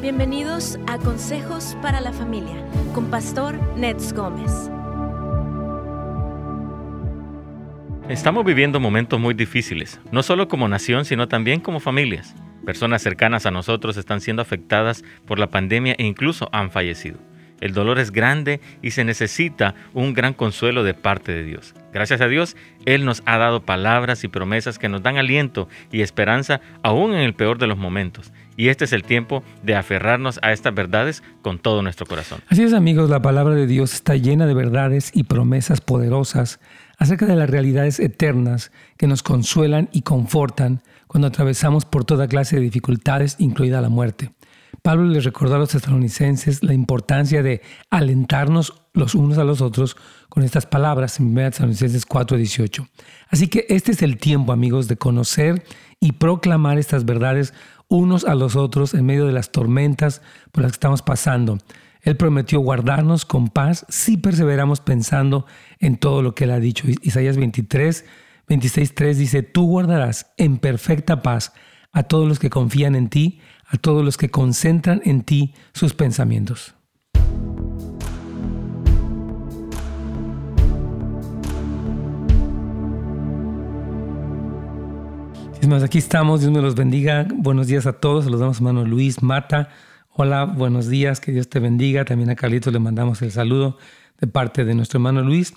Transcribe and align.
Bienvenidos 0.00 0.78
a 0.86 0.96
Consejos 0.96 1.76
para 1.82 2.00
la 2.00 2.12
Familia 2.12 2.64
con 2.94 3.10
Pastor 3.10 3.58
Nets 3.76 4.12
Gómez. 4.12 4.70
Estamos 8.08 8.44
viviendo 8.44 8.78
momentos 8.78 9.18
muy 9.18 9.34
difíciles, 9.34 10.00
no 10.12 10.22
solo 10.22 10.46
como 10.46 10.68
nación, 10.68 11.04
sino 11.04 11.26
también 11.26 11.58
como 11.58 11.80
familias. 11.80 12.36
Personas 12.64 13.02
cercanas 13.02 13.44
a 13.44 13.50
nosotros 13.50 13.96
están 13.96 14.20
siendo 14.20 14.40
afectadas 14.40 15.02
por 15.26 15.40
la 15.40 15.48
pandemia 15.48 15.96
e 15.98 16.04
incluso 16.04 16.48
han 16.52 16.70
fallecido. 16.70 17.18
El 17.60 17.72
dolor 17.72 17.98
es 17.98 18.12
grande 18.12 18.60
y 18.82 18.92
se 18.92 19.04
necesita 19.04 19.74
un 19.94 20.14
gran 20.14 20.34
consuelo 20.34 20.84
de 20.84 20.94
parte 20.94 21.32
de 21.32 21.44
Dios. 21.44 21.74
Gracias 21.92 22.20
a 22.20 22.28
Dios, 22.28 22.56
Él 22.84 23.04
nos 23.04 23.22
ha 23.26 23.38
dado 23.38 23.62
palabras 23.62 24.22
y 24.24 24.28
promesas 24.28 24.78
que 24.78 24.88
nos 24.88 25.02
dan 25.02 25.16
aliento 25.16 25.68
y 25.90 26.02
esperanza 26.02 26.60
aún 26.82 27.12
en 27.14 27.20
el 27.20 27.34
peor 27.34 27.58
de 27.58 27.66
los 27.66 27.78
momentos. 27.78 28.32
Y 28.56 28.68
este 28.68 28.84
es 28.84 28.92
el 28.92 29.04
tiempo 29.04 29.42
de 29.62 29.76
aferrarnos 29.76 30.38
a 30.42 30.52
estas 30.52 30.74
verdades 30.74 31.22
con 31.42 31.58
todo 31.58 31.82
nuestro 31.82 32.06
corazón. 32.06 32.40
Así 32.48 32.62
es 32.62 32.72
amigos, 32.72 33.08
la 33.08 33.22
palabra 33.22 33.54
de 33.54 33.66
Dios 33.66 33.94
está 33.94 34.16
llena 34.16 34.46
de 34.46 34.54
verdades 34.54 35.10
y 35.14 35.24
promesas 35.24 35.80
poderosas 35.80 36.60
acerca 36.98 37.26
de 37.26 37.36
las 37.36 37.48
realidades 37.48 38.00
eternas 38.00 38.72
que 38.96 39.06
nos 39.06 39.22
consuelan 39.22 39.88
y 39.92 40.02
confortan 40.02 40.82
cuando 41.06 41.28
atravesamos 41.28 41.84
por 41.84 42.04
toda 42.04 42.28
clase 42.28 42.56
de 42.56 42.62
dificultades, 42.62 43.36
incluida 43.38 43.80
la 43.80 43.88
muerte. 43.88 44.32
Pablo 44.82 45.04
les 45.04 45.24
recordó 45.24 45.56
a 45.56 45.58
los 45.58 45.74
estadounidenses 45.74 46.62
la 46.62 46.74
importancia 46.74 47.42
de 47.42 47.62
alentarnos 47.90 48.82
los 48.92 49.14
unos 49.14 49.38
a 49.38 49.44
los 49.44 49.60
otros 49.60 49.96
con 50.28 50.42
estas 50.42 50.66
palabras 50.66 51.20
en 51.20 51.26
1 51.26 51.50
Tesalonicenses 51.50 52.06
4:18. 52.06 52.88
Así 53.28 53.48
que 53.48 53.66
este 53.68 53.92
es 53.92 54.02
el 54.02 54.18
tiempo, 54.18 54.52
amigos, 54.52 54.88
de 54.88 54.96
conocer 54.96 55.64
y 56.00 56.12
proclamar 56.12 56.78
estas 56.78 57.04
verdades 57.04 57.54
unos 57.88 58.24
a 58.24 58.34
los 58.34 58.56
otros 58.56 58.94
en 58.94 59.06
medio 59.06 59.26
de 59.26 59.32
las 59.32 59.50
tormentas 59.50 60.22
por 60.52 60.62
las 60.62 60.72
que 60.72 60.76
estamos 60.76 61.02
pasando. 61.02 61.58
Él 62.02 62.16
prometió 62.16 62.60
guardarnos 62.60 63.24
con 63.24 63.48
paz 63.48 63.84
si 63.88 64.16
perseveramos 64.16 64.80
pensando 64.80 65.46
en 65.78 65.96
todo 65.96 66.22
lo 66.22 66.34
que 66.34 66.44
Él 66.44 66.52
ha 66.52 66.60
dicho. 66.60 66.86
Isaías 67.02 67.36
23, 67.36 68.04
26, 68.46 68.94
3 68.94 69.18
dice, 69.18 69.42
tú 69.42 69.66
guardarás 69.66 70.32
en 70.36 70.58
perfecta 70.58 71.22
paz 71.22 71.52
a 71.92 72.04
todos 72.04 72.28
los 72.28 72.38
que 72.38 72.50
confían 72.50 72.94
en 72.94 73.08
ti, 73.08 73.40
a 73.68 73.76
todos 73.76 74.04
los 74.04 74.16
que 74.16 74.30
concentran 74.30 75.02
en 75.04 75.22
ti 75.22 75.54
sus 75.74 75.94
pensamientos. 75.94 76.74
Es 85.60 85.66
más, 85.66 85.82
aquí 85.82 85.98
estamos, 85.98 86.40
Dios 86.40 86.52
me 86.52 86.62
los 86.62 86.74
bendiga. 86.74 87.26
Buenos 87.34 87.66
días 87.66 87.86
a 87.86 87.92
todos, 87.92 88.24
saludamos 88.24 88.56
a 88.56 88.58
hermano 88.60 88.84
Luis 88.84 89.22
Mata. 89.22 89.68
Hola, 90.10 90.44
buenos 90.44 90.88
días, 90.88 91.20
que 91.20 91.32
Dios 91.32 91.50
te 91.50 91.60
bendiga. 91.60 92.04
También 92.04 92.30
a 92.30 92.36
Carlitos 92.36 92.72
le 92.72 92.78
mandamos 92.78 93.20
el 93.22 93.32
saludo 93.32 93.76
de 94.18 94.26
parte 94.26 94.64
de 94.64 94.74
nuestro 94.74 94.98
hermano 94.98 95.22
Luis. 95.22 95.52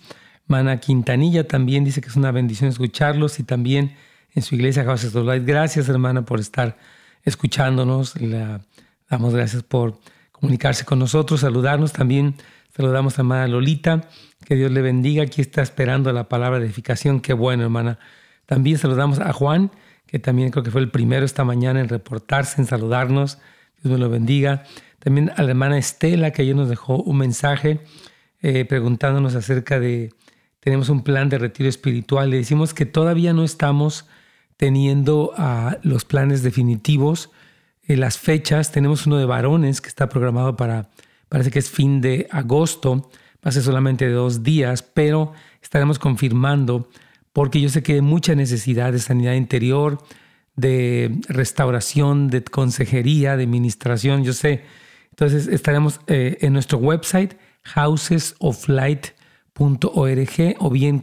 Mana 0.47 0.79
Quintanilla 0.79 1.47
también 1.47 1.85
dice 1.85 2.01
que 2.01 2.09
es 2.09 2.15
una 2.15 2.31
bendición 2.31 2.69
escucharlos 2.69 3.39
y 3.39 3.43
también 3.43 3.95
en 4.33 4.41
su 4.41 4.55
iglesia 4.55 4.83
House. 4.83 5.13
Gracias, 5.45 5.87
hermana, 5.87 6.25
por 6.25 6.39
estar 6.39 6.77
escuchándonos. 7.23 8.13
Damos 9.09 9.33
gracias 9.33 9.63
por 9.63 9.99
comunicarse 10.31 10.85
con 10.85 10.99
nosotros, 10.99 11.41
saludarnos. 11.41 11.93
También 11.93 12.35
saludamos 12.75 13.17
a 13.17 13.21
hermana 13.21 13.47
Lolita. 13.47 14.09
Que 14.45 14.55
Dios 14.55 14.71
le 14.71 14.81
bendiga. 14.81 15.23
Aquí 15.23 15.41
está 15.41 15.61
esperando 15.61 16.11
la 16.13 16.29
palabra 16.29 16.59
de 16.59 16.65
edificación. 16.65 17.19
Qué 17.19 17.33
bueno, 17.33 17.63
hermana. 17.63 17.99
También 18.45 18.77
saludamos 18.77 19.19
a 19.19 19.31
Juan 19.33 19.71
que 20.11 20.19
también 20.19 20.51
creo 20.51 20.61
que 20.61 20.71
fue 20.71 20.81
el 20.81 20.91
primero 20.91 21.25
esta 21.25 21.45
mañana 21.45 21.79
en 21.79 21.87
reportarse, 21.87 22.59
en 22.59 22.67
saludarnos. 22.67 23.37
Dios 23.81 23.93
me 23.93 23.97
lo 23.97 24.09
bendiga. 24.09 24.63
También 24.99 25.31
a 25.37 25.41
la 25.41 25.51
hermana 25.51 25.77
Estela, 25.77 26.31
que 26.31 26.41
ayer 26.41 26.53
nos 26.53 26.67
dejó 26.67 26.97
un 26.97 27.17
mensaje 27.17 27.79
eh, 28.41 28.65
preguntándonos 28.65 29.35
acerca 29.35 29.79
de, 29.79 30.13
tenemos 30.59 30.89
un 30.89 31.03
plan 31.03 31.29
de 31.29 31.37
retiro 31.37 31.69
espiritual. 31.69 32.29
Le 32.29 32.37
decimos 32.37 32.73
que 32.73 32.85
todavía 32.85 33.31
no 33.31 33.45
estamos 33.45 34.05
teniendo 34.61 35.33
uh, 35.39 35.71
los 35.81 36.05
planes 36.05 36.43
definitivos, 36.43 37.31
eh, 37.87 37.97
las 37.97 38.19
fechas. 38.19 38.71
Tenemos 38.71 39.07
uno 39.07 39.17
de 39.17 39.25
varones 39.25 39.81
que 39.81 39.87
está 39.87 40.07
programado 40.07 40.55
para, 40.55 40.91
parece 41.29 41.49
que 41.49 41.57
es 41.57 41.71
fin 41.71 41.99
de 41.99 42.27
agosto, 42.29 43.09
va 43.43 43.49
a 43.49 43.51
ser 43.51 43.63
solamente 43.63 44.07
dos 44.07 44.43
días, 44.43 44.83
pero 44.83 45.33
estaremos 45.63 45.97
confirmando 45.97 46.87
porque 47.33 47.59
yo 47.59 47.69
sé 47.69 47.81
que 47.81 47.93
hay 47.93 48.01
mucha 48.01 48.35
necesidad 48.35 48.91
de 48.91 48.99
sanidad 48.99 49.33
interior, 49.33 49.97
de 50.55 51.19
restauración, 51.27 52.27
de 52.27 52.43
consejería, 52.43 53.37
de 53.37 53.45
administración, 53.45 54.23
yo 54.23 54.33
sé. 54.33 54.63
Entonces 55.09 55.47
estaremos 55.47 56.01
eh, 56.05 56.37
en 56.41 56.53
nuestro 56.53 56.77
website 56.77 57.33
housesoflight.org 57.63 60.55
o 60.59 60.69
bien 60.69 60.99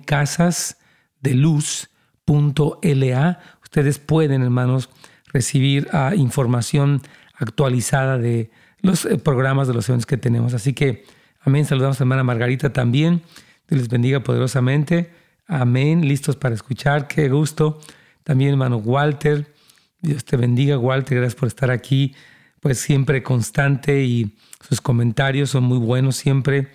Ustedes 3.62 3.98
pueden, 3.98 4.42
hermanos, 4.42 4.88
recibir 5.32 5.88
uh, 5.92 6.14
información 6.14 7.02
actualizada 7.34 8.18
de 8.18 8.50
los 8.80 9.04
eh, 9.04 9.18
programas 9.18 9.68
de 9.68 9.74
los 9.74 9.88
eventos 9.88 10.06
que 10.06 10.16
tenemos. 10.16 10.54
Así 10.54 10.72
que, 10.72 11.04
amén. 11.40 11.64
Saludamos 11.66 12.00
a 12.00 12.04
hermana 12.04 12.24
Margarita 12.24 12.72
también. 12.72 13.22
Dios 13.68 13.80
les 13.82 13.88
bendiga 13.88 14.20
poderosamente. 14.20 15.10
Amén, 15.50 16.06
listos 16.06 16.36
para 16.36 16.54
escuchar, 16.54 17.08
qué 17.08 17.30
gusto. 17.30 17.80
También 18.22 18.50
hermano 18.50 18.76
Walter, 18.76 19.54
Dios 20.02 20.26
te 20.26 20.36
bendiga 20.36 20.76
Walter, 20.76 21.16
gracias 21.16 21.40
por 21.40 21.48
estar 21.48 21.70
aquí, 21.70 22.14
pues 22.60 22.78
siempre 22.78 23.22
constante 23.22 24.04
y 24.04 24.36
sus 24.68 24.82
comentarios 24.82 25.48
son 25.48 25.64
muy 25.64 25.78
buenos 25.78 26.16
siempre, 26.16 26.68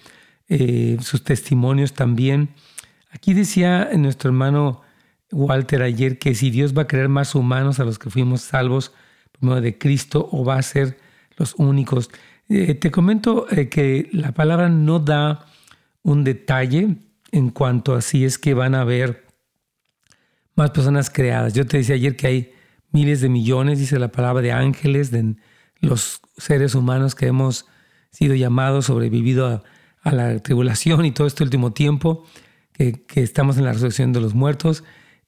eh, 0.49 0.97
sus 1.01 1.23
testimonios 1.23 1.93
también. 1.93 2.49
Aquí 3.11 3.35
decía 3.35 3.91
nuestro 3.95 4.29
hermano 4.29 4.81
Walter 5.33 5.81
ayer 5.81 6.19
que 6.19 6.35
si 6.35 6.49
Dios 6.49 6.77
va 6.77 6.83
a 6.83 6.87
crear 6.87 7.09
más 7.09 7.35
humanos 7.35 7.79
a 7.79 7.85
los 7.85 7.99
que 7.99 8.09
fuimos 8.09 8.41
salvos 8.41 8.93
por 9.31 9.49
medio 9.49 9.61
de 9.61 9.77
Cristo 9.77 10.29
o 10.31 10.45
va 10.45 10.57
a 10.57 10.61
ser 10.61 10.97
los 11.37 11.55
únicos. 11.57 12.09
Eh, 12.49 12.75
te 12.75 12.91
comento 12.91 13.47
eh, 13.49 13.69
que 13.69 14.09
la 14.11 14.31
palabra 14.33 14.69
no 14.69 14.99
da 14.99 15.45
un 16.03 16.23
detalle, 16.23 16.97
en 17.31 17.49
cuanto 17.49 17.95
a 17.95 18.01
si 18.01 18.25
es 18.25 18.37
que 18.37 18.53
van 18.53 18.75
a 18.75 18.81
haber 18.81 19.25
más 20.55 20.69
personas 20.69 21.09
creadas. 21.09 21.53
Yo 21.53 21.65
te 21.65 21.77
decía 21.77 21.95
ayer 21.95 22.15
que 22.15 22.27
hay 22.27 22.51
miles 22.91 23.21
de 23.21 23.29
millones, 23.29 23.79
dice 23.79 23.97
la 23.97 24.11
palabra, 24.11 24.43
de 24.43 24.51
ángeles, 24.51 25.09
de 25.09 25.35
los 25.79 26.21
seres 26.37 26.75
humanos 26.75 27.15
que 27.15 27.25
hemos 27.25 27.65
sido 28.11 28.35
llamados, 28.35 28.85
sobrevivido 28.85 29.63
a, 30.03 30.11
la 30.11 30.37
tribulación 30.39 31.05
y 31.05 31.11
todo 31.11 31.25
este 31.25 31.43
último 31.43 31.71
tiempo, 31.73 32.23
que, 32.73 33.03
que 33.05 33.23
estamos 33.23 33.57
en 33.57 33.63
la 33.63 33.71
resurrección 33.71 34.13
de 34.13 34.21
los 34.21 34.35
muertos, 34.35 34.83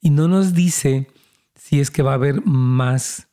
y 0.05 0.11
no 0.11 0.27
nos 0.27 0.53
dice 0.53 1.07
si 1.55 1.79
es 1.79 1.89
que 1.89 2.03
va 2.03 2.11
a 2.11 2.13
haber 2.13 2.45
más 2.45 3.27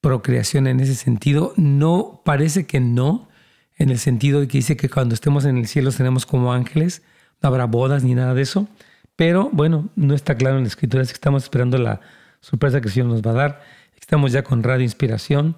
procreación 0.00 0.66
en 0.66 0.80
ese 0.80 0.94
sentido. 0.94 1.52
No, 1.56 2.22
parece 2.24 2.66
que 2.66 2.80
no, 2.80 3.28
en 3.76 3.90
el 3.90 3.98
sentido 3.98 4.40
de 4.40 4.48
que 4.48 4.56
dice 4.56 4.78
que 4.78 4.88
cuando 4.88 5.14
estemos 5.14 5.44
en 5.44 5.58
el 5.58 5.66
cielo 5.66 5.90
seremos 5.90 6.24
como 6.24 6.54
ángeles, 6.54 7.02
no 7.42 7.50
habrá 7.50 7.66
bodas 7.66 8.02
ni 8.02 8.14
nada 8.14 8.32
de 8.32 8.40
eso. 8.40 8.66
Pero 9.14 9.50
bueno, 9.52 9.90
no 9.94 10.14
está 10.14 10.36
claro 10.36 10.56
en 10.56 10.62
la 10.62 10.68
escritura, 10.68 11.02
así 11.02 11.10
que 11.10 11.16
estamos 11.16 11.42
esperando 11.42 11.76
la 11.76 12.00
sorpresa 12.40 12.80
que 12.80 12.88
el 12.88 12.94
Señor 12.94 13.10
nos 13.10 13.20
va 13.20 13.32
a 13.32 13.34
dar. 13.34 13.62
Estamos 14.00 14.32
ya 14.32 14.42
con 14.42 14.62
Radio 14.62 14.84
Inspiración, 14.84 15.54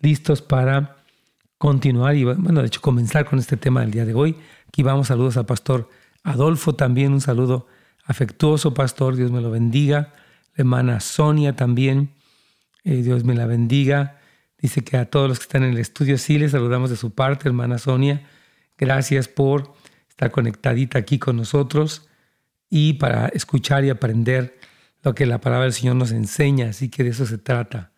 listos 0.00 0.42
para 0.42 0.98
continuar 1.56 2.16
y, 2.16 2.24
bueno, 2.24 2.60
de 2.60 2.66
hecho, 2.66 2.82
comenzar 2.82 3.24
con 3.24 3.38
este 3.38 3.56
tema 3.56 3.80
del 3.80 3.92
día 3.92 4.04
de 4.04 4.12
hoy. 4.12 4.36
Aquí 4.68 4.82
vamos, 4.82 5.06
saludos 5.06 5.38
al 5.38 5.46
pastor 5.46 5.88
Adolfo 6.22 6.74
también, 6.74 7.14
un 7.14 7.22
saludo 7.22 7.66
afectuoso, 8.04 8.74
pastor, 8.74 9.16
Dios 9.16 9.30
me 9.30 9.40
lo 9.40 9.50
bendiga. 9.50 10.12
La 10.54 10.62
hermana 10.62 11.00
Sonia 11.00 11.54
también, 11.56 12.14
eh, 12.84 13.02
Dios 13.02 13.24
me 13.24 13.34
la 13.34 13.46
bendiga. 13.46 14.18
Dice 14.58 14.84
que 14.84 14.96
a 14.96 15.10
todos 15.10 15.28
los 15.28 15.38
que 15.38 15.44
están 15.44 15.64
en 15.64 15.70
el 15.70 15.78
estudio 15.78 16.18
sí 16.18 16.38
les 16.38 16.52
saludamos 16.52 16.90
de 16.90 16.96
su 16.96 17.14
parte, 17.14 17.48
hermana 17.48 17.78
Sonia. 17.78 18.28
Gracias 18.78 19.28
por 19.28 19.74
estar 20.08 20.30
conectadita 20.30 20.98
aquí 20.98 21.18
con 21.18 21.36
nosotros 21.36 22.08
y 22.70 22.94
para 22.94 23.28
escuchar 23.28 23.84
y 23.84 23.90
aprender 23.90 24.58
lo 25.02 25.14
que 25.14 25.26
la 25.26 25.40
palabra 25.40 25.64
del 25.64 25.72
Señor 25.72 25.96
nos 25.96 26.12
enseña. 26.12 26.68
Así 26.68 26.88
que 26.88 27.04
de 27.04 27.10
eso 27.10 27.26
se 27.26 27.38
trata. 27.38 27.92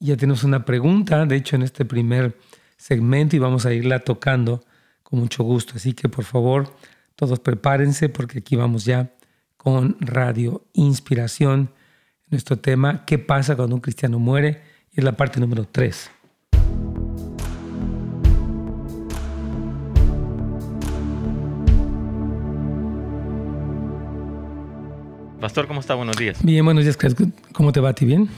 Ya 0.00 0.16
tenemos 0.16 0.42
una 0.42 0.64
pregunta, 0.64 1.24
de 1.26 1.36
hecho, 1.36 1.54
en 1.54 1.62
este 1.62 1.84
primer 1.84 2.36
segmento 2.76 3.36
y 3.36 3.38
vamos 3.38 3.64
a 3.64 3.72
irla 3.72 4.00
tocando 4.00 4.64
con 5.04 5.20
mucho 5.20 5.44
gusto. 5.44 5.74
Así 5.76 5.92
que 5.92 6.08
por 6.08 6.24
favor, 6.24 6.74
todos 7.14 7.38
prepárense 7.38 8.08
porque 8.08 8.40
aquí 8.40 8.56
vamos 8.56 8.84
ya 8.84 9.12
con 9.62 9.96
Radio 10.00 10.64
Inspiración. 10.72 11.70
Nuestro 12.30 12.58
tema, 12.58 13.04
¿qué 13.04 13.20
pasa 13.20 13.54
cuando 13.54 13.76
un 13.76 13.80
cristiano 13.80 14.18
muere? 14.18 14.60
Y 14.90 14.98
es 14.98 15.04
la 15.04 15.12
parte 15.12 15.38
número 15.38 15.68
3. 15.70 16.10
Pastor, 25.40 25.68
¿cómo 25.68 25.78
está? 25.78 25.94
Buenos 25.94 26.16
días. 26.16 26.42
Bien, 26.42 26.64
buenos 26.64 26.82
días. 26.82 26.98
¿Cómo 27.52 27.70
te 27.70 27.78
va 27.78 27.90
a 27.90 27.94
ti? 27.94 28.04
¿Bien? 28.04 28.28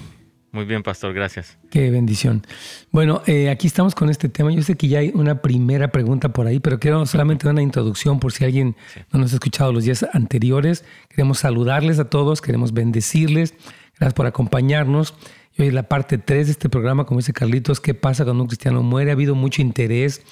Muy 0.54 0.66
bien, 0.66 0.84
pastor, 0.84 1.12
gracias. 1.12 1.58
Qué 1.68 1.90
bendición. 1.90 2.46
Bueno, 2.92 3.22
eh, 3.26 3.50
aquí 3.50 3.66
estamos 3.66 3.96
con 3.96 4.08
este 4.08 4.28
tema. 4.28 4.52
Yo 4.52 4.62
sé 4.62 4.76
que 4.76 4.86
ya 4.86 5.00
hay 5.00 5.10
una 5.12 5.42
primera 5.42 5.88
pregunta 5.88 6.28
por 6.28 6.46
ahí, 6.46 6.60
pero 6.60 6.78
quiero 6.78 7.04
solamente 7.06 7.48
una 7.48 7.60
introducción 7.60 8.20
por 8.20 8.30
si 8.30 8.44
alguien 8.44 8.76
no 9.12 9.18
nos 9.18 9.32
ha 9.32 9.34
escuchado 9.34 9.72
los 9.72 9.82
días 9.82 10.06
anteriores. 10.12 10.84
Queremos 11.08 11.40
saludarles 11.40 11.98
a 11.98 12.08
todos, 12.08 12.40
queremos 12.40 12.72
bendecirles. 12.72 13.54
Gracias 13.98 14.14
por 14.14 14.26
acompañarnos. 14.26 15.14
Y 15.56 15.62
hoy 15.62 15.72
la 15.72 15.88
parte 15.88 16.18
3 16.18 16.46
de 16.46 16.52
este 16.52 16.68
programa, 16.68 17.04
como 17.04 17.18
dice 17.18 17.32
Carlitos, 17.32 17.80
¿qué 17.80 17.94
pasa 17.94 18.22
cuando 18.22 18.44
un 18.44 18.48
cristiano 18.48 18.80
muere? 18.84 19.10
Ha 19.10 19.14
habido 19.14 19.34
mucho 19.34 19.60
interés. 19.60 20.22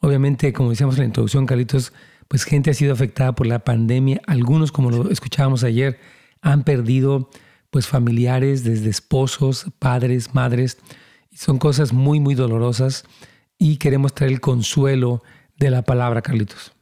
Obviamente, 0.00 0.54
como 0.54 0.70
decíamos 0.70 0.94
en 0.94 1.00
la 1.00 1.06
introducción, 1.08 1.44
Carlitos, 1.44 1.92
pues 2.28 2.44
gente 2.44 2.70
ha 2.70 2.74
sido 2.74 2.94
afectada 2.94 3.34
por 3.34 3.46
la 3.46 3.58
pandemia. 3.58 4.22
Algunos, 4.26 4.72
como 4.72 4.90
lo 4.90 5.10
escuchábamos 5.10 5.64
ayer, 5.64 5.98
han 6.40 6.64
perdido 6.64 7.28
pues 7.76 7.88
familiares, 7.88 8.64
desde 8.64 8.88
esposos, 8.88 9.66
padres, 9.78 10.34
madres. 10.34 10.78
Son 11.34 11.58
cosas 11.58 11.92
muy, 11.92 12.20
muy 12.20 12.34
dolorosas 12.34 13.04
y 13.58 13.76
queremos 13.76 14.14
traer 14.14 14.32
el 14.32 14.40
consuelo 14.40 15.22
de 15.58 15.68
la 15.68 15.82
palabra, 15.82 16.22
Carlitos. 16.22 16.72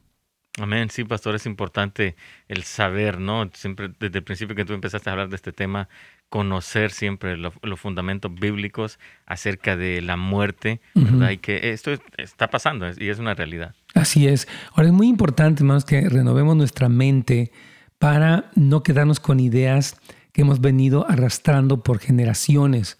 Amén, 0.57 0.89
sí, 0.89 1.03
pastor, 1.03 1.35
es 1.35 1.45
importante 1.47 2.15
el 2.47 2.63
saber, 2.63 3.19
¿no? 3.19 3.49
Siempre 3.53 3.91
desde 3.99 4.19
el 4.19 4.23
principio 4.23 4.55
que 4.55 4.63
tú 4.63 4.71
empezaste 4.71 5.09
a 5.09 5.11
hablar 5.11 5.27
de 5.27 5.35
este 5.35 5.51
tema, 5.51 5.89
conocer 6.29 6.91
siempre 6.91 7.35
los 7.35 7.53
fundamentos 7.77 8.33
bíblicos 8.33 8.97
acerca 9.25 9.75
de 9.75 10.01
la 10.01 10.15
muerte, 10.15 10.79
¿verdad? 10.93 11.31
Y 11.31 11.39
que 11.39 11.71
esto 11.71 11.91
está 12.15 12.49
pasando 12.49 12.89
y 12.97 13.09
es 13.09 13.19
una 13.19 13.33
realidad. 13.33 13.75
Así 13.95 14.29
es. 14.29 14.47
Ahora 14.71 14.87
es 14.87 14.93
muy 14.93 15.09
importante, 15.09 15.61
hermanos, 15.61 15.83
que 15.83 16.07
renovemos 16.07 16.55
nuestra 16.55 16.87
mente 16.87 17.51
para 17.99 18.49
no 18.55 18.81
quedarnos 18.81 19.19
con 19.19 19.41
ideas 19.41 19.97
que 20.35 20.41
hemos 20.41 20.59
venido 20.59 21.09
arrastrando 21.09 21.81
por 21.81 21.99
generaciones, 21.99 22.97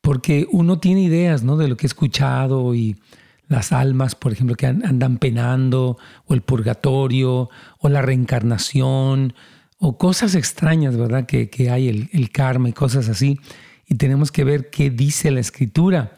porque 0.00 0.46
uno 0.50 0.80
tiene 0.80 1.02
ideas 1.02 1.42
¿no? 1.42 1.58
de 1.58 1.68
lo 1.68 1.76
que 1.76 1.84
he 1.84 1.86
escuchado 1.86 2.74
y 2.74 2.96
las 3.46 3.72
almas, 3.72 4.14
por 4.14 4.32
ejemplo, 4.32 4.56
que 4.56 4.64
andan 4.64 5.18
penando, 5.18 5.98
o 6.24 6.32
el 6.32 6.40
purgatorio, 6.40 7.50
o 7.78 7.88
la 7.90 8.00
reencarnación, 8.00 9.34
o 9.76 9.98
cosas 9.98 10.34
extrañas, 10.34 10.96
¿verdad? 10.96 11.26
Que, 11.26 11.50
hay 11.70 12.08
el, 12.10 12.30
karma 12.30 12.70
y 12.70 12.72
cosas 12.72 13.10
así. 13.10 13.38
Y 13.86 13.96
tenemos 13.96 14.32
que 14.32 14.44
ver 14.44 14.70
qué 14.70 14.88
dice 14.88 15.30
la 15.30 15.40
escritura. 15.40 16.16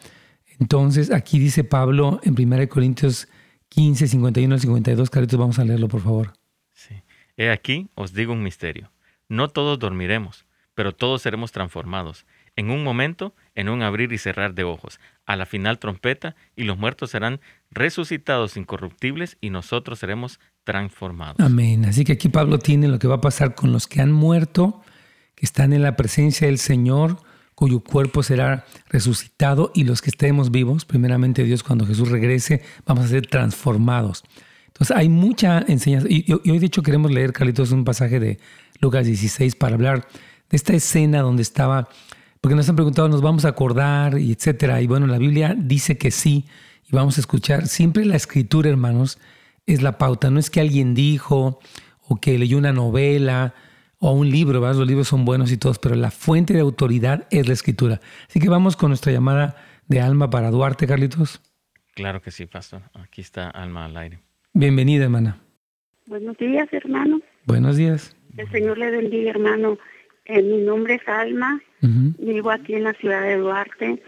Entonces, 0.60 1.10
aquí 1.10 1.40
dice 1.40 1.64
Pablo 1.64 2.20
en 2.22 2.40
1 2.40 2.68
Corintios 2.68 3.26
15, 3.70 4.06
51 4.06 4.54
al 4.54 4.60
52. 4.60 5.10
Carlitos, 5.10 5.36
vamos 5.36 5.58
a 5.58 5.64
leerlo, 5.64 5.88
por 5.88 6.00
favor. 6.00 6.32
Sí. 6.74 6.94
He 7.36 7.50
aquí, 7.50 7.88
os 7.96 8.12
digo 8.12 8.32
un 8.32 8.44
misterio. 8.44 8.92
No 9.28 9.48
todos 9.48 9.76
dormiremos 9.80 10.46
pero 10.80 10.94
todos 10.94 11.20
seremos 11.20 11.52
transformados. 11.52 12.24
En 12.56 12.70
un 12.70 12.82
momento, 12.82 13.34
en 13.54 13.68
un 13.68 13.82
abrir 13.82 14.14
y 14.14 14.16
cerrar 14.16 14.54
de 14.54 14.64
ojos, 14.64 14.98
a 15.26 15.36
la 15.36 15.44
final 15.44 15.78
trompeta, 15.78 16.36
y 16.56 16.64
los 16.64 16.78
muertos 16.78 17.10
serán 17.10 17.38
resucitados 17.70 18.56
incorruptibles 18.56 19.36
y 19.42 19.50
nosotros 19.50 19.98
seremos 19.98 20.40
transformados. 20.64 21.36
Amén. 21.38 21.84
Así 21.84 22.02
que 22.04 22.12
aquí 22.12 22.30
Pablo 22.30 22.58
tiene 22.58 22.88
lo 22.88 22.98
que 22.98 23.08
va 23.08 23.16
a 23.16 23.20
pasar 23.20 23.54
con 23.54 23.72
los 23.72 23.86
que 23.86 24.00
han 24.00 24.10
muerto, 24.10 24.80
que 25.34 25.44
están 25.44 25.74
en 25.74 25.82
la 25.82 25.96
presencia 25.96 26.46
del 26.46 26.56
Señor, 26.56 27.18
cuyo 27.54 27.80
cuerpo 27.80 28.22
será 28.22 28.64
resucitado, 28.88 29.72
y 29.74 29.84
los 29.84 30.00
que 30.00 30.08
estemos 30.08 30.50
vivos, 30.50 30.86
primeramente 30.86 31.44
Dios, 31.44 31.62
cuando 31.62 31.84
Jesús 31.84 32.08
regrese, 32.08 32.62
vamos 32.86 33.04
a 33.04 33.08
ser 33.08 33.26
transformados. 33.26 34.24
Entonces 34.68 34.96
hay 34.96 35.10
mucha 35.10 35.62
enseñanza. 35.68 36.06
Y, 36.08 36.24
hoy 36.32 36.58
de 36.58 36.64
hecho 36.64 36.82
queremos 36.82 37.10
leer, 37.10 37.34
Carlitos, 37.34 37.70
un 37.70 37.84
pasaje 37.84 38.18
de 38.18 38.38
Lucas 38.80 39.04
16 39.04 39.56
para 39.56 39.74
hablar 39.74 40.08
esta 40.50 40.74
escena 40.74 41.22
donde 41.22 41.42
estaba, 41.42 41.88
porque 42.40 42.54
nos 42.54 42.68
han 42.68 42.76
preguntado, 42.76 43.08
nos 43.08 43.22
vamos 43.22 43.44
a 43.44 43.48
acordar 43.48 44.18
y 44.18 44.32
etcétera. 44.32 44.80
Y 44.82 44.86
bueno, 44.86 45.06
la 45.06 45.18
Biblia 45.18 45.54
dice 45.56 45.96
que 45.96 46.10
sí 46.10 46.46
y 46.90 46.94
vamos 46.94 47.16
a 47.18 47.20
escuchar. 47.20 47.66
Siempre 47.66 48.04
la 48.04 48.16
escritura, 48.16 48.68
hermanos, 48.70 49.18
es 49.66 49.82
la 49.82 49.98
pauta. 49.98 50.30
No 50.30 50.38
es 50.38 50.50
que 50.50 50.60
alguien 50.60 50.94
dijo 50.94 51.60
o 52.08 52.16
que 52.20 52.38
leyó 52.38 52.58
una 52.58 52.72
novela 52.72 53.54
o 53.98 54.12
un 54.12 54.30
libro, 54.30 54.60
¿verdad? 54.60 54.78
Los 54.78 54.88
libros 54.88 55.08
son 55.08 55.24
buenos 55.24 55.52
y 55.52 55.56
todos, 55.56 55.78
pero 55.78 55.94
la 55.94 56.10
fuente 56.10 56.54
de 56.54 56.60
autoridad 56.60 57.26
es 57.30 57.46
la 57.46 57.52
escritura. 57.52 58.00
Así 58.28 58.40
que 58.40 58.48
vamos 58.48 58.76
con 58.76 58.90
nuestra 58.90 59.12
llamada 59.12 59.56
de 59.86 60.00
Alma 60.00 60.30
para 60.30 60.50
Duarte, 60.50 60.86
Carlitos. 60.86 61.40
Claro 61.94 62.22
que 62.22 62.30
sí, 62.30 62.46
pastor. 62.46 62.82
Aquí 62.94 63.20
está 63.20 63.50
Alma 63.50 63.84
al 63.84 63.96
aire. 63.96 64.20
Bienvenida, 64.52 65.04
hermana. 65.04 65.38
Buenos 66.06 66.36
días, 66.38 66.66
hermano. 66.72 67.20
Buenos 67.44 67.76
días. 67.76 68.16
El 68.36 68.50
Señor 68.50 68.78
le 68.78 68.90
bendiga, 68.90 69.30
hermano. 69.30 69.78
Eh, 70.24 70.42
mi 70.42 70.58
nombre 70.58 70.94
es 70.94 71.08
Alma, 71.08 71.60
vivo 71.80 72.50
aquí 72.50 72.74
en 72.74 72.84
la 72.84 72.92
ciudad 72.94 73.22
de 73.22 73.36
Duarte. 73.36 74.02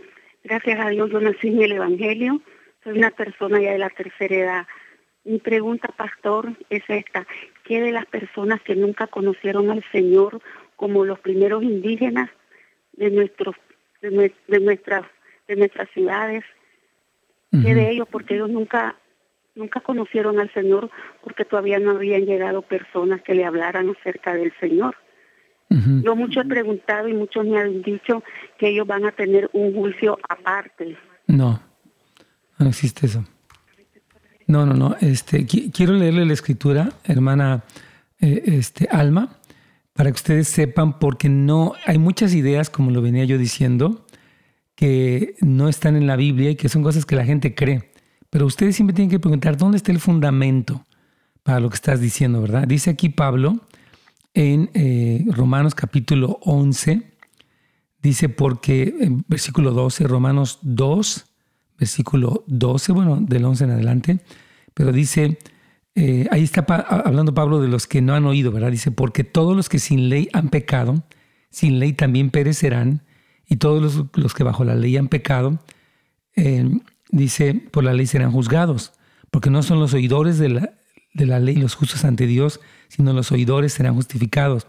Gracias 0.45 0.79
a 0.81 0.91
Dios 0.91 1.11
yo 1.11 1.21
nací 1.21 1.49
en 1.49 1.63
el 1.63 1.73
Evangelio, 1.73 2.41
soy 2.85 2.99
una 2.99 3.11
persona 3.11 3.61
ya 3.61 3.73
de 3.73 3.79
la 3.79 3.91
tercera 3.91 4.35
edad. 4.35 4.67
Mi 5.25 5.39
pregunta, 5.39 5.89
pastor, 5.97 6.53
es 6.69 6.83
esta. 6.89 7.27
¿Qué 7.65 7.81
de 7.81 7.93
las 7.93 8.07
personas 8.07 8.61
que 8.63 8.75
nunca 8.75 9.07
conocieron 9.07 9.71
al 9.71 9.85
Señor 9.93 10.41
como 10.77 11.05
los 11.05 11.21
primeros 11.21 11.63
indígenas 11.63 12.29
de, 12.95 13.11
nuestros, 13.11 13.55
de, 14.01 14.33
de, 14.49 14.61
nuestras, 14.61 15.05
de 15.47 15.57
nuestras 15.57 15.89
ciudades? 15.91 16.45
¿Qué 17.51 17.75
de 17.75 17.91
ellos? 17.91 18.09
Porque 18.11 18.35
ellos 18.35 18.51
nunca 18.51 18.97
nunca 19.55 19.81
conocieron 19.81 20.41
al 20.41 20.53
Señor 20.53 20.91
porque 21.23 21.45
todavía 21.45 21.79
no 21.79 21.93
habían 21.93 22.25
llegado 22.25 22.63
personas 22.63 23.23
que 23.23 23.35
le 23.35 23.45
hablaran 23.45 23.91
acerca 23.91 24.35
del 24.35 24.53
Señor. 24.59 24.97
Yo 26.03 26.15
mucho 26.15 26.41
he 26.41 26.45
preguntado 26.45 27.09
y 27.09 27.15
muchos 27.15 27.47
me 27.47 27.59
han 27.59 27.83
dicho 27.83 28.23
que 28.59 28.69
ellos 28.69 28.87
van 28.87 29.07
a 29.07 29.13
tener 29.13 29.49
un 29.53 29.73
juicio 29.73 30.19
aparte. 30.29 30.97
No, 31.27 31.63
no 32.59 32.69
existe 32.69 33.07
eso. 33.07 33.25
No, 34.47 34.67
no, 34.67 34.75
no. 34.75 34.97
Este, 35.01 35.47
quiero 35.47 35.95
leerle 35.95 36.27
la 36.27 36.33
escritura, 36.35 36.91
hermana 37.05 37.65
eh, 38.21 38.43
este, 38.47 38.89
Alma, 38.91 39.39
para 39.95 40.11
que 40.11 40.17
ustedes 40.17 40.49
sepan, 40.49 40.99
porque 40.99 41.29
no 41.29 41.73
hay 41.87 41.99
muchas 41.99 42.35
ideas, 42.35 42.69
como 42.69 42.91
lo 42.91 43.01
venía 43.01 43.25
yo 43.25 43.39
diciendo, 43.39 44.07
que 44.75 45.37
no 45.41 45.69
están 45.69 45.97
en 45.97 46.07
la 46.07 46.17
Biblia 46.17 46.51
y 46.51 46.57
que 46.57 46.69
son 46.69 46.83
cosas 46.83 47.07
que 47.07 47.17
la 47.17 47.25
gente 47.25 47.55
cree. 47.55 47.93
Pero 48.31 48.47
ustedes 48.47 48.77
siempre 48.77 48.95
tienen 48.95 49.11
que 49.11 49.21
preguntar 49.21 49.57
dónde 49.57 49.77
está 49.77 49.93
el 49.93 50.01
fundamento 50.01 50.85
para 51.43 51.61
lo 51.61 51.69
que 51.69 51.77
estás 51.77 52.01
diciendo, 52.01 52.41
¿verdad? 52.41 52.67
Dice 52.67 52.91
aquí 52.91 53.09
Pablo 53.09 53.61
en 54.35 54.71
eh, 54.75 55.25
Romanos 55.29 55.75
capítulo 55.75 56.39
11, 56.43 57.03
dice 58.03 58.29
porque, 58.29 58.95
en 59.01 59.25
versículo 59.29 59.73
12, 59.73 60.07
Romanos 60.07 60.59
2, 60.63 61.27
versículo 61.79 62.45
12, 62.47 62.93
bueno, 62.93 63.19
del 63.21 63.45
11 63.45 63.65
en 63.65 63.71
adelante, 63.71 64.19
pero 64.75 64.93
dice, 64.93 65.39
eh, 65.95 66.27
ahí 66.31 66.43
está 66.43 66.63
hablando 66.63 67.35
Pablo 67.35 67.61
de 67.61 67.69
los 67.69 67.87
que 67.87 68.01
no 68.01 68.15
han 68.15 68.25
oído, 68.25 68.53
¿verdad? 68.53 68.71
Dice, 68.71 68.91
porque 68.91 69.25
todos 69.25 69.55
los 69.55 69.69
que 69.69 69.79
sin 69.79 70.09
ley 70.09 70.29
han 70.33 70.49
pecado, 70.49 71.03
sin 71.51 71.79
ley 71.79 71.93
también 71.93 72.31
perecerán, 72.31 73.03
y 73.47 73.57
todos 73.57 74.09
los, 74.15 74.35
que 74.35 74.45
bajo 74.45 74.65
la 74.65 74.75
ley 74.75 74.97
han 74.97 75.09
pecado, 75.09 75.59
eh, 76.37 76.71
dice, 77.11 77.55
por 77.71 77.85
la 77.85 77.93
ley 77.93 78.07
serán 78.07 78.33
juzgados, 78.33 78.93
porque 79.31 79.51
no 79.51 79.63
son 79.63 79.79
los 79.79 79.93
oidores 79.93 80.39
de 80.39 80.49
la, 80.49 80.75
de 81.13 81.27
la 81.27 81.39
ley 81.39 81.57
los 81.57 81.75
justos 81.75 82.05
ante 82.05 82.27
Dios, 82.27 82.61
sino 82.95 83.15
los 83.15 83.33
oidores 83.33 83.73
serán 83.73 83.95
justificados. 83.95 84.67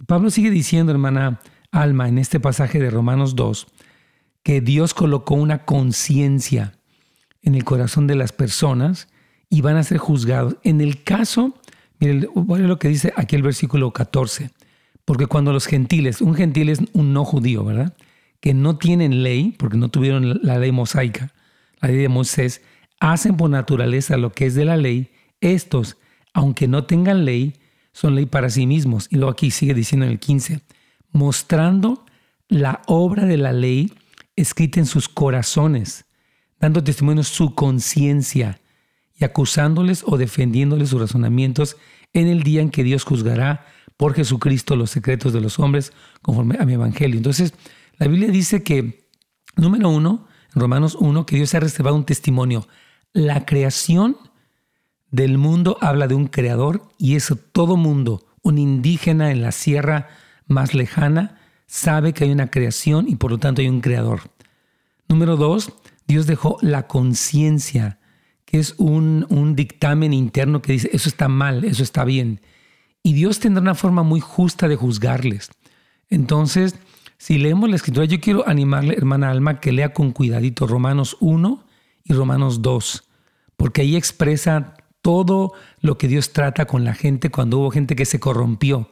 Y 0.00 0.02
Pablo 0.02 0.30
sigue 0.30 0.50
diciendo, 0.50 0.90
hermana 0.90 1.40
Alma, 1.70 2.08
en 2.08 2.18
este 2.18 2.40
pasaje 2.40 2.80
de 2.80 2.90
Romanos 2.90 3.36
2, 3.36 3.68
que 4.42 4.60
Dios 4.60 4.92
colocó 4.92 5.34
una 5.34 5.64
conciencia 5.64 6.74
en 7.42 7.54
el 7.54 7.62
corazón 7.62 8.08
de 8.08 8.16
las 8.16 8.32
personas 8.32 9.06
y 9.48 9.60
van 9.60 9.76
a 9.76 9.84
ser 9.84 9.98
juzgados. 9.98 10.56
En 10.64 10.80
el 10.80 11.04
caso, 11.04 11.54
a 12.00 12.58
lo 12.58 12.78
que 12.80 12.88
dice 12.88 13.12
aquí 13.16 13.36
el 13.36 13.42
versículo 13.42 13.92
14, 13.92 14.50
porque 15.04 15.26
cuando 15.26 15.52
los 15.52 15.66
gentiles, 15.66 16.20
un 16.20 16.34
gentil 16.34 16.70
es 16.70 16.80
un 16.92 17.12
no 17.12 17.24
judío, 17.24 17.64
¿verdad? 17.64 17.94
Que 18.40 18.52
no 18.52 18.78
tienen 18.78 19.22
ley, 19.22 19.54
porque 19.56 19.76
no 19.76 19.90
tuvieron 19.90 20.40
la 20.42 20.58
ley 20.58 20.72
mosaica, 20.72 21.32
la 21.80 21.88
ley 21.88 21.98
de 21.98 22.08
Moisés, 22.08 22.62
hacen 22.98 23.36
por 23.36 23.48
naturaleza 23.48 24.16
lo 24.16 24.32
que 24.32 24.46
es 24.46 24.56
de 24.56 24.64
la 24.64 24.76
ley, 24.76 25.10
estos, 25.40 25.98
aunque 26.32 26.66
no 26.66 26.84
tengan 26.84 27.24
ley, 27.24 27.59
son 27.92 28.14
ley 28.14 28.26
para 28.26 28.50
sí 28.50 28.66
mismos. 28.66 29.06
Y 29.10 29.16
luego 29.16 29.32
aquí 29.32 29.50
sigue 29.50 29.74
diciendo 29.74 30.06
en 30.06 30.12
el 30.12 30.18
15, 30.18 30.60
mostrando 31.12 32.04
la 32.48 32.82
obra 32.86 33.26
de 33.26 33.36
la 33.36 33.52
ley 33.52 33.92
escrita 34.36 34.80
en 34.80 34.86
sus 34.86 35.08
corazones, 35.08 36.04
dando 36.58 36.82
testimonio 36.82 37.22
su 37.24 37.54
conciencia 37.54 38.60
y 39.14 39.24
acusándoles 39.24 40.02
o 40.06 40.18
defendiéndoles 40.18 40.90
sus 40.90 41.00
razonamientos 41.00 41.76
en 42.12 42.28
el 42.28 42.42
día 42.42 42.60
en 42.60 42.70
que 42.70 42.84
Dios 42.84 43.04
juzgará 43.04 43.66
por 43.96 44.14
Jesucristo 44.14 44.76
los 44.76 44.90
secretos 44.90 45.32
de 45.32 45.40
los 45.40 45.58
hombres 45.58 45.92
conforme 46.22 46.56
a 46.58 46.64
mi 46.64 46.74
evangelio. 46.74 47.16
Entonces, 47.16 47.54
la 47.98 48.08
Biblia 48.08 48.30
dice 48.30 48.62
que, 48.62 49.06
número 49.56 49.90
uno, 49.90 50.26
en 50.54 50.60
Romanos 50.60 50.96
1, 50.98 51.26
que 51.26 51.36
Dios 51.36 51.54
ha 51.54 51.60
reservado 51.60 51.96
un 51.96 52.06
testimonio. 52.06 52.66
La 53.12 53.44
creación 53.44 54.16
del 55.10 55.38
mundo 55.38 55.76
habla 55.80 56.06
de 56.08 56.14
un 56.14 56.26
creador 56.26 56.82
y 56.98 57.16
eso 57.16 57.36
todo 57.36 57.76
mundo, 57.76 58.26
un 58.42 58.58
indígena 58.58 59.30
en 59.30 59.42
la 59.42 59.52
sierra 59.52 60.08
más 60.46 60.74
lejana, 60.74 61.38
sabe 61.66 62.12
que 62.12 62.24
hay 62.24 62.32
una 62.32 62.50
creación 62.50 63.08
y 63.08 63.16
por 63.16 63.30
lo 63.30 63.38
tanto 63.38 63.60
hay 63.60 63.68
un 63.68 63.80
creador. 63.80 64.22
Número 65.08 65.36
dos, 65.36 65.72
Dios 66.06 66.26
dejó 66.26 66.58
la 66.60 66.86
conciencia, 66.86 67.98
que 68.44 68.58
es 68.58 68.74
un, 68.78 69.26
un, 69.28 69.54
dictamen 69.54 70.12
interno 70.12 70.62
que 70.62 70.72
dice, 70.72 70.90
eso 70.92 71.08
está 71.08 71.28
mal, 71.28 71.64
eso 71.64 71.82
está 71.82 72.04
bien. 72.04 72.40
Y 73.02 73.12
Dios 73.12 73.38
tendrá 73.38 73.62
una 73.62 73.74
forma 73.74 74.02
muy 74.02 74.20
justa 74.20 74.68
de 74.68 74.76
juzgarles. 74.76 75.50
Entonces, 76.08 76.74
si 77.16 77.38
leemos 77.38 77.68
la 77.68 77.76
escritura, 77.76 78.06
yo 78.06 78.20
quiero 78.20 78.48
animarle, 78.48 78.94
hermana 78.94 79.30
Alma, 79.30 79.60
que 79.60 79.72
lea 79.72 79.92
con 79.92 80.12
cuidadito 80.12 80.66
Romanos 80.66 81.16
1 81.20 81.64
y 82.04 82.12
Romanos 82.12 82.62
2, 82.62 83.08
porque 83.56 83.82
ahí 83.82 83.94
expresa 83.94 84.74
todo 85.02 85.52
lo 85.80 85.98
que 85.98 86.08
Dios 86.08 86.32
trata 86.32 86.66
con 86.66 86.84
la 86.84 86.94
gente 86.94 87.30
cuando 87.30 87.58
hubo 87.58 87.70
gente 87.70 87.96
que 87.96 88.04
se 88.04 88.20
corrompió. 88.20 88.90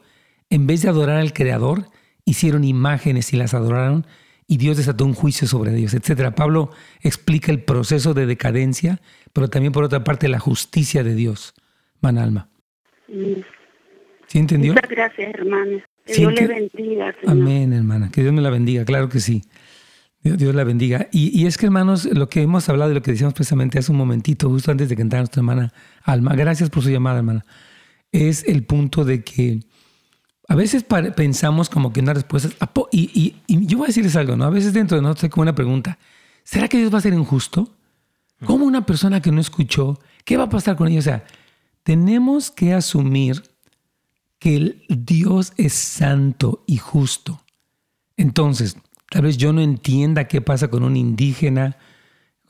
En 0.49 0.67
vez 0.67 0.81
de 0.81 0.89
adorar 0.89 1.17
al 1.17 1.33
Creador, 1.33 1.85
hicieron 2.25 2.63
imágenes 2.63 3.33
y 3.33 3.37
las 3.37 3.53
adoraron 3.53 4.05
y 4.47 4.57
Dios 4.57 4.77
desató 4.77 5.05
un 5.05 5.13
juicio 5.13 5.47
sobre 5.47 5.75
ellos, 5.75 5.93
etc. 5.93 6.33
Pablo 6.35 6.71
explica 7.01 7.51
el 7.51 7.61
proceso 7.61 8.15
de 8.15 8.25
decadencia, 8.25 8.99
pero 9.31 9.47
también 9.47 9.71
por 9.71 9.83
otra 9.83 10.03
parte 10.03 10.27
la 10.27 10.39
justicia 10.39 11.03
de 11.03 11.13
Dios. 11.13 11.53
Manalma. 12.01 12.49
¿Sí 14.27 14.39
entendió? 14.39 14.73
Muchas 14.73 14.89
gracias, 14.89 15.33
hermana. 15.35 15.83
Que 16.05 16.13
Dios 16.13 16.33
le 16.33 16.47
bendiga. 16.47 17.15
Amén, 17.27 17.73
hermana. 17.73 18.09
Que 18.11 18.21
Dios 18.21 18.33
me 18.33 18.41
la 18.41 18.49
bendiga, 18.49 18.85
claro 18.85 19.09
que 19.09 19.19
sí. 19.19 19.43
Dios, 20.21 20.53
la 20.53 20.65
bendiga. 20.65 21.07
Y, 21.11 21.45
es 21.45 21.57
que, 21.57 21.65
hermanos, 21.65 22.05
lo 22.05 22.27
que 22.27 22.41
hemos 22.41 22.67
hablado 22.67 22.91
y 22.91 22.93
lo 22.93 23.01
que 23.01 23.11
decíamos 23.11 23.33
precisamente 23.33 23.79
hace 23.79 23.91
un 23.91 23.97
momentito, 23.97 24.49
justo 24.49 24.71
antes 24.71 24.89
de 24.89 24.95
que 24.95 25.01
entrara 25.01 25.21
nuestra 25.21 25.39
hermana 25.39 25.73
Alma, 26.03 26.35
gracias 26.35 26.69
por 26.69 26.83
su 26.83 26.89
llamada, 26.89 27.19
hermana, 27.19 27.45
es 28.11 28.43
el 28.45 28.63
punto 28.65 29.05
de 29.05 29.23
que 29.23 29.61
a 30.49 30.55
veces 30.55 30.83
pensamos 31.15 31.69
como 31.69 31.93
que 31.93 32.01
una 32.01 32.13
respuesta... 32.13 32.49
Y, 32.91 33.35
y, 33.47 33.65
yo 33.65 33.77
voy 33.77 33.85
a 33.85 33.87
decirles 33.87 34.15
algo, 34.15 34.35
¿no? 34.35 34.45
A 34.45 34.49
veces 34.49 34.73
dentro 34.73 34.97
de 34.97 35.03
nosotros 35.03 35.25
hay 35.25 35.29
como 35.29 35.43
una 35.43 35.55
pregunta. 35.55 35.97
¿Será 36.43 36.67
que 36.67 36.77
Dios 36.77 36.93
va 36.93 36.97
a 36.97 37.01
ser 37.01 37.13
injusto? 37.13 37.77
¿Cómo 38.45 38.65
una 38.65 38.85
persona 38.85 39.21
que 39.21 39.31
no 39.31 39.39
escuchó? 39.39 39.99
¿Qué 40.25 40.37
va 40.37 40.45
a 40.45 40.49
pasar 40.49 40.75
con 40.75 40.87
ella? 40.87 40.99
O 40.99 41.03
sea, 41.03 41.23
tenemos 41.83 42.51
que 42.51 42.73
asumir 42.73 43.43
que 44.39 44.55
el 44.55 44.85
Dios 44.89 45.53
es 45.57 45.73
santo 45.73 46.63
y 46.65 46.77
justo. 46.77 47.43
Entonces, 48.17 48.77
tal 49.09 49.23
vez 49.23 49.37
yo 49.37 49.51
no 49.53 49.61
entienda 49.61 50.27
qué 50.27 50.41
pasa 50.41 50.69
con 50.69 50.83
un 50.83 50.95
indígena, 50.95 51.77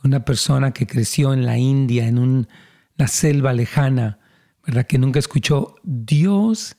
una 0.03 0.25
persona 0.25 0.71
que 0.71 0.87
creció 0.87 1.33
en 1.33 1.45
la 1.45 1.57
India, 1.57 2.07
en 2.07 2.19
una 2.19 3.07
selva 3.07 3.53
lejana, 3.53 4.19
¿verdad? 4.65 4.85
Que 4.85 4.97
nunca 4.97 5.19
escuchó. 5.19 5.75
Dios 5.83 6.75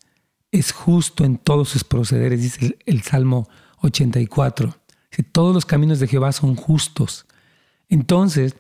es 0.53 0.73
justo 0.73 1.25
en 1.25 1.39
todos 1.39 1.69
sus 1.69 1.85
procederes, 1.85 2.43
dice 2.43 2.79
el, 2.85 3.03
Salmo 3.03 3.49
84. 3.79 4.77
Si 5.11 5.23
todos 5.23 5.55
los 5.55 5.67
caminos 5.67 5.99
de 5.99 6.09
Jehová 6.09 6.33
son 6.33 6.57
justos. 6.57 7.27
Entonces, 7.89 8.57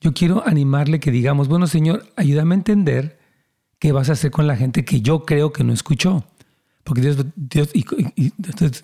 yo 0.00 0.12
quiero 0.14 0.46
animarle 0.46 1.00
que 1.00 1.10
digamos, 1.10 1.48
bueno 1.48 1.66
Señor, 1.66 2.06
ayúdame 2.16 2.54
a 2.54 2.58
entender 2.58 3.18
qué 3.78 3.92
vas 3.92 4.08
a 4.08 4.12
hacer 4.12 4.30
con 4.30 4.46
la 4.46 4.56
gente 4.56 4.84
que 4.84 5.00
yo 5.00 5.24
creo 5.24 5.52
que 5.52 5.64
no 5.64 5.72
escuchó. 5.72 6.24
Porque 6.84 7.02
Dios, 7.02 7.16
Dios, 7.34 7.72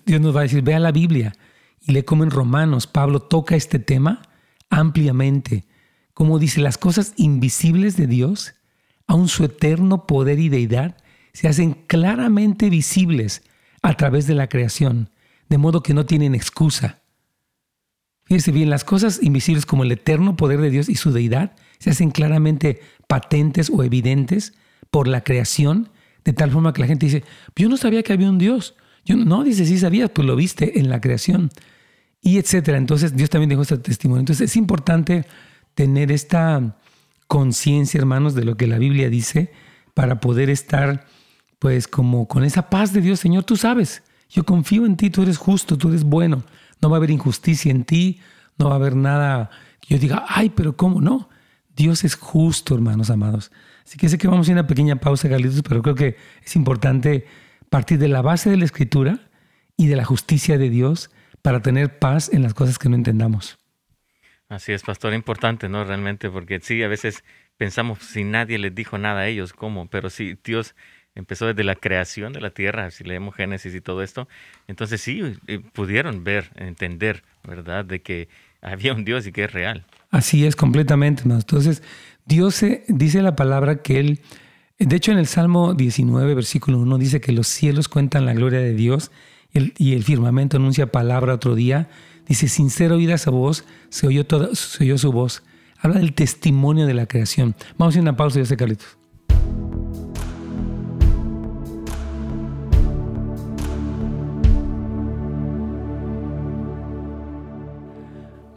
Dios 0.05 0.21
nos 0.21 0.35
va 0.35 0.41
a 0.41 0.43
decir, 0.43 0.61
vea 0.61 0.79
la 0.79 0.91
Biblia 0.91 1.33
y 1.81 1.91
lee 1.91 2.03
como 2.03 2.23
en 2.23 2.31
Romanos, 2.31 2.87
Pablo 2.87 3.21
toca 3.21 3.55
este 3.55 3.79
tema 3.79 4.21
ampliamente. 4.69 5.65
Como 6.13 6.39
dice, 6.39 6.61
las 6.61 6.77
cosas 6.77 7.13
invisibles 7.17 7.97
de 7.97 8.07
Dios, 8.07 8.55
aun 9.07 9.27
su 9.27 9.43
eterno 9.43 10.07
poder 10.07 10.39
y 10.39 10.49
deidad, 10.49 10.97
se 11.33 11.47
hacen 11.47 11.73
claramente 11.87 12.69
visibles 12.69 13.43
a 13.81 13.95
través 13.95 14.25
de 14.25 14.35
la 14.35 14.47
creación, 14.47 15.09
de 15.49 15.57
modo 15.57 15.83
que 15.83 15.93
no 15.93 16.05
tienen 16.05 16.33
excusa. 16.33 17.01
Fíjense 18.25 18.51
bien, 18.51 18.69
las 18.69 18.83
cosas 18.83 19.21
invisibles 19.21 19.65
como 19.65 19.83
el 19.83 19.91
eterno 19.91 20.35
poder 20.35 20.59
de 20.59 20.71
Dios 20.71 20.89
y 20.89 20.95
su 20.95 21.11
deidad 21.11 21.55
se 21.77 21.91
hacen 21.91 22.09
claramente 22.09 22.81
patentes 23.07 23.69
o 23.69 23.83
evidentes 23.83 24.53
por 24.89 25.07
la 25.07 25.23
creación, 25.23 25.89
de 26.23 26.33
tal 26.33 26.49
forma 26.49 26.73
que 26.73 26.81
la 26.81 26.87
gente 26.87 27.05
dice, 27.05 27.23
yo 27.55 27.69
no 27.69 27.77
sabía 27.77 28.01
que 28.01 28.13
había 28.13 28.29
un 28.29 28.39
Dios. 28.39 28.75
Yo 29.05 29.15
no, 29.15 29.43
dice, 29.43 29.65
sí 29.65 29.77
sabías, 29.77 30.09
pues 30.09 30.27
lo 30.27 30.35
viste 30.35 30.79
en 30.79 30.89
la 30.89 30.99
creación. 30.99 31.51
Y 32.21 32.39
etcétera. 32.39 32.77
Entonces 32.77 33.15
Dios 33.15 33.29
también 33.29 33.49
dejó 33.49 33.61
este 33.61 33.77
testimonio. 33.77 34.21
Entonces 34.21 34.49
es 34.49 34.55
importante 34.57 35.25
tener 35.75 36.11
esta 36.11 36.77
conciencia, 37.27 37.99
hermanos, 37.99 38.33
de 38.33 38.43
lo 38.43 38.57
que 38.57 38.67
la 38.67 38.79
Biblia 38.79 39.09
dice 39.09 39.51
para 39.93 40.19
poder 40.19 40.49
estar 40.49 41.05
pues 41.59 41.87
como 41.87 42.27
con 42.27 42.43
esa 42.43 42.69
paz 42.69 42.93
de 42.93 43.01
Dios, 43.01 43.19
Señor, 43.19 43.43
tú 43.43 43.55
sabes, 43.55 44.03
yo 44.29 44.43
confío 44.43 44.85
en 44.85 44.97
ti, 44.97 45.09
tú 45.09 45.23
eres 45.23 45.37
justo, 45.37 45.77
tú 45.77 45.89
eres 45.89 46.03
bueno, 46.03 46.43
no 46.81 46.89
va 46.89 46.97
a 46.97 46.99
haber 46.99 47.11
injusticia 47.11 47.71
en 47.71 47.85
ti, 47.85 48.19
no 48.57 48.67
va 48.67 48.73
a 48.73 48.75
haber 48.75 48.95
nada 48.95 49.49
que 49.79 49.95
yo 49.95 49.99
diga, 49.99 50.25
ay, 50.27 50.49
pero 50.49 50.75
¿cómo 50.75 51.01
no? 51.01 51.29
Dios 51.75 52.03
es 52.03 52.15
justo, 52.15 52.75
hermanos 52.75 53.09
amados. 53.09 53.51
Así 53.85 53.97
que 53.97 54.09
sé 54.09 54.17
que 54.17 54.27
vamos 54.27 54.47
a 54.47 54.51
ir 54.51 54.57
a 54.57 54.61
una 54.61 54.67
pequeña 54.67 54.97
pausa, 54.97 55.29
Carlitos, 55.29 55.61
pero 55.61 55.81
creo 55.81 55.95
que 55.95 56.17
es 56.43 56.55
importante 56.55 57.25
partir 57.69 57.99
de 57.99 58.07
la 58.07 58.21
base 58.21 58.49
de 58.49 58.57
la 58.57 58.65
Escritura 58.65 59.19
y 59.77 59.87
de 59.87 59.95
la 59.95 60.05
justicia 60.05 60.57
de 60.57 60.69
Dios 60.69 61.11
para 61.41 61.61
tener 61.61 61.99
paz 61.99 62.31
en 62.33 62.41
las 62.41 62.53
cosas 62.53 62.79
que 62.79 62.89
no 62.89 62.95
entendamos. 62.95 63.57
Así 64.47 64.73
es, 64.73 64.83
pastor, 64.83 65.13
importante, 65.13 65.69
¿no? 65.69 65.83
Realmente, 65.83 66.29
porque 66.29 66.59
sí, 66.59 66.83
a 66.83 66.87
veces 66.87 67.23
pensamos 67.57 67.99
si 67.99 68.23
nadie 68.23 68.57
les 68.57 68.75
dijo 68.75 68.97
nada 68.97 69.21
a 69.21 69.27
ellos, 69.27 69.53
¿cómo? 69.53 69.87
Pero 69.89 70.09
sí, 70.09 70.37
Dios 70.43 70.75
empezó 71.15 71.47
desde 71.47 71.63
la 71.63 71.75
creación 71.75 72.33
de 72.33 72.41
la 72.41 72.51
tierra, 72.51 72.91
si 72.91 73.03
leemos 73.03 73.35
Génesis 73.35 73.73
y 73.73 73.81
todo 73.81 74.03
esto. 74.03 74.27
Entonces 74.67 75.01
sí, 75.01 75.21
pudieron 75.73 76.23
ver, 76.23 76.51
entender, 76.55 77.23
¿verdad?, 77.43 77.85
de 77.85 78.01
que 78.01 78.27
había 78.61 78.93
un 78.93 79.05
Dios 79.05 79.25
y 79.25 79.31
que 79.31 79.45
es 79.45 79.53
real. 79.53 79.85
Así 80.11 80.45
es, 80.45 80.55
completamente. 80.55 81.23
Entonces, 81.23 81.83
Dios 82.25 82.63
dice 82.87 83.21
la 83.21 83.35
palabra 83.35 83.81
que 83.81 83.99
Él, 83.99 84.21
de 84.77 84.95
hecho 84.95 85.11
en 85.11 85.17
el 85.17 85.27
Salmo 85.27 85.73
19, 85.73 86.33
versículo 86.33 86.79
1, 86.79 86.97
dice 86.97 87.21
que 87.21 87.31
los 87.31 87.47
cielos 87.47 87.87
cuentan 87.87 88.25
la 88.25 88.33
gloria 88.33 88.59
de 88.59 88.73
Dios 88.73 89.11
y 89.53 89.93
el, 89.93 90.03
firmamento 90.03 90.57
anuncia 90.57 90.91
palabra 90.91 91.33
otro 91.33 91.55
día. 91.55 91.89
Dice, 92.27 92.49
sin 92.49 92.69
ser 92.69 92.91
oída 92.91 93.15
esa 93.15 93.31
voz, 93.31 93.63
se 93.89 94.07
oyó, 94.07 94.25
toda, 94.25 94.53
se 94.53 94.83
oyó 94.83 94.97
su 94.97 95.11
voz. 95.11 95.43
Habla 95.79 95.99
del 95.99 96.13
testimonio 96.13 96.87
de 96.87 96.93
la 96.93 97.05
creación. 97.05 97.55
Vamos 97.77 97.95
a 97.95 98.01
una 98.01 98.17
pausa, 98.17 98.39
yo 98.39 98.45
sé, 98.45 98.57
Carlitos. 98.57 98.97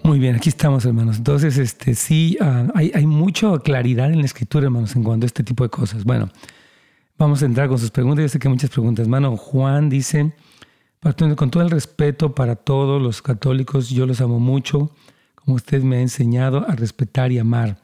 Muy 0.09 0.19
bien, 0.19 0.37
aquí 0.37 0.49
estamos, 0.49 0.87
hermanos. 0.87 1.19
Entonces, 1.19 1.59
este, 1.59 1.95
sí, 1.95 2.39
ah, 2.41 2.67
hay, 2.75 2.91
hay 2.95 3.05
mucha 3.05 3.59
claridad 3.59 4.11
en 4.11 4.21
la 4.21 4.25
escritura, 4.25 4.65
hermanos, 4.65 4.97
en 4.97 5.03
cuanto 5.03 5.27
a 5.27 5.29
este 5.29 5.45
tipo 5.45 5.65
de 5.65 5.69
cosas. 5.69 6.05
Bueno, 6.05 6.31
vamos 7.19 7.43
a 7.43 7.45
entrar 7.45 7.69
con 7.69 7.79
sus 7.79 7.91
preguntas. 7.91 8.23
Yo 8.23 8.29
sé 8.31 8.39
que 8.39 8.49
hay 8.49 8.55
muchas 8.55 8.71
preguntas. 8.71 9.05
Hermano 9.05 9.37
Juan 9.37 9.91
dice, 9.91 10.33
con 11.37 11.51
todo 11.51 11.63
el 11.63 11.69
respeto 11.69 12.35
para 12.35 12.57
todos 12.57 13.03
los 13.03 13.21
católicos, 13.21 13.91
yo 13.91 14.07
los 14.07 14.23
amo 14.23 14.41
mucho, 14.41 14.95
como 15.35 15.57
usted 15.57 15.83
me 15.83 15.97
ha 15.97 16.01
enseñado 16.01 16.67
a 16.67 16.75
respetar 16.75 17.31
y 17.31 17.39
amar 17.39 17.77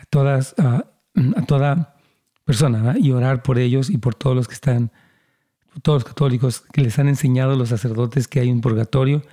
a 0.00 0.04
todas, 0.08 0.54
a, 0.56 0.84
toda 1.48 1.96
persona, 2.44 2.94
y 2.96 3.10
orar 3.10 3.42
por 3.42 3.58
ellos 3.58 3.90
y 3.90 3.98
por 3.98 4.14
todos 4.14 4.36
los 4.36 4.46
que 4.46 4.54
están, 4.54 4.92
todos 5.82 6.04
los 6.04 6.04
católicos 6.04 6.60
que 6.72 6.82
les 6.82 6.96
han 7.00 7.08
enseñado 7.08 7.56
los 7.56 7.70
sacerdotes 7.70 8.28
que 8.28 8.38
hay 8.38 8.52
un 8.52 8.60
purgatorio 8.60 9.24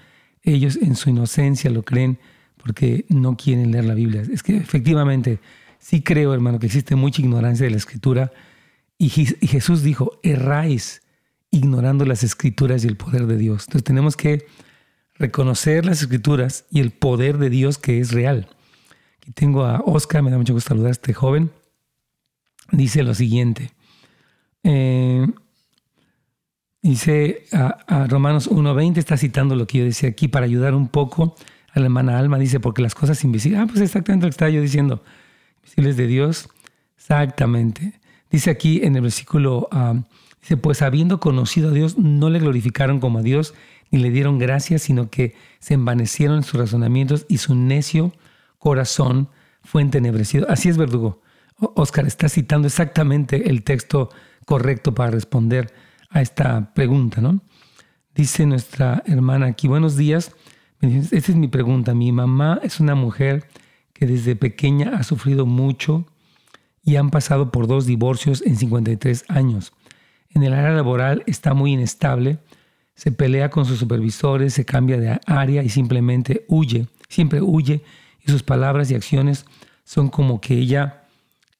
ellos 0.54 0.78
en 0.82 0.96
su 0.96 1.10
inocencia 1.10 1.70
lo 1.70 1.84
creen 1.84 2.20
porque 2.58 3.06
no 3.10 3.38
quieren 3.38 3.72
leer 3.72 3.86
la 3.86 3.94
Biblia. 3.94 4.24
Es 4.32 4.44
que 4.44 4.58
efectivamente, 4.58 5.40
sí 5.80 6.02
creo, 6.02 6.34
hermano, 6.34 6.60
que 6.60 6.66
existe 6.66 6.96
mucha 6.96 7.22
ignorancia 7.22 7.66
de 7.66 7.72
la 7.72 7.78
escritura. 7.78 8.32
Y, 8.98 9.10
Jesús 9.10 9.84
dijo, 9.84 10.20
erráis 10.24 11.02
ignorando 11.52 12.04
las 12.06 12.24
escrituras 12.24 12.84
y 12.84 12.88
el 12.88 12.98
poder 12.98 13.28
de 13.28 13.38
Dios. 13.38 13.64
Entonces 13.68 13.84
tenemos 13.84 14.18
que 14.18 14.48
reconocer 15.16 15.86
las 15.86 16.02
escrituras 16.02 16.66
y 16.70 16.80
el 16.80 16.92
poder 16.92 17.38
de 17.38 17.50
Dios 17.50 17.78
que 17.78 18.00
es 18.00 18.12
real. 18.12 18.50
Aquí 19.22 19.32
tengo 19.32 19.64
a 19.64 19.82
Oscar, 19.86 20.24
me 20.24 20.32
da 20.32 20.38
mucho 20.38 20.54
gusto 20.54 20.70
saludar 20.70 20.90
a 20.90 20.92
este 20.92 21.14
joven. 21.14 21.52
Dice 22.72 23.04
lo 23.04 23.14
siguiente. 23.14 23.72
Eh, 24.64 25.26
Dice 26.82 27.46
a, 27.52 28.08
Romanos 28.08 28.50
1.20, 28.50 28.98
está 28.98 29.18
citando 29.18 29.56
lo 29.56 29.68
que 29.68 29.80
yo 29.80 29.86
decía 29.86 30.10
aquí 30.10 30.28
para 30.28 30.46
ayudar 30.46 30.76
un 30.76 30.88
poco 30.88 31.36
a 31.74 31.80
la 31.80 31.86
hermana 31.86 32.20
Alma. 32.20 32.38
Dice, 32.38 32.60
porque 32.60 32.82
las 32.82 32.96
cosas 32.96 33.24
invisibles. 33.24 33.62
Ah, 33.62 33.68
pues 33.68 33.82
exactamente 33.82 34.26
lo 34.26 34.30
que 34.30 34.36
estaba 34.36 34.52
yo 34.52 34.62
diciendo. 34.62 35.04
Invisibles 35.58 35.98
de 35.98 36.08
Dios. 36.08 36.50
Exactamente. 36.98 38.00
Dice 38.30 38.50
aquí 38.50 38.82
en 38.84 38.96
el 38.96 39.02
versículo, 39.02 39.68
ah, 39.72 39.96
dice, 40.42 40.58
pues 40.58 40.82
habiendo 40.82 41.20
conocido 41.20 41.70
a 41.70 41.74
Dios, 41.74 41.98
no 41.98 42.30
le 42.30 42.40
glorificaron 42.40 43.00
como 43.00 43.20
a 43.20 43.22
Dios, 43.22 43.54
ni 43.92 44.00
le 44.00 44.10
dieron 44.12 44.38
gracias, 44.38 44.84
sino 44.84 45.10
que 45.10 45.36
se 45.60 45.74
envanecieron 45.74 46.38
en 46.38 46.44
sus 46.44 46.60
razonamientos 46.60 47.26
y 47.28 47.38
su 47.38 47.56
necio 47.56 48.14
corazón 48.60 49.30
fue 49.64 49.82
entenebrecido. 49.82 50.48
Así 50.50 50.70
es, 50.70 50.78
verdugo. 50.78 51.22
Oscar 51.60 52.06
está 52.06 52.30
citando 52.30 52.68
exactamente 52.68 53.50
el 53.50 53.64
texto 53.64 54.10
correcto 54.46 54.94
para 54.94 55.12
responder 55.12 55.74
a 56.10 56.22
esta 56.22 56.74
pregunta, 56.74 57.22
¿no? 57.22 57.42
Dice 58.16 58.46
nuestra 58.46 59.04
hermana 59.06 59.48
aquí, 59.48 59.68
buenos 59.68 59.96
días. 59.96 60.32
Esta 60.82 61.32
es 61.32 61.36
mi 61.36 61.48
pregunta. 61.48 61.94
Mi 61.94 62.12
mamá 62.12 62.60
es 62.64 62.80
una 62.80 62.96
mujer 62.96 63.48
que 63.94 64.06
desde 64.06 64.36
pequeña 64.36 64.98
ha 64.98 65.04
sufrido 65.04 65.46
mucho 65.46 66.06
y 66.84 66.96
han 66.96 67.10
pasado 67.10 67.52
por 67.52 67.68
dos 67.68 67.86
divorcios 67.86 68.42
en 68.46 68.56
53 68.56 69.26
años. 69.28 69.74
En 70.30 70.44
el 70.44 70.54
área 70.54 70.72
laboral 70.72 71.24
está 71.26 71.54
muy 71.54 71.74
inestable, 71.74 72.40
se 72.96 73.12
pelea 73.12 73.50
con 73.50 73.66
sus 73.66 73.80
supervisores, 73.80 74.54
se 74.54 74.66
cambia 74.66 74.98
de 74.98 75.20
área 75.26 75.64
y 75.64 75.70
simplemente 75.70 76.46
huye, 76.48 76.88
siempre 77.10 77.42
huye 77.42 77.84
y 78.26 78.32
sus 78.32 78.44
palabras 78.44 78.90
y 78.92 78.96
acciones 78.96 79.46
son 79.84 80.10
como 80.10 80.42
que 80.42 80.56
ella 80.56 81.04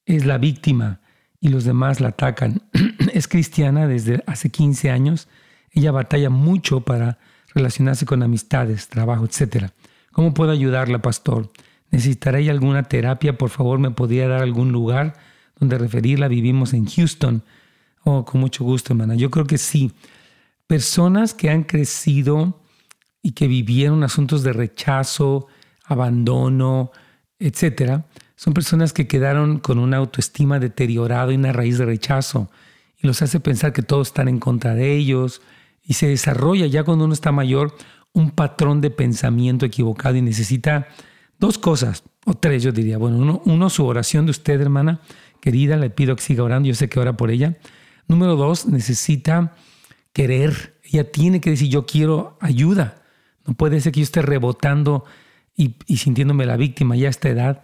es 0.06 0.26
la 0.26 0.38
víctima 0.38 1.02
y 1.40 1.50
los 1.50 1.64
demás 1.64 2.02
la 2.02 2.10
atacan. 2.10 2.62
es 3.18 3.28
cristiana 3.28 3.88
desde 3.88 4.24
hace 4.28 4.50
15 4.50 4.92
años, 4.92 5.28
ella 5.72 5.92
batalla 5.92 6.30
mucho 6.30 6.82
para 6.82 7.18
relacionarse 7.54 8.06
con 8.06 8.22
amistades, 8.24 8.88
trabajo, 8.88 9.26
etc. 9.26 9.72
¿Cómo 10.12 10.34
puedo 10.34 10.52
ayudarla, 10.52 11.02
pastor? 11.02 11.52
¿Necesitaré 11.90 12.50
alguna 12.50 12.84
terapia? 12.84 13.38
Por 13.38 13.50
favor, 13.50 13.80
¿me 13.80 13.92
podría 13.92 14.28
dar 14.28 14.42
algún 14.42 14.72
lugar 14.72 15.16
donde 15.60 15.78
referirla? 15.78 16.28
Vivimos 16.28 16.74
en 16.74 16.86
Houston. 16.86 17.44
Oh, 18.04 18.24
con 18.24 18.42
mucho 18.42 18.64
gusto, 18.64 18.94
hermana. 18.94 19.16
Yo 19.16 19.32
creo 19.32 19.46
que 19.46 19.58
sí. 19.58 19.92
Personas 20.68 21.34
que 21.34 21.50
han 21.50 21.64
crecido 21.64 22.62
y 23.24 23.32
que 23.32 23.48
vivieron 23.48 24.04
asuntos 24.04 24.44
de 24.44 24.54
rechazo, 24.54 25.48
abandono, 25.86 26.92
etcétera, 27.40 28.06
son 28.36 28.54
personas 28.54 28.94
que 28.94 29.08
quedaron 29.08 29.60
con 29.60 29.80
una 29.80 29.98
autoestima 29.98 30.60
deteriorada 30.60 31.32
y 31.32 31.36
una 31.36 31.54
raíz 31.54 31.78
de 31.78 31.86
rechazo 31.86 32.50
y 32.98 33.08
los 33.08 33.22
hace 33.22 33.40
pensar 33.40 33.74
que 33.74 33.82
todos 33.82 34.08
están 34.08 34.28
en 34.28 34.40
contra 34.40 34.74
de 34.74 34.96
ellos 34.96 35.42
y 35.84 35.94
se 35.94 36.08
desarrolla 36.08 36.66
ya 36.66 36.84
cuando 36.84 37.06
uno 37.06 37.14
está 37.14 37.32
mayor 37.32 37.76
un 38.14 38.32
patrón 38.32 38.82
de 38.82 38.90
pensamiento 38.90 39.66
equivocado 39.66 40.16
y 40.16 40.22
necesita 40.22 40.88
dos 41.40 41.58
cosas, 41.58 42.04
o 42.26 42.34
tres 42.34 42.64
yo 42.64 42.72
diría. 42.72 42.98
Bueno, 42.98 43.18
uno, 43.18 43.42
uno 43.46 43.70
su 43.70 43.86
oración 43.86 44.26
de 44.26 44.32
usted, 44.32 44.60
hermana 44.60 45.02
querida, 45.40 45.78
le 45.78 45.90
pido 45.90 46.16
que 46.16 46.24
siga 46.24 46.44
orando, 46.44 46.68
yo 46.68 46.76
sé 46.76 46.90
que 46.90 47.00
ora 47.00 47.16
por 47.16 47.32
ella. 47.32 47.58
Número 48.08 48.36
dos, 48.36 48.66
necesita 48.66 49.56
querer. 50.14 50.80
Ella 50.84 51.12
tiene 51.12 51.42
que 51.42 51.52
decir, 51.52 51.70
yo 51.70 51.86
quiero 51.86 52.38
ayuda. 52.42 53.04
No 53.46 53.54
puede 53.54 53.80
ser 53.82 53.92
que 53.92 54.02
yo 54.02 54.04
esté 54.04 54.22
rebotando 54.22 55.06
y, 55.56 55.76
sintiéndome 55.98 56.46
la 56.46 56.58
víctima 56.58 56.96
ya 56.96 57.08
a 57.08 57.12
esta 57.12 57.30
edad. 57.30 57.62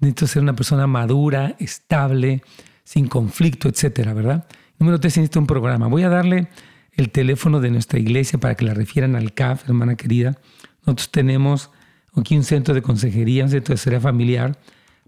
Necesito 0.00 0.26
ser 0.26 0.42
una 0.42 0.56
persona 0.56 0.86
madura, 0.86 1.56
estable, 1.58 2.42
sin 2.84 3.08
conflicto, 3.08 3.68
etcétera, 3.68 4.14
¿verdad? 4.14 4.46
Número 4.78 5.00
tres, 5.00 5.16
necesito 5.16 5.40
un 5.40 5.46
programa. 5.46 5.86
Voy 5.86 6.02
a 6.02 6.08
darle 6.08 6.48
el 6.92 7.10
teléfono 7.10 7.60
de 7.60 7.70
nuestra 7.70 7.98
iglesia 7.98 8.38
para 8.38 8.54
que 8.54 8.64
la 8.64 8.74
refieran 8.74 9.16
al 9.16 9.32
CAF, 9.32 9.68
hermana 9.68 9.96
querida. 9.96 10.38
Nosotros 10.84 11.10
tenemos 11.10 11.70
aquí 12.14 12.36
un 12.36 12.44
centro 12.44 12.74
de 12.74 12.82
consejería, 12.82 13.44
un 13.44 13.50
centro 13.50 13.72
de 13.72 13.78
seguridad 13.78 14.02
familiar, 14.02 14.58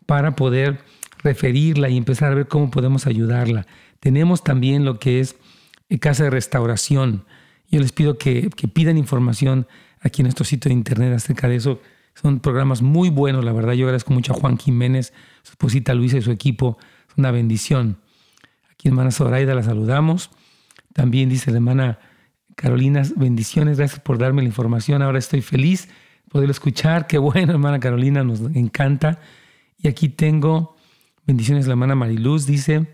para 0.07 0.37
poder 0.37 0.81
referirla 1.23 1.89
y 1.89 1.97
empezar 1.97 2.33
a 2.33 2.35
ver 2.35 2.49
cómo 2.49 2.71
podemos 2.71 3.07
ayudarla. 3.07 3.67
Tenemos 4.01 4.43
también 4.43 4.85
lo 4.85 4.99
que 4.99 5.21
es 5.21 5.37
eh, 5.91 5.99
casa 5.99 6.25
de 6.25 6.31
restauración. 6.31 7.25
Yo 7.71 7.81
les 7.81 7.93
pido 7.93 8.17
que, 8.17 8.49
que 8.57 8.69
pidan 8.69 8.97
información 8.97 9.67
aquí 10.01 10.23
en 10.23 10.25
nuestro 10.25 10.45
sitio 10.45 10.71
de 10.71 10.75
internet 10.75 11.13
acerca 11.15 11.49
de 11.49 11.57
eso. 11.57 11.81
Son 12.15 12.41
programas 12.41 12.81
muy 12.81 13.11
buenos, 13.11 13.45
la 13.45 13.53
verdad. 13.53 13.75
Yo 13.75 13.85
agradezco 13.85 14.15
mucho 14.15 14.33
a 14.33 14.37
Juan 14.37 14.57
Jiménez, 14.57 15.13
su 15.43 15.53
esposita 15.53 15.95
Luisa 15.95 16.17
y 16.17 16.23
su 16.23 16.31
equipo. 16.31 16.79
Es 17.09 17.19
una 17.19 17.31
bendición. 17.31 17.99
Aquí 18.79 18.87
hermana 18.87 19.11
Zoraida 19.11 19.57
la 19.57 19.65
saludamos. 19.65 20.31
También 20.93 21.29
dice 21.29 21.51
la 21.51 21.57
hermana 21.57 21.99
Carolina, 22.55 23.03
bendiciones, 23.17 23.77
gracias 23.77 23.99
por 23.99 24.19
darme 24.19 24.43
la 24.43 24.47
información. 24.47 25.03
Ahora 25.03 25.19
estoy 25.19 25.43
feliz 25.43 25.89
de 25.89 26.31
poder 26.31 26.49
escuchar. 26.49 27.09
Qué 27.09 27.19
bueno, 27.19 27.51
hermana 27.51 27.81
Carolina, 27.81 28.23
nos 28.23 28.39
encanta. 28.55 29.19
Y 29.79 29.89
aquí 29.89 30.09
tengo 30.09 30.77
bendiciones 31.27 31.67
la 31.67 31.73
hermana 31.73 31.97
Mariluz, 31.97 32.47
dice 32.47 32.87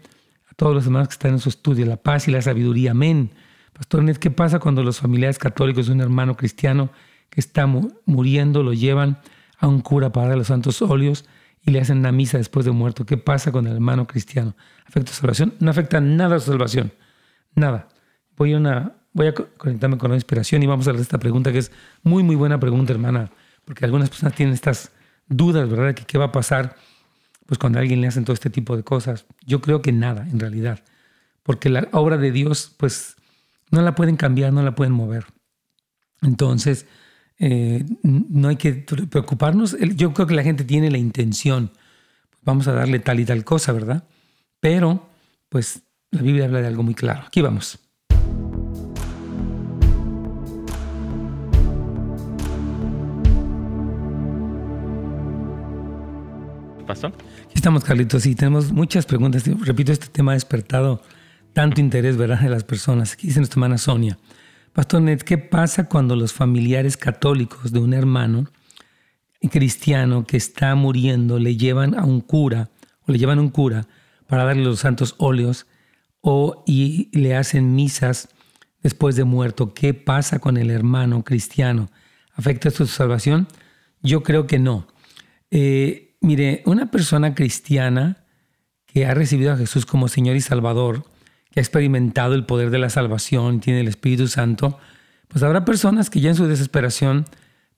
a 0.51 0.55
todos 0.55 0.75
los 0.75 0.87
hermanos 0.87 1.09
que 1.09 1.13
están 1.13 1.33
en 1.33 1.39
su 1.39 1.51
estudio, 1.51 1.85
la 1.85 1.99
paz 1.99 2.29
y 2.29 2.31
la 2.31 2.41
sabiduría. 2.41 2.93
Amén. 2.93 3.33
Pastor 3.75 4.05
Ned, 4.05 4.17
¿qué 4.17 4.31
pasa 4.31 4.61
cuando 4.61 4.83
los 4.83 5.01
familiares 5.01 5.39
católicos 5.39 5.89
de 5.89 5.93
un 5.93 6.01
hermano 6.01 6.35
cristiano 6.35 6.89
que 7.29 7.41
está 7.41 7.67
muriendo 7.67 8.63
lo 8.63 8.73
llevan 8.73 9.19
a 9.59 9.69
un 9.69 9.83
cura 9.83 10.13
para 10.13 10.35
los 10.35 10.47
santos 10.47 10.81
óleos 10.81 11.27
y 11.65 11.71
le 11.71 11.81
hacen 11.81 11.99
una 11.99 12.13
misa 12.13 12.39
después 12.39 12.67
de 12.67 12.73
muerto? 12.73 13.07
¿Qué 13.07 13.17
pasa 13.17 13.53
con 13.53 13.67
el 13.67 13.75
hermano 13.75 14.07
cristiano? 14.07 14.55
¿Afecta 14.87 15.13
su 15.13 15.21
salvación? 15.21 15.55
No 15.61 15.71
afecta 15.71 16.01
nada 16.01 16.37
a 16.37 16.41
su 16.41 16.51
salvación. 16.51 16.93
Nada 17.55 17.89
voy 18.37 18.55
a, 18.55 18.97
voy 19.13 19.27
a 19.27 19.35
conectarme 19.35 19.99
con 19.99 20.11
la 20.11 20.17
inspiración 20.17 20.63
y 20.63 20.67
vamos 20.67 20.87
a 20.87 20.91
hacer 20.91 21.01
esta 21.01 21.19
pregunta 21.19 21.53
que 21.53 21.59
es 21.59 21.73
muy, 22.03 22.23
muy 22.23 22.37
buena 22.37 22.59
pregunta, 22.59 22.93
hermana, 22.93 23.31
porque 23.65 23.85
algunas 23.85 24.09
personas 24.09 24.35
tienen 24.35 24.55
estas 24.55 24.93
dudas, 25.29 25.69
¿verdad? 25.69 25.95
Que 25.95 26.05
qué 26.05 26.19
va 26.19 26.27
a 26.27 26.33
pasar 26.33 26.77
pues 27.47 27.59
cuando 27.59 27.79
a 27.79 27.83
alguien 27.83 28.01
le 28.01 28.07
hacen 28.07 28.25
todo 28.25 28.35
este 28.35 28.51
tipo 28.51 28.77
de 28.77 28.83
cosas. 28.83 29.27
Yo 29.45 29.61
creo 29.61 29.83
que 29.83 29.93
nada, 29.93 30.27
en 30.31 30.41
realidad, 30.41 30.83
porque 31.43 31.69
la 31.69 31.89
obra 31.93 32.17
de 32.17 32.33
Dios, 32.33 32.75
pues, 32.79 33.17
no 33.71 33.83
la 33.83 33.95
pueden 33.95 34.17
cambiar, 34.17 34.53
no 34.53 34.63
la 34.63 34.75
pueden 34.75 34.95
mover. 34.95 35.27
Entonces, 36.23 36.87
eh, 37.39 37.85
no 38.03 38.49
hay 38.49 38.57
que 38.57 38.73
preocuparnos. 38.73 39.77
Yo 39.97 40.13
creo 40.13 40.27
que 40.27 40.35
la 40.35 40.43
gente 40.43 40.65
tiene 40.65 40.91
la 40.91 40.99
intención, 40.99 41.71
vamos 42.43 42.69
a 42.69 42.73
darle 42.73 42.99
tal 42.99 43.21
y 43.21 43.25
tal 43.25 43.45
cosa, 43.45 43.73
¿verdad? 43.73 44.05
Pero, 44.61 45.09
pues, 45.49 45.83
la 46.11 46.23
Biblia 46.23 46.45
habla 46.45 46.61
de 46.61 46.69
algo 46.69 46.83
muy 46.83 46.95
claro. 46.95 47.25
Aquí 47.27 47.43
vamos. 47.43 47.79
Pastor. 56.87 57.13
Aquí 57.45 57.55
estamos, 57.55 57.83
Carlitos, 57.83 58.27
y 58.27 58.35
tenemos 58.35 58.71
muchas 58.71 59.07
preguntas. 59.07 59.45
Repito, 59.61 59.91
este 59.91 60.09
tema 60.09 60.33
ha 60.33 60.35
despertado 60.35 61.03
tanto 61.55 61.81
interés, 61.81 62.17
¿verdad?, 62.17 62.41
de 62.41 62.51
las 62.51 62.65
personas. 62.65 63.15
Aquí 63.15 63.29
dice 63.29 63.41
nuestra 63.41 63.59
hermana 63.59 63.79
Sonia. 63.79 64.19
Pastor 64.75 65.01
Ned, 65.01 65.21
¿qué 65.21 65.39
pasa 65.39 65.89
cuando 65.89 66.17
los 66.17 66.33
familiares 66.33 66.97
católicos 66.97 67.73
de 67.73 67.79
un 67.79 67.95
hermano 67.95 68.51
cristiano 69.51 70.27
que 70.27 70.37
está 70.37 70.75
muriendo 70.75 71.39
le 71.39 71.57
llevan 71.57 71.99
a 71.99 72.05
un 72.05 72.21
cura 72.21 72.71
o 73.07 73.13
le 73.13 73.19
llevan 73.19 73.39
a 73.39 73.43
un 73.43 73.51
cura 73.51 73.87
para 74.27 74.45
darle 74.45 74.65
los 74.65 74.81
santos 74.81 75.15
óleos 75.19 75.67
o 76.21 76.65
y 76.67 77.11
le 77.17 77.37
hacen 77.37 77.75
misas 77.75 78.29
después 78.83 79.17
de 79.17 79.25
muerto? 79.25 79.73
¿Qué 79.75 79.95
pasa 79.95 80.39
con 80.39 80.57
el 80.57 80.71
hermano 80.71 81.25
cristiano? 81.25 81.89
¿Afecta 82.35 82.69
esto 82.69 82.85
su 82.85 82.93
salvación? 82.93 83.49
Yo 84.03 84.23
creo 84.23 84.47
que 84.47 84.59
no. 84.59 84.87
Eh, 85.51 86.05
Mire, 86.25 86.63
una 86.65 86.91
persona 86.91 87.35
cristiana 87.35 88.25
que 88.87 89.05
ha 89.05 89.13
recibido 89.13 89.53
a 89.53 89.59
Jesús 89.59 89.85
como 89.85 90.09
Señor 90.09 90.37
y 90.37 90.41
Salvador, 90.41 91.05
que 91.55 91.61
ha 91.61 91.63
experimentado 91.63 92.35
el 92.35 92.47
poder 92.47 92.71
de 92.71 92.81
la 92.81 92.91
salvación, 92.91 93.61
tiene 93.61 93.81
el 93.81 93.87
Espíritu 93.87 94.27
Santo, 94.27 94.77
pues 95.29 95.45
habrá 95.45 95.65
personas 95.65 96.11
que 96.11 96.19
ya 96.19 96.31
en 96.31 96.35
su 96.35 96.49
desesperación 96.49 97.27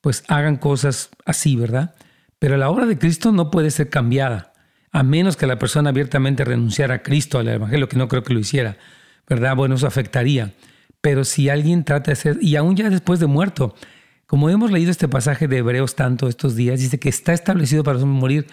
pues 0.00 0.24
hagan 0.28 0.56
cosas 0.56 1.10
así, 1.26 1.56
¿verdad? 1.56 1.94
Pero 2.38 2.56
la 2.56 2.70
obra 2.70 2.86
de 2.86 2.96
Cristo 2.96 3.32
no 3.32 3.50
puede 3.50 3.70
ser 3.70 3.90
cambiada, 3.90 4.54
a 4.92 5.02
menos 5.02 5.36
que 5.36 5.46
la 5.46 5.58
persona 5.58 5.90
abiertamente 5.90 6.42
renunciara 6.42 6.94
a 6.94 7.02
Cristo, 7.02 7.38
al 7.38 7.48
Evangelio, 7.48 7.86
que 7.86 7.98
no 7.98 8.08
creo 8.08 8.22
que 8.22 8.32
lo 8.32 8.40
hiciera, 8.40 8.78
¿verdad? 9.28 9.54
Bueno, 9.54 9.74
eso 9.74 9.86
afectaría. 9.86 10.54
Pero 11.02 11.24
si 11.24 11.50
alguien 11.50 11.84
trata 11.84 12.06
de 12.06 12.12
hacer, 12.14 12.38
y 12.40 12.56
aún 12.56 12.76
ya 12.76 12.88
después 12.88 13.20
de 13.20 13.26
muerto, 13.26 13.74
como 14.26 14.48
hemos 14.48 14.70
leído 14.70 14.90
este 14.90 15.06
pasaje 15.06 15.48
de 15.48 15.58
Hebreos 15.58 15.96
tanto 15.96 16.28
estos 16.28 16.56
días, 16.56 16.80
dice 16.80 16.98
que 16.98 17.10
está 17.10 17.34
establecido 17.34 17.84
para 17.84 17.98
morir 17.98 18.46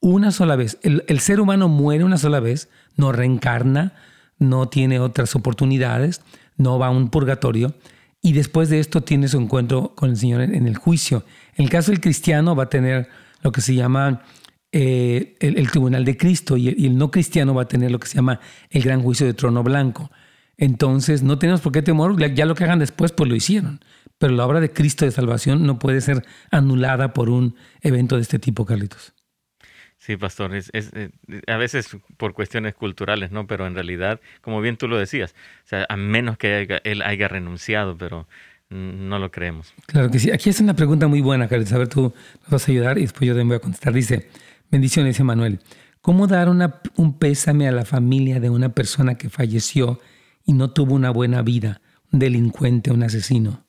una 0.00 0.30
sola 0.30 0.56
vez. 0.56 0.78
El, 0.82 1.20
ser 1.20 1.38
humano 1.38 1.68
muere 1.68 2.02
una 2.04 2.16
sola 2.16 2.40
vez, 2.40 2.70
no 2.96 3.12
reencarna, 3.12 3.92
no 4.40 4.68
tiene 4.68 4.98
otras 4.98 5.36
oportunidades, 5.36 6.22
no 6.56 6.78
va 6.80 6.88
a 6.88 6.90
un 6.90 7.08
purgatorio 7.10 7.74
y 8.22 8.32
después 8.32 8.68
de 8.68 8.80
esto 8.80 9.02
tiene 9.02 9.28
su 9.28 9.38
encuentro 9.38 9.94
con 9.94 10.10
el 10.10 10.16
Señor 10.16 10.40
en, 10.40 10.66
el 10.66 10.76
juicio. 10.76 11.24
En 11.56 11.64
el 11.64 11.70
caso 11.70 11.92
del 11.92 12.00
cristiano 12.00 12.56
va 12.56 12.64
a 12.64 12.68
tener 12.68 13.08
lo 13.42 13.52
que 13.52 13.60
se 13.60 13.74
llama 13.74 14.22
eh, 14.72 15.36
el, 15.40 15.70
tribunal 15.70 16.04
de 16.04 16.16
Cristo 16.16 16.56
y 16.56 16.68
el, 16.68 16.98
no 16.98 17.10
cristiano 17.10 17.54
va 17.54 17.62
a 17.62 17.68
tener 17.68 17.90
lo 17.90 18.00
que 18.00 18.08
se 18.08 18.16
llama 18.16 18.40
el 18.70 18.82
gran 18.82 19.02
juicio 19.02 19.26
de 19.26 19.34
trono 19.34 19.62
blanco. 19.62 20.10
Entonces 20.56 21.22
no 21.22 21.38
tenemos 21.38 21.60
por 21.60 21.72
qué 21.72 21.80
temor, 21.80 22.18
ya 22.34 22.44
lo 22.44 22.54
que 22.54 22.64
hagan 22.64 22.78
después 22.78 23.12
pues 23.12 23.28
lo 23.28 23.36
hicieron. 23.36 23.80
Pero 24.18 24.34
la 24.34 24.46
obra 24.46 24.60
de 24.60 24.70
Cristo 24.70 25.06
de 25.06 25.10
salvación 25.10 25.66
no 25.66 25.78
puede 25.78 26.02
ser 26.02 26.26
anulada 26.50 27.14
por 27.14 27.30
un 27.30 27.56
evento 27.80 28.16
de 28.16 28.22
este 28.22 28.38
tipo, 28.38 28.66
Carlitos. 28.66 29.14
Sí, 30.10 30.16
pastor, 30.16 30.56
es, 30.56 30.70
eh, 30.72 31.10
a 31.46 31.56
veces 31.56 31.96
por 32.16 32.34
cuestiones 32.34 32.74
culturales, 32.74 33.30
¿no? 33.30 33.46
Pero 33.46 33.68
en 33.68 33.74
realidad, 33.74 34.20
como 34.40 34.60
bien 34.60 34.76
tú 34.76 34.88
lo 34.88 34.98
decías, 34.98 35.36
o 35.64 35.68
sea, 35.68 35.86
a 35.88 35.96
menos 35.96 36.36
que 36.36 36.80
él 36.82 37.02
haya 37.02 37.28
renunciado, 37.28 37.96
pero 37.96 38.26
no 38.70 39.20
lo 39.20 39.30
creemos. 39.30 39.72
Claro 39.86 40.10
que 40.10 40.18
sí. 40.18 40.32
Aquí 40.32 40.50
es 40.50 40.60
una 40.60 40.74
pregunta 40.74 41.06
muy 41.06 41.20
buena, 41.20 41.46
Carlitos. 41.46 41.72
A 41.74 41.78
ver, 41.78 41.88
tú 41.88 42.12
nos 42.42 42.50
vas 42.50 42.68
a 42.68 42.72
ayudar 42.72 42.98
y 42.98 43.02
después 43.02 43.28
yo 43.28 43.36
te 43.36 43.42
voy 43.44 43.54
a 43.54 43.60
contestar. 43.60 43.92
Dice, 43.92 44.28
bendiciones, 44.70 45.20
Emanuel. 45.20 45.60
¿Cómo 46.00 46.26
dar 46.26 46.48
una, 46.48 46.80
un 46.96 47.18
pésame 47.18 47.68
a 47.68 47.72
la 47.72 47.84
familia 47.84 48.40
de 48.40 48.50
una 48.50 48.70
persona 48.70 49.16
que 49.16 49.30
falleció 49.30 50.00
y 50.44 50.54
no 50.54 50.72
tuvo 50.72 50.94
una 50.94 51.10
buena 51.10 51.42
vida? 51.42 51.80
delincuente, 52.10 52.90
un 52.90 53.02
asesino. 53.02 53.64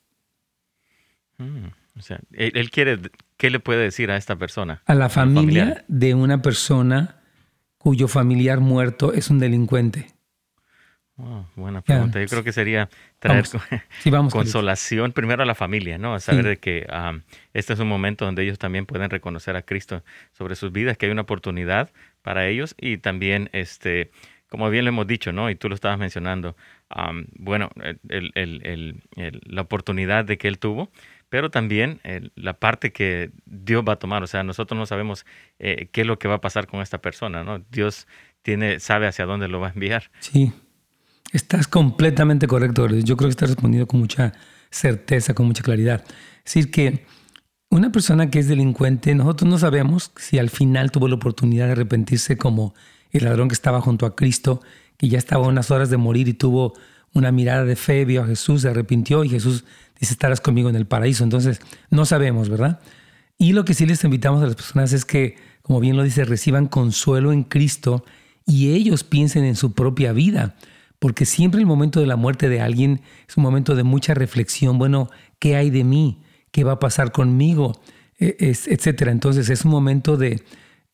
Mm, 1.38 1.67
o 1.97 2.01
sea, 2.01 2.19
él, 2.32 2.69
quiere, 2.71 2.99
¿qué 3.38 3.49
le 3.49 3.60
puede 3.60 3.84
decir 3.84 4.12
a 4.12 4.17
esta 4.17 4.36
persona? 4.36 4.82
A 4.86 4.95
la 4.95 5.10
familia 5.10 5.84
de 5.88 6.13
una 6.13 6.41
persona 6.41 7.17
cuyo 7.77 8.08
familiar 8.08 8.60
muerto 8.60 9.13
es 9.13 9.30
un 9.30 9.39
delincuente. 9.39 10.08
Oh, 11.17 11.45
buena 11.56 11.82
pregunta. 11.82 12.19
Yo 12.19 12.27
creo 12.27 12.43
que 12.43 12.51
sería 12.51 12.89
traer 13.19 13.45
consolación 14.32 15.12
primero 15.12 15.43
a 15.43 15.45
la 15.45 15.54
familia, 15.54 15.97
¿no? 15.97 16.19
Saber 16.19 16.45
de 16.47 16.58
que 16.58 16.88
este 17.54 17.73
es 17.73 17.80
un 17.80 17.88
momento 17.88 18.25
donde 18.25 18.43
ellos 18.43 18.58
también 18.58 18.86
pueden 18.86 19.10
reconocer 19.10 19.56
a 19.56 19.62
Cristo 19.62 20.04
sobre 20.32 20.56
sus 20.56 20.71
vidas, 20.71 20.97
que 20.97 21.06
hay 21.06 21.12
una 21.12 21.21
oportunidad 21.21 21.91
para 22.23 22.47
ellos 22.47 22.75
y 22.80 22.97
también, 22.97 23.49
este, 23.54 24.10
como 24.49 24.69
bien 24.69 24.86
lo 24.86 24.89
hemos 24.89 25.06
dicho, 25.06 25.32
¿no? 25.32 25.49
Y 25.51 25.56
tú 25.56 25.69
lo 25.69 25.75
estabas 25.75 25.99
mencionando, 25.99 26.56
bueno, 27.34 27.69
la 28.08 29.62
oportunidad 29.62 30.25
de 30.25 30.38
que 30.39 30.47
él 30.47 30.58
tuvo, 30.58 30.91
pero 31.31 31.49
también 31.49 32.01
la 32.35 32.59
parte 32.59 32.91
que 32.91 33.31
Dios 33.45 33.85
va 33.87 33.93
a 33.93 33.95
tomar. 33.95 34.21
O 34.21 34.27
sea, 34.27 34.43
nosotros 34.43 34.77
no 34.77 34.85
sabemos 34.85 35.25
eh, 35.59 35.87
qué 35.93 36.01
es 36.01 36.07
lo 36.07 36.19
que 36.19 36.27
va 36.27 36.35
a 36.35 36.41
pasar 36.41 36.67
con 36.67 36.81
esta 36.81 37.01
persona, 37.01 37.41
¿no? 37.45 37.63
Dios 37.71 38.05
tiene, 38.41 38.81
sabe 38.81 39.07
hacia 39.07 39.25
dónde 39.25 39.47
lo 39.47 39.61
va 39.61 39.69
a 39.69 39.71
enviar. 39.71 40.11
Sí. 40.19 40.51
Estás 41.31 41.69
completamente 41.69 42.47
correcto. 42.47 42.85
Yo 42.89 43.15
creo 43.15 43.29
que 43.29 43.31
estás 43.31 43.47
respondiendo 43.47 43.87
con 43.87 44.01
mucha 44.01 44.33
certeza, 44.71 45.33
con 45.33 45.45
mucha 45.45 45.63
claridad. 45.63 46.03
Es 46.39 46.53
decir, 46.53 46.69
que 46.69 47.05
una 47.69 47.93
persona 47.93 48.29
que 48.29 48.39
es 48.39 48.49
delincuente, 48.49 49.15
nosotros 49.15 49.49
no 49.49 49.57
sabemos 49.57 50.11
si 50.17 50.37
al 50.37 50.49
final 50.49 50.91
tuvo 50.91 51.07
la 51.07 51.15
oportunidad 51.15 51.67
de 51.67 51.71
arrepentirse 51.71 52.35
como 52.35 52.75
el 53.11 53.23
ladrón 53.23 53.47
que 53.47 53.53
estaba 53.53 53.79
junto 53.79 54.05
a 54.05 54.17
Cristo, 54.17 54.61
que 54.97 55.07
ya 55.07 55.17
estaba 55.17 55.45
a 55.45 55.49
unas 55.49 55.71
horas 55.71 55.89
de 55.89 55.95
morir 55.95 56.27
y 56.27 56.33
tuvo 56.33 56.73
una 57.13 57.31
mirada 57.31 57.63
de 57.63 57.77
fe, 57.77 58.03
vio 58.03 58.23
a 58.23 58.27
Jesús, 58.27 58.63
se 58.63 58.69
arrepintió 58.69 59.23
y 59.23 59.29
Jesús 59.29 59.63
dice, 60.01 60.13
estarás 60.13 60.41
conmigo 60.41 60.69
en 60.69 60.75
el 60.75 60.85
paraíso. 60.85 61.23
Entonces, 61.23 61.61
no 61.89 62.05
sabemos, 62.05 62.49
¿verdad? 62.49 62.81
Y 63.37 63.53
lo 63.53 63.63
que 63.63 63.73
sí 63.73 63.85
les 63.85 64.03
invitamos 64.03 64.43
a 64.43 64.47
las 64.47 64.55
personas 64.55 64.91
es 64.91 65.05
que, 65.05 65.37
como 65.61 65.79
bien 65.79 65.95
lo 65.95 66.03
dice, 66.03 66.25
reciban 66.25 66.67
consuelo 66.67 67.31
en 67.31 67.43
Cristo 67.43 68.03
y 68.45 68.73
ellos 68.73 69.05
piensen 69.05 69.45
en 69.45 69.55
su 69.55 69.73
propia 69.73 70.11
vida 70.11 70.55
porque 71.01 71.25
siempre 71.25 71.59
el 71.59 71.65
momento 71.65 71.99
de 71.99 72.05
la 72.05 72.15
muerte 72.15 72.47
de 72.47 72.61
alguien 72.61 73.01
es 73.27 73.35
un 73.35 73.41
momento 73.41 73.73
de 73.73 73.81
mucha 73.81 74.13
reflexión, 74.13 74.77
bueno, 74.77 75.09
¿qué 75.39 75.55
hay 75.55 75.71
de 75.71 75.83
mí? 75.83 76.21
¿Qué 76.51 76.63
va 76.63 76.73
a 76.73 76.79
pasar 76.79 77.11
conmigo? 77.11 77.81
E, 78.19 78.35
etcétera. 78.39 79.11
Entonces 79.11 79.49
es 79.49 79.65
un 79.65 79.71
momento 79.71 80.15
de 80.15 80.43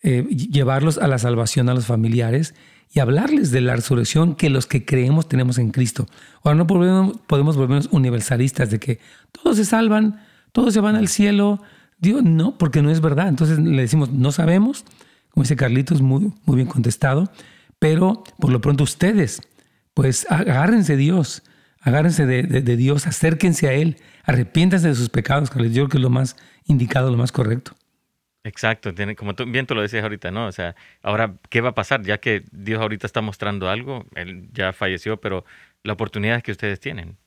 eh, 0.03 0.23
llevarlos 0.23 0.97
a 0.97 1.09
la 1.09 1.17
salvación 1.17 1.67
a 1.67 1.73
los 1.73 1.87
familiares 1.87 2.55
y 2.91 2.99
hablarles 2.99 3.51
de 3.51 3.61
la 3.61 3.75
resurrección 3.75 4.35
que 4.35 4.49
los 4.49 4.65
que 4.65 4.85
creemos 4.85 5.27
tenemos 5.27 5.57
en 5.57 5.71
Cristo. 5.71 6.07
Ahora 6.43 6.57
no 6.57 6.67
podemos, 6.67 7.17
podemos 7.27 7.57
volvernos 7.57 7.89
universalistas 7.91 8.69
de 8.69 8.79
que 8.79 8.99
todos 9.31 9.57
se 9.57 9.65
salvan, 9.65 10.21
todos 10.51 10.73
se 10.73 10.79
van 10.79 10.95
al 10.95 11.07
cielo. 11.07 11.61
Dios, 11.99 12.23
no, 12.23 12.57
porque 12.57 12.81
no 12.81 12.89
es 12.89 13.01
verdad. 13.01 13.27
Entonces 13.27 13.59
le 13.59 13.81
decimos, 13.81 14.11
no 14.11 14.31
sabemos, 14.31 14.85
como 15.29 15.43
dice 15.43 15.55
Carlitos, 15.55 16.01
muy, 16.01 16.33
muy 16.45 16.55
bien 16.55 16.67
contestado, 16.67 17.31
pero 17.79 18.23
por 18.39 18.51
lo 18.51 18.61
pronto 18.61 18.83
ustedes 18.83 19.41
pues 19.97 20.27
agárrense 20.29 20.93
de 20.93 20.99
Dios, 20.99 21.41
agárrense 21.81 22.27
de, 22.27 22.75
Dios, 22.77 23.07
acérquense 23.07 23.67
a 23.67 23.73
Él, 23.73 23.97
arrepiéntanse 24.25 24.89
de 24.89 24.93
sus 24.93 25.09
pecados, 25.09 25.49
que 25.49 25.57
yo 25.71 25.71
creo 25.71 25.89
que 25.89 25.97
es 25.97 26.03
lo 26.03 26.11
más 26.11 26.35
indicado, 26.65 27.09
lo 27.09 27.17
más 27.17 27.31
correcto. 27.31 27.71
Exacto, 28.47 28.93
tiene, 28.93 29.15
como 29.15 29.35
tú, 29.35 29.45
bien 29.45 29.65
tú 29.65 29.75
lo 29.75 29.81
decías 29.81 30.03
ahorita, 30.03 30.31
¿no? 30.31 30.47
O 30.47 30.51
sea, 30.53 30.73
ahora, 31.03 31.35
¿qué 31.49 31.59
va 31.59 31.69
a 31.69 31.75
pasar? 31.75 32.03
Ya 32.03 32.17
que 32.19 32.45
Dios 32.51 32.79
ahorita 32.81 33.05
está 33.05 33.21
mostrando 33.21 33.69
algo, 33.69 34.05
Él 34.15 34.47
ya 34.53 34.71
falleció, 34.71 35.17
pero 35.19 35.43
la 35.83 35.93
oportunidad 35.93 36.41
que 36.41 36.53
ustedes 36.53 36.79
tienen. 36.79 37.17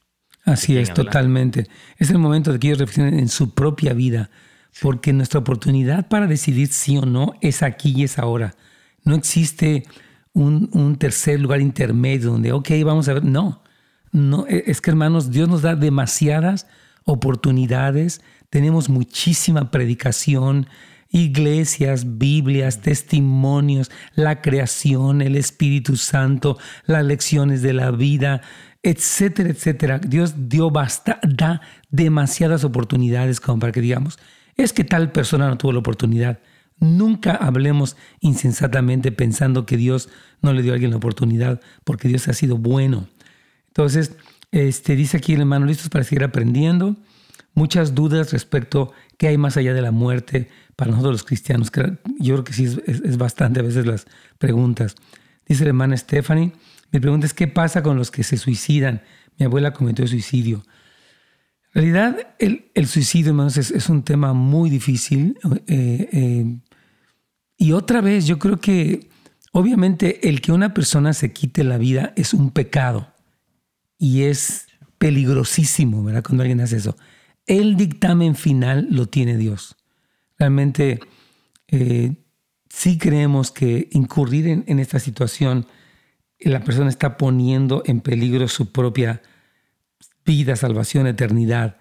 Así 0.45 0.79
es, 0.79 0.95
totalmente. 0.95 1.67
Es 1.99 2.09
el 2.09 2.17
momento 2.17 2.53
de 2.53 2.59
que 2.59 2.69
ellos 2.69 2.79
reflexionen 2.79 3.19
en 3.19 3.29
su 3.29 3.55
propia 3.55 3.93
vida, 3.93 4.31
porque 4.81 5.13
nuestra 5.13 5.41
oportunidad 5.41 6.09
para 6.09 6.27
decidir 6.27 6.69
sí 6.69 6.97
o 6.97 7.03
no 7.03 7.35
es 7.43 7.63
aquí 7.63 7.93
y 7.95 8.05
es 8.05 8.19
ahora. 8.19 8.55
No 9.05 9.15
existe 9.15 9.85
un, 10.33 10.97
tercer 10.99 11.39
lugar 11.39 11.61
intermedio 11.61 12.31
donde, 12.31 12.53
ok, 12.53 12.71
vamos 12.83 13.11
a 13.11 13.13
ver. 13.13 13.25
No, 13.25 13.63
no, 14.11 14.47
e, 14.49 14.65
es 14.69 14.81
que 14.81 14.91
hermanos, 14.91 15.31
Dios 15.31 15.51
nos 15.51 15.61
da 15.61 15.77
demasiadas 15.77 16.67
oportunidades, 17.05 18.23
tenemos 18.49 18.89
muchísima 18.89 19.71
predicación, 19.71 20.67
iglesias, 21.11 22.19
Biblias, 22.19 22.81
testimonios, 22.81 23.91
la 24.15 24.41
creación, 24.41 25.23
el 25.23 25.37
Espíritu 25.37 25.97
Santo, 25.97 26.59
las 26.87 27.05
lecciones 27.05 27.63
de 27.63 27.73
la 27.73 27.91
vida, 27.91 28.43
etcétera, 28.83 29.51
etcétera. 29.51 29.99
Dios 29.99 30.49
dio 30.49 30.71
basta, 30.71 31.21
da 31.23 31.61
demasiadas 31.91 32.65
oportunidades 32.65 33.41
como 33.41 33.59
para 33.59 33.73
que 33.73 33.81
digamos, 33.81 34.19
es 34.57 34.73
que 34.73 34.85
tal 34.85 35.13
persona 35.13 35.49
no 35.49 35.59
tuvo 35.59 35.73
la 35.73 35.79
oportunidad. 35.81 36.41
Nunca 36.79 37.35
hablemos 37.35 37.97
insensatamente 38.21 39.13
pensando 39.13 39.67
que 39.67 39.77
Dios 39.77 40.09
no 40.41 40.53
le 40.53 40.63
dio 40.63 40.73
a 40.73 40.75
alguien 40.75 40.93
la 40.93 40.97
oportunidad, 40.97 41.61
porque 41.85 42.09
Dios 42.09 42.27
ha 42.29 42.33
sido 42.33 42.57
bueno. 42.57 43.07
Entonces, 43.69 44.17
este, 44.51 44.97
dice 44.97 45.19
aquí 45.19 45.35
el 45.35 45.41
hermano, 45.41 45.67
listos 45.67 45.91
para 45.91 46.05
seguir 46.05 46.25
aprendiendo. 46.25 46.97
Muchas 47.55 47.95
dudas 47.95 48.33
respecto 48.33 48.93
a 48.95 49.17
qué 49.19 49.29
hay 49.29 49.37
más 49.37 49.57
allá 49.57 49.75
de 49.75 49.83
la 49.83 49.91
muerte 49.91 50.49
para 50.81 50.93
nosotros 50.93 51.13
los 51.13 51.25
cristianos. 51.25 51.71
Yo 52.19 52.37
creo 52.37 52.45
que 52.45 52.55
sí 52.55 52.65
es, 52.87 53.19
bastante 53.19 53.61
a 53.61 53.63
veces 53.63 53.85
las 53.85 54.07
preguntas. 54.39 54.95
Dice 55.47 55.65
el 55.65 55.69
hermano 55.69 55.95
Stephanie, 55.95 56.53
mi 56.91 57.01
pregunta 57.01 57.27
es, 57.27 57.35
¿qué 57.35 57.49
pasa 57.49 57.83
con 57.83 57.99
los 57.99 58.11
que 58.11 58.23
se 58.23 58.39
suicidan? 58.39 59.03
Mi 59.39 59.45
abuela 59.45 59.75
cometió 59.75 60.07
suicidio. 60.07 60.65
En 61.75 61.83
realidad, 61.83 62.35
el, 62.39 62.87
suicidio, 62.87 63.33
hermanos, 63.33 63.59
es, 63.59 63.89
un 63.91 64.05
tema 64.05 64.33
muy 64.33 64.71
difícil. 64.71 65.37
Eh, 65.67 66.09
eh, 66.13 66.59
y 67.59 67.73
otra 67.73 68.01
vez, 68.01 68.27
yo 68.27 68.39
creo 68.39 68.59
que 68.59 69.11
obviamente 69.53 70.31
el 70.31 70.41
que 70.41 70.51
una 70.51 70.73
persona 70.73 71.13
se 71.13 71.35
quite 71.35 71.63
la 71.63 71.77
vida 71.77 72.15
es 72.17 72.33
un 72.33 72.53
pecado 72.53 73.13
y 73.99 74.23
es 74.23 74.67
peligrosísimo, 74.97 76.03
¿verdad? 76.03 76.23
Cuando 76.25 76.43
alguien 76.43 76.63
hace 76.63 76.79
eso. 76.79 76.97
El 77.47 77.77
dictamen 77.77 78.35
final 78.35 78.89
lo 78.91 79.09
tiene 79.09 79.37
Dios. 79.37 79.77
Realmente 80.41 80.99
eh, 81.69 82.17
sí 82.69 82.99
creemos 82.99 83.53
que 83.53 83.89
incurrir 83.93 84.49
en, 84.49 84.79
esta 84.81 84.99
situación, 84.99 85.67
la 86.41 86.65
persona 86.65 86.89
está 86.89 87.17
poniendo 87.17 87.83
en 87.87 88.01
peligro 88.01 88.49
su 88.49 88.73
propia 88.73 89.23
vida, 90.25 90.57
salvación, 90.57 91.07
eternidad. 91.07 91.77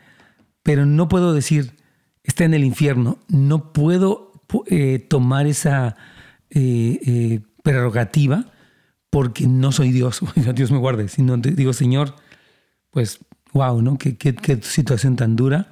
Pero 0.62 0.86
no 0.86 1.08
puedo 1.08 1.34
decir, 1.34 1.78
está 2.24 2.44
en 2.44 2.54
el 2.54 2.64
infierno. 2.64 3.18
No 3.30 3.74
puedo 3.74 4.44
eh, 4.68 5.00
tomar 5.00 5.48
esa 5.48 5.96
eh, 6.52 7.40
prerrogativa 7.64 8.52
porque 9.10 9.48
no 9.48 9.72
soy 9.72 9.92
Dios, 9.92 10.22
Dios 10.54 10.72
me 10.72 10.78
guarde, 10.78 11.08
sino 11.08 11.38
digo, 11.38 11.74
Señor, 11.74 12.16
pues, 12.92 13.20
wow, 13.54 13.82
¿no? 13.82 13.98
Qué, 13.98 14.60
situación 14.62 15.16
tan 15.16 15.36
dura. 15.36 15.72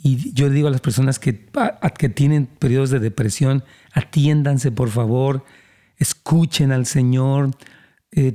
Y 0.00 0.32
yo 0.32 0.48
digo 0.48 0.68
a 0.68 0.70
las 0.70 0.80
personas 0.80 1.18
que, 1.18 1.46
que 1.98 2.08
tienen 2.08 2.46
periodos 2.46 2.90
de 2.90 3.00
depresión, 3.00 3.64
atiéndanse 3.92 4.70
por 4.70 4.90
favor, 4.90 5.44
escuchen 5.96 6.70
al 6.70 6.86
Señor, 6.86 7.50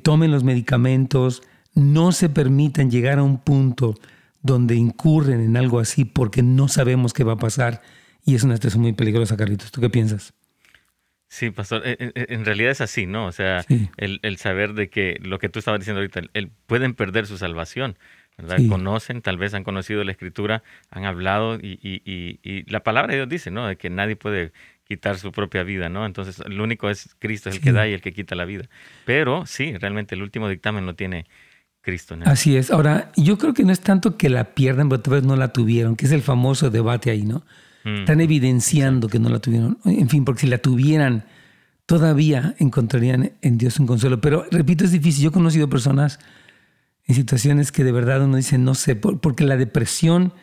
tomen 0.02 0.32
los 0.32 0.44
medicamentos, 0.44 1.42
no 1.74 2.12
se 2.12 2.30
permitan 2.30 2.92
llegar 2.92 3.20
a 3.20 3.24
un 3.24 3.40
punto 3.40 3.96
donde 4.42 4.76
incurren 4.76 5.40
en 5.40 5.56
algo 5.58 5.80
así 5.80 6.06
porque 6.06 6.44
no 6.44 6.68
sabemos 6.68 7.14
qué 7.14 7.24
va 7.24 7.34
a 7.34 7.38
pasar 7.38 7.82
y 8.26 8.36
es 8.36 8.44
una 8.44 8.54
estrés 8.54 8.78
muy 8.78 8.94
peligrosa, 8.94 9.38
Carlitos. 9.38 9.72
¿Tú 9.72 9.82
qué 9.82 9.90
piensas? 9.90 10.34
Sí, 11.28 11.50
pastor, 11.50 11.82
e, 11.86 11.98
e, 12.00 12.12
e, 12.14 12.34
en 12.34 12.46
realidad 12.46 12.72
es 12.72 12.82
así, 12.82 13.06
¿no? 13.06 13.26
O 13.26 13.32
sea, 13.32 13.66
el, 13.98 14.38
saber 14.38 14.74
de 14.74 14.90
que 14.90 15.18
lo 15.22 15.40
que 15.40 15.50
tú 15.50 15.60
estabas 15.60 15.80
diciendo 15.80 16.00
ahorita, 16.00 16.22
el, 16.34 16.50
pueden 16.68 16.94
perder 16.94 17.26
su 17.26 17.38
salvación, 17.38 17.98
¿verdad? 18.38 18.58
Conocen, 18.68 19.22
tal 19.22 19.38
vez 19.38 19.54
han 19.54 19.64
conocido 19.64 20.04
la 20.04 20.12
escritura, 20.12 20.64
han 20.90 21.06
hablado 21.06 21.56
y, 21.56 21.80
y, 21.82 22.40
y, 22.44 22.70
la 22.72 22.82
palabra 22.82 23.12
de 23.12 23.18
Dios 23.18 23.30
dice, 23.30 23.52
¿no? 23.52 23.68
De 23.68 23.76
que 23.76 23.90
nadie 23.90 24.16
puede 24.16 24.52
quitar 24.86 25.18
su 25.18 25.32
propia 25.32 25.64
vida, 25.64 25.90
¿no? 25.90 26.06
Entonces, 26.06 26.40
el 26.46 26.60
único 26.60 26.90
es 26.90 27.16
Cristo, 27.20 27.50
es 27.50 27.56
el 27.56 27.62
que 27.62 27.72
da 27.72 27.88
y 27.88 27.94
el 27.94 28.02
que 28.02 28.14
quita 28.14 28.36
la 28.36 28.46
vida. 28.46 28.66
Pero 29.06 29.46
sí, 29.46 29.78
realmente 29.78 30.16
el 30.16 30.22
último 30.22 30.50
dictamen 30.50 30.86
lo 30.86 30.96
tiene 30.96 31.26
Cristo. 31.82 32.18
Así 32.26 32.56
es. 32.56 32.72
Ahora, 32.72 33.12
yo 33.16 33.38
creo 33.38 33.54
que 33.54 33.64
no 33.64 33.72
es 33.72 33.82
tanto 33.82 34.18
que 34.18 34.30
la 34.30 34.56
pierdan, 34.56 34.90
pero 34.90 35.02
tal 35.02 35.16
vez 35.16 35.24
no 35.24 35.36
la 35.36 35.50
tuvieron, 35.50 35.96
que 35.96 36.06
es 36.06 36.12
el 36.12 36.22
famoso 36.22 36.70
debate 36.70 37.12
ahí, 37.12 37.24
¿no? 37.24 37.44
Están 37.86 38.22
evidenciando 38.22 39.10
que 39.10 39.20
no 39.20 39.28
la 39.28 39.40
tuvieron. 39.40 39.78
En 39.84 40.08
fin, 40.08 40.24
porque 40.24 40.42
si 40.42 40.48
la 40.48 40.60
tuvieran, 40.60 41.26
todavía 41.86 42.56
encontrarían 42.60 43.34
en 43.42 43.58
Dios 43.58 43.78
un 43.78 43.88
consuelo. 43.88 44.22
Pero 44.22 44.46
repito, 44.52 44.86
es 44.86 44.92
difícil. 44.94 45.26
Yo 45.26 45.30
he 45.32 45.34
conocido 45.34 45.70
personas 45.70 46.18
en 47.06 47.16
situaciones 47.16 47.72
que 47.72 47.84
de 47.84 47.92
verdad 47.92 48.24
uno 48.24 48.38
dice, 48.38 48.58
no 48.58 48.76
sé, 48.76 48.96
porque 48.96 49.44
la 49.44 49.58
depresión 49.58 50.34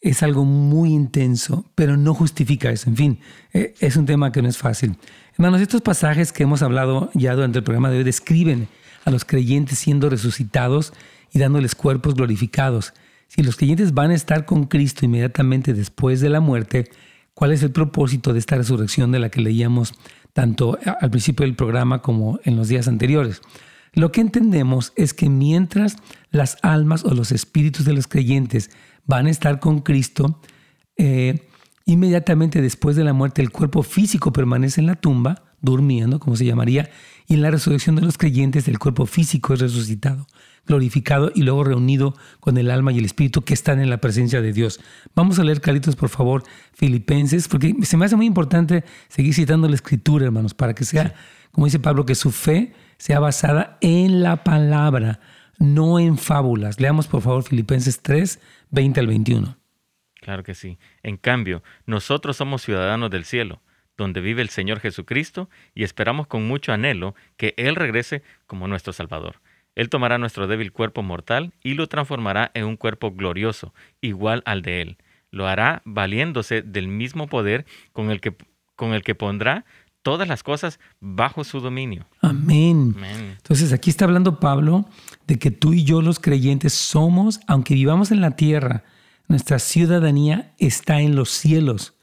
es 0.00 0.22
algo 0.22 0.44
muy 0.44 0.90
intenso, 0.90 1.70
pero 1.74 1.96
no 1.96 2.14
justifica 2.14 2.70
eso. 2.70 2.88
En 2.88 2.96
fin, 2.96 3.20
eh, 3.52 3.74
es 3.80 3.96
un 3.96 4.06
tema 4.06 4.32
que 4.32 4.42
no 4.42 4.48
es 4.48 4.58
fácil. 4.58 4.96
Hermanos, 5.32 5.60
estos 5.60 5.82
pasajes 5.82 6.32
que 6.32 6.44
hemos 6.44 6.62
hablado 6.62 7.10
ya 7.14 7.34
durante 7.34 7.58
el 7.58 7.64
programa 7.64 7.90
de 7.90 7.98
hoy 7.98 8.04
describen 8.04 8.68
a 9.04 9.10
los 9.10 9.24
creyentes 9.24 9.78
siendo 9.78 10.08
resucitados 10.08 10.92
y 11.32 11.38
dándoles 11.38 11.74
cuerpos 11.74 12.14
glorificados. 12.14 12.94
Si 13.28 13.42
los 13.42 13.56
creyentes 13.56 13.92
van 13.92 14.10
a 14.10 14.14
estar 14.14 14.44
con 14.44 14.64
Cristo 14.64 15.04
inmediatamente 15.04 15.74
después 15.74 16.20
de 16.20 16.30
la 16.30 16.40
muerte, 16.40 16.90
¿cuál 17.34 17.52
es 17.52 17.62
el 17.62 17.72
propósito 17.72 18.32
de 18.32 18.38
esta 18.38 18.56
resurrección 18.56 19.12
de 19.12 19.18
la 19.18 19.30
que 19.30 19.40
leíamos 19.40 19.94
tanto 20.32 20.78
al 21.00 21.10
principio 21.10 21.44
del 21.44 21.56
programa 21.56 22.02
como 22.02 22.40
en 22.44 22.56
los 22.56 22.68
días 22.68 22.88
anteriores? 22.88 23.42
Lo 23.96 24.12
que 24.12 24.20
entendemos 24.20 24.92
es 24.94 25.14
que 25.14 25.30
mientras 25.30 25.96
las 26.30 26.58
almas 26.60 27.02
o 27.02 27.14
los 27.14 27.32
espíritus 27.32 27.86
de 27.86 27.94
los 27.94 28.06
creyentes 28.06 28.70
van 29.06 29.26
a 29.26 29.30
estar 29.30 29.58
con 29.58 29.80
Cristo, 29.80 30.38
eh, 30.98 31.48
inmediatamente 31.86 32.60
después 32.60 32.94
de 32.94 33.04
la 33.04 33.14
muerte 33.14 33.40
el 33.40 33.50
cuerpo 33.50 33.82
físico 33.82 34.34
permanece 34.34 34.82
en 34.82 34.86
la 34.86 34.96
tumba, 34.96 35.44
durmiendo, 35.62 36.20
como 36.20 36.36
se 36.36 36.44
llamaría, 36.44 36.90
y 37.26 37.34
en 37.34 37.42
la 37.42 37.50
resurrección 37.50 37.96
de 37.96 38.02
los 38.02 38.18
creyentes 38.18 38.68
el 38.68 38.78
cuerpo 38.78 39.06
físico 39.06 39.54
es 39.54 39.60
resucitado 39.60 40.26
glorificado 40.66 41.30
y 41.34 41.42
luego 41.42 41.64
reunido 41.64 42.16
con 42.40 42.58
el 42.58 42.70
alma 42.70 42.92
y 42.92 42.98
el 42.98 43.04
espíritu 43.04 43.42
que 43.42 43.54
están 43.54 43.80
en 43.80 43.88
la 43.88 44.00
presencia 44.00 44.42
de 44.42 44.52
Dios. 44.52 44.80
Vamos 45.14 45.38
a 45.38 45.44
leer, 45.44 45.60
Carlitos, 45.60 45.94
por 45.94 46.08
favor, 46.08 46.42
Filipenses, 46.74 47.48
porque 47.48 47.74
se 47.82 47.96
me 47.96 48.04
hace 48.04 48.16
muy 48.16 48.26
importante 48.26 48.84
seguir 49.08 49.32
citando 49.32 49.68
la 49.68 49.76
escritura, 49.76 50.26
hermanos, 50.26 50.54
para 50.54 50.74
que 50.74 50.84
sea, 50.84 51.14
como 51.52 51.66
dice 51.66 51.78
Pablo, 51.78 52.04
que 52.04 52.16
su 52.16 52.32
fe 52.32 52.74
sea 52.98 53.20
basada 53.20 53.78
en 53.80 54.22
la 54.22 54.44
palabra, 54.44 55.20
no 55.58 55.98
en 55.98 56.18
fábulas. 56.18 56.80
Leamos, 56.80 57.06
por 57.06 57.22
favor, 57.22 57.42
Filipenses 57.42 58.00
3, 58.02 58.40
20 58.70 59.00
al 59.00 59.06
21. 59.06 59.56
Claro 60.20 60.42
que 60.42 60.54
sí. 60.54 60.78
En 61.02 61.16
cambio, 61.16 61.62
nosotros 61.86 62.36
somos 62.36 62.62
ciudadanos 62.62 63.10
del 63.10 63.24
cielo 63.24 63.60
donde 63.96 64.20
vive 64.20 64.42
el 64.42 64.50
Señor 64.50 64.80
Jesucristo, 64.80 65.48
y 65.74 65.84
esperamos 65.84 66.26
con 66.26 66.46
mucho 66.46 66.72
anhelo 66.72 67.14
que 67.36 67.54
Él 67.56 67.76
regrese 67.76 68.22
como 68.46 68.68
nuestro 68.68 68.92
Salvador. 68.92 69.40
Él 69.74 69.88
tomará 69.90 70.18
nuestro 70.18 70.46
débil 70.46 70.72
cuerpo 70.72 71.02
mortal 71.02 71.52
y 71.62 71.74
lo 71.74 71.86
transformará 71.86 72.50
en 72.54 72.64
un 72.64 72.76
cuerpo 72.76 73.12
glorioso, 73.12 73.74
igual 74.00 74.42
al 74.46 74.62
de 74.62 74.82
Él. 74.82 74.98
Lo 75.30 75.46
hará 75.46 75.82
valiéndose 75.84 76.62
del 76.62 76.88
mismo 76.88 77.26
poder 77.26 77.66
con 77.92 78.10
el 78.10 78.20
que, 78.20 78.36
con 78.74 78.94
el 78.94 79.02
que 79.02 79.14
pondrá 79.14 79.64
todas 80.06 80.28
las 80.28 80.44
cosas 80.44 80.78
bajo 81.00 81.42
su 81.42 81.58
dominio. 81.58 82.06
Amén. 82.20 82.94
Entonces 83.38 83.72
aquí 83.72 83.90
está 83.90 84.04
hablando 84.04 84.38
Pablo 84.38 84.84
de 85.26 85.36
que 85.36 85.50
tú 85.50 85.72
y 85.72 85.82
yo 85.82 86.00
los 86.00 86.20
creyentes 86.20 86.74
somos, 86.74 87.40
aunque 87.48 87.74
vivamos 87.74 88.12
en 88.12 88.20
la 88.20 88.36
tierra, 88.36 88.84
nuestra 89.26 89.58
ciudadanía 89.58 90.54
está 90.58 91.00
en 91.00 91.16
los 91.16 91.30
cielos. 91.30 91.94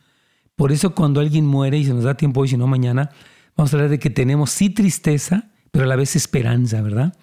Por 0.57 0.73
eso 0.73 0.93
cuando 0.93 1.21
alguien 1.21 1.45
muere 1.45 1.77
y 1.77 1.85
se 1.85 1.93
nos 1.93 2.03
da 2.03 2.17
tiempo 2.17 2.41
hoy, 2.41 2.49
si 2.49 2.57
no 2.57 2.67
mañana, 2.67 3.09
vamos 3.55 3.73
a 3.73 3.77
hablar 3.77 3.89
de 3.89 3.99
que 3.99 4.09
tenemos 4.09 4.49
sí 4.49 4.69
tristeza, 4.69 5.51
pero 5.71 5.85
a 5.85 5.87
la 5.87 5.95
vez 5.95 6.17
esperanza, 6.17 6.81
¿verdad? 6.81 7.15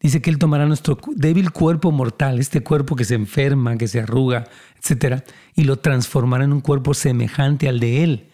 Dice 0.00 0.20
que 0.20 0.30
Él 0.30 0.38
tomará 0.38 0.66
nuestro 0.66 0.98
débil 1.14 1.52
cuerpo 1.52 1.92
mortal, 1.92 2.40
este 2.40 2.60
cuerpo 2.60 2.96
que 2.96 3.04
se 3.04 3.14
enferma, 3.14 3.78
que 3.78 3.86
se 3.86 4.00
arruga, 4.00 4.48
etcétera, 4.82 5.22
y 5.54 5.62
lo 5.62 5.78
transformará 5.78 6.42
en 6.42 6.52
un 6.52 6.60
cuerpo 6.60 6.92
semejante 6.92 7.68
al 7.68 7.78
de 7.78 8.02
Él, 8.02 8.30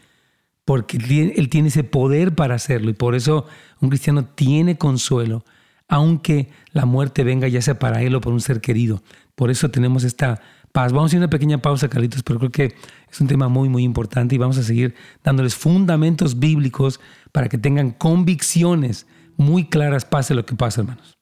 porque 0.70 0.98
Él 0.98 1.48
tiene 1.48 1.66
ese 1.66 1.82
poder 1.82 2.36
para 2.36 2.54
hacerlo. 2.54 2.90
Y 2.90 2.92
por 2.92 3.16
eso 3.16 3.44
un 3.80 3.88
cristiano 3.88 4.26
tiene 4.26 4.78
consuelo, 4.78 5.44
aunque 5.88 6.48
la 6.70 6.86
muerte 6.86 7.24
venga 7.24 7.48
ya 7.48 7.60
sea 7.60 7.76
para 7.76 8.02
Él 8.02 8.14
o 8.14 8.20
por 8.20 8.32
un 8.32 8.40
ser 8.40 8.60
querido. 8.60 9.02
Por 9.34 9.50
eso 9.50 9.72
tenemos 9.72 10.04
esta 10.04 10.40
paz. 10.70 10.92
Vamos 10.92 11.06
a 11.06 11.08
hacer 11.08 11.18
una 11.18 11.28
pequeña 11.28 11.58
pausa, 11.58 11.88
Carlitos, 11.90 12.22
pero 12.22 12.38
creo 12.38 12.52
que 12.52 12.76
es 13.10 13.20
un 13.20 13.26
tema 13.26 13.48
muy, 13.48 13.68
muy 13.68 13.82
importante 13.82 14.36
y 14.36 14.38
vamos 14.38 14.58
a 14.58 14.62
seguir 14.62 14.94
dándoles 15.24 15.56
fundamentos 15.56 16.38
bíblicos 16.38 17.00
para 17.32 17.48
que 17.48 17.58
tengan 17.58 17.90
convicciones 17.90 19.08
muy 19.36 19.64
claras, 19.64 20.04
pase 20.04 20.34
lo 20.34 20.46
que 20.46 20.54
pase, 20.54 20.82
hermanos. 20.82 21.19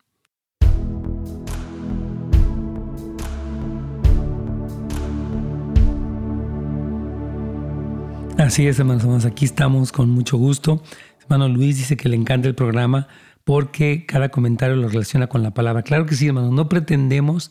Así 8.39 8.69
es, 8.69 8.79
hermanos, 8.79 9.03
hermanos, 9.03 9.25
aquí 9.25 9.45
estamos 9.45 9.91
con 9.91 10.11
mucho 10.11 10.39
gusto. 10.39 10.81
Hermano 11.23 11.49
Luis 11.49 11.77
dice 11.77 11.97
que 11.97 12.09
le 12.09 12.15
encanta 12.15 12.47
el 12.47 12.55
programa 12.55 13.09
porque 13.43 14.07
cada 14.07 14.29
comentario 14.29 14.77
lo 14.77 14.89
relaciona 14.89 15.27
con 15.27 15.43
la 15.43 15.55
palabra. 15.55 15.83
Claro 15.83 16.07
que 16.07 16.15
sí, 16.15 16.29
hermano, 16.29 16.53
no 16.53 16.69
pretendemos 16.69 17.51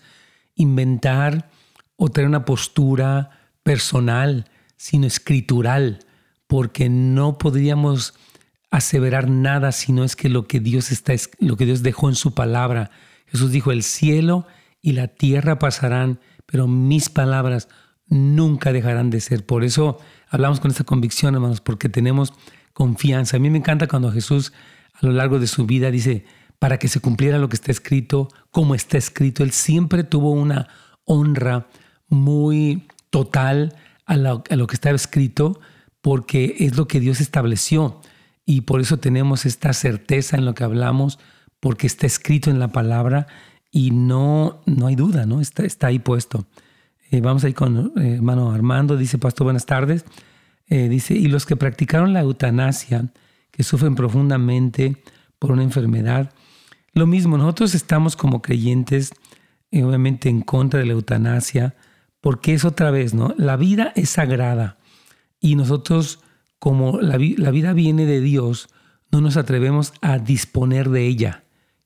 inventar 0.55 1.49
o 1.97 2.07
tener 2.07 2.29
una 2.29 2.45
postura 2.45 3.31
personal, 3.63 4.45
sino 4.77 5.05
escritural, 5.05 5.99
porque 6.47 6.87
no 6.87 7.37
podríamos 7.37 8.13
aseverar 8.71 9.29
nada 9.29 9.73
si 9.73 9.91
no 9.91 10.05
es 10.05 10.15
que 10.15 10.29
lo 10.29 10.47
que 10.47 10.61
Dios 10.61 10.93
está 10.93 11.13
lo 11.39 11.57
que 11.57 11.65
Dios 11.65 11.83
dejó 11.83 12.07
en 12.07 12.15
su 12.15 12.33
palabra. 12.33 12.91
Jesús 13.25 13.51
dijo, 13.51 13.73
"El 13.73 13.83
cielo 13.83 14.47
y 14.81 14.93
la 14.93 15.09
tierra 15.09 15.59
pasarán, 15.59 16.21
pero 16.45 16.65
mis 16.65 17.09
palabras 17.09 17.67
nunca 18.07 18.71
dejarán 18.71 19.09
de 19.09 19.19
ser." 19.19 19.45
Por 19.45 19.65
eso 19.65 19.99
hablamos 20.29 20.59
con 20.59 20.71
esta 20.71 20.83
convicción, 20.83 21.35
hermanos, 21.35 21.61
porque 21.61 21.89
tenemos 21.89 22.33
confianza. 22.73 23.37
A 23.37 23.39
mí 23.39 23.49
me 23.49 23.57
encanta 23.57 23.87
cuando 23.87 24.11
Jesús 24.11 24.53
a 24.93 25.05
lo 25.05 25.11
largo 25.11 25.39
de 25.39 25.47
su 25.47 25.65
vida 25.65 25.91
dice, 25.91 26.25
para 26.59 26.79
que 26.79 26.87
se 26.87 26.99
cumpliera 26.99 27.37
lo 27.37 27.49
que 27.49 27.55
está 27.55 27.71
escrito, 27.71 28.29
como 28.51 28.75
está 28.75 28.97
escrito, 28.97 29.43
Él 29.43 29.51
siempre 29.51 30.03
tuvo 30.03 30.31
una 30.31 30.67
honra 31.05 31.67
muy 32.07 32.87
total 33.09 33.75
a 34.05 34.17
lo, 34.17 34.43
que 34.43 34.75
estaba 34.75 34.95
escrito, 34.95 35.59
porque 36.01 36.55
es 36.59 36.77
lo 36.77 36.87
que 36.87 36.99
Dios 36.99 37.19
estableció. 37.21 38.01
Y 38.45 38.61
por 38.61 38.79
eso 38.79 38.97
tenemos 38.97 39.45
esta 39.45 39.73
certeza 39.73 40.37
en 40.37 40.45
lo 40.45 40.55
que 40.55 40.63
hablamos, 40.63 41.19
porque 41.59 41.87
está 41.87 42.07
escrito 42.07 42.49
en 42.49 42.59
la 42.59 42.69
palabra 42.69 43.27
y 43.71 43.91
no, 43.91 44.61
no 44.65 44.87
hay 44.87 44.95
duda, 44.95 45.25
¿no? 45.25 45.41
Está, 45.41 45.65
está 45.65 45.87
ahí 45.87 45.99
puesto. 45.99 46.45
Eh, 47.09 47.21
vamos 47.21 47.43
ahí 47.45 47.53
con 47.53 47.93
eh, 47.97 48.15
hermano 48.15 48.51
Armando, 48.51 48.97
dice 48.97 49.17
Pastor, 49.17 49.45
buenas 49.45 49.65
tardes. 49.65 50.03
Eh, 50.67 50.89
dice, 50.89 51.13
y 51.13 51.27
los 51.27 51.45
que 51.45 51.55
practicaron 51.55 52.11
la 52.11 52.21
eutanasia, 52.21 53.05
que 53.51 53.63
sufren 53.63 53.95
profundamente 53.95 55.01
por 55.39 55.51
una 55.51 55.63
enfermedad, 55.63 56.33
lo 56.93 57.07
mismo, 57.07 57.37
nosotros 57.37 57.75
estamos 57.75 58.15
como 58.15 58.41
creyentes, 58.41 59.13
obviamente 59.71 60.27
en 60.29 60.41
contra 60.41 60.79
de 60.79 60.85
la 60.87 60.93
eutanasia, 60.93 61.75
porque 62.19 62.53
es 62.53 62.65
otra 62.65 62.91
vez, 62.91 63.13
¿no? 63.13 63.33
La 63.37 63.55
vida 63.55 63.93
es 63.95 64.09
sagrada 64.09 64.77
y 65.39 65.55
nosotros, 65.55 66.19
como 66.59 66.99
la, 66.99 67.17
la 67.37 67.51
vida 67.51 67.73
viene 67.73 68.05
de 68.05 68.19
Dios, 68.19 68.67
no 69.11 69.21
nos 69.21 69.37
atrevemos 69.37 69.93
a 70.01 70.17
disponer 70.17 70.89
de 70.89 71.05
ella. 71.05 71.43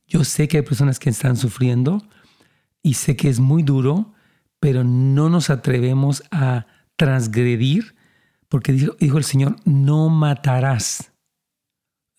Yo 0.07 0.23
sé 0.23 0.47
que 0.47 0.57
hay 0.57 0.63
personas 0.63 0.97
que 0.97 1.11
están 1.11 1.37
sufriendo 1.37 2.01
y 2.81 2.95
sé 2.95 3.15
que 3.15 3.29
es 3.29 3.39
muy 3.39 3.61
duro, 3.61 4.13
pero 4.61 4.83
no 4.83 5.27
nos 5.27 5.49
atrevemos 5.49 6.23
a 6.29 6.67
transgredir, 6.95 7.95
porque 8.47 8.71
dijo, 8.71 9.17
el 9.17 9.23
Señor, 9.23 9.55
no 9.65 10.07
matarás, 10.09 11.11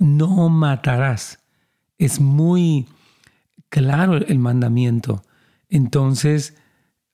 no 0.01 0.49
matarás. 0.49 1.39
Es 1.99 2.21
muy 2.21 2.89
claro 3.69 4.17
el 4.17 4.41
mandamiento. 4.41 5.23
Entonces, 5.69 6.57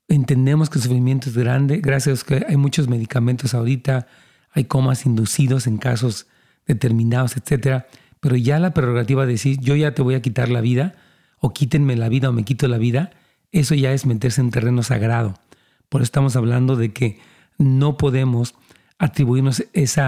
entendemos 0.08 0.70
que 0.70 0.78
el 0.78 0.84
sufrimiento 0.84 1.28
es 1.28 1.36
grande, 1.36 1.80
gracias 1.80 2.22
a 2.22 2.26
que 2.26 2.46
hay 2.48 2.56
muchos 2.56 2.88
medicamentos 2.88 3.52
ahorita, 3.52 4.06
hay 4.50 4.64
comas 4.64 5.04
inducidos 5.04 5.66
en 5.66 5.76
casos 5.76 6.26
determinados, 6.66 7.36
etcétera, 7.36 7.86
pero 8.20 8.34
ya 8.34 8.58
la 8.58 8.72
prerrogativa 8.72 9.26
de 9.26 9.32
decir, 9.32 9.60
yo 9.60 9.76
ya 9.76 9.92
te 9.92 10.00
voy 10.00 10.14
a 10.14 10.22
quitar 10.22 10.48
la 10.48 10.62
vida, 10.62 10.94
o 11.38 11.52
quítenme 11.52 11.96
la 11.96 12.08
vida 12.08 12.30
o 12.30 12.32
me 12.32 12.44
quito 12.44 12.66
la 12.66 12.78
vida, 12.78 13.10
eso 13.52 13.74
ya 13.74 13.92
es 13.92 14.06
meterse 14.06 14.40
en 14.40 14.50
terreno 14.50 14.82
sagrado. 14.82 15.34
Por 15.88 16.00
eso 16.00 16.04
estamos 16.06 16.36
hablando 16.36 16.76
de 16.76 16.92
que 16.92 17.18
no 17.56 17.96
podemos 17.96 18.54
atribuirnos 18.98 19.64
ese 19.72 20.02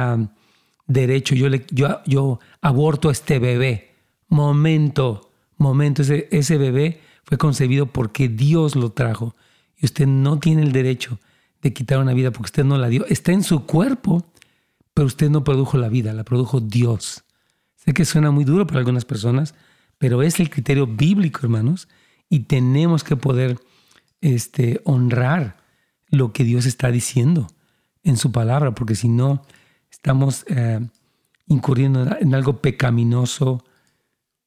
derecho. 0.86 1.34
Yo, 1.34 1.48
yo, 1.70 2.00
yo 2.06 2.40
aborto 2.60 3.08
a 3.08 3.12
este 3.12 3.38
bebé. 3.38 3.94
Momento, 4.28 5.32
momento. 5.56 6.02
Ese, 6.02 6.28
ese 6.30 6.58
bebé 6.58 7.00
fue 7.24 7.38
concebido 7.38 7.86
porque 7.86 8.28
Dios 8.28 8.76
lo 8.76 8.90
trajo. 8.92 9.34
Y 9.78 9.86
usted 9.86 10.06
no 10.06 10.38
tiene 10.38 10.62
el 10.62 10.72
derecho 10.72 11.18
de 11.62 11.72
quitar 11.72 11.98
una 11.98 12.12
vida 12.12 12.30
porque 12.30 12.48
usted 12.48 12.64
no 12.64 12.76
la 12.76 12.88
dio. 12.88 13.06
Está 13.06 13.32
en 13.32 13.42
su 13.42 13.64
cuerpo, 13.64 14.26
pero 14.92 15.06
usted 15.06 15.30
no 15.30 15.44
produjo 15.44 15.78
la 15.78 15.88
vida, 15.88 16.12
la 16.12 16.24
produjo 16.24 16.60
Dios. 16.60 17.24
Sé 17.76 17.94
que 17.94 18.04
suena 18.04 18.30
muy 18.30 18.44
duro 18.44 18.66
para 18.66 18.80
algunas 18.80 19.06
personas, 19.06 19.54
pero 19.96 20.22
es 20.22 20.38
el 20.40 20.50
criterio 20.50 20.86
bíblico, 20.86 21.40
hermanos 21.42 21.88
y 22.30 22.40
tenemos 22.40 23.04
que 23.04 23.16
poder 23.16 23.58
este, 24.22 24.80
honrar 24.84 25.58
lo 26.08 26.32
que 26.32 26.44
Dios 26.44 26.64
está 26.64 26.90
diciendo 26.90 27.48
en 28.02 28.16
su 28.16 28.32
palabra, 28.32 28.74
porque 28.74 28.94
si 28.94 29.08
no, 29.08 29.42
estamos 29.90 30.46
eh, 30.48 30.80
incurriendo 31.46 32.16
en 32.18 32.34
algo 32.34 32.62
pecaminoso 32.62 33.62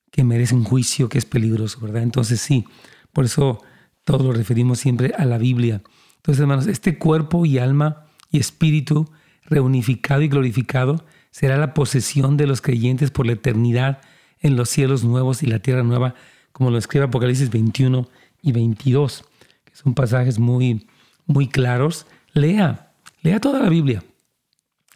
que 0.10 0.24
merece 0.24 0.56
un 0.56 0.64
juicio, 0.64 1.10
que 1.10 1.18
es 1.18 1.26
peligroso, 1.26 1.80
¿verdad? 1.82 2.04
Entonces 2.04 2.40
sí, 2.40 2.66
por 3.12 3.26
eso 3.26 3.62
todos 4.04 4.24
lo 4.24 4.32
referimos 4.32 4.80
siempre 4.80 5.14
a 5.18 5.26
la 5.26 5.38
Biblia. 5.38 5.82
Entonces, 6.18 6.42
hermanos, 6.42 6.68
este 6.68 6.98
cuerpo 6.98 7.46
y 7.46 7.58
alma 7.58 8.06
y 8.32 8.40
espíritu 8.40 9.10
reunificado 9.44 10.22
y 10.22 10.30
glorificado 10.30 11.06
será 11.32 11.58
la 11.58 11.74
posesión 11.74 12.38
de 12.38 12.48
los 12.48 12.62
creyentes 12.62 13.12
por 13.12 13.26
la 13.26 13.34
eternidad 13.34 14.02
en 14.40 14.56
los 14.56 14.70
cielos 14.70 15.04
nuevos 15.04 15.44
y 15.44 15.48
la 15.48 15.60
tierra 15.60 15.84
nueva 15.84 16.16
como 16.54 16.72
lo 16.72 16.78
escribe 16.78 17.06
Apocalipsis 17.06 17.50
21 17.50 18.08
y 18.42 18.52
22, 18.54 19.26
que 19.66 19.76
son 19.76 19.94
pasajes 19.94 20.40
muy, 20.40 20.88
muy 21.26 21.50
claros. 21.50 22.06
Lea, 22.32 22.94
lea 23.22 23.42
toda 23.42 23.60
la 23.60 23.70
Biblia, 23.70 24.04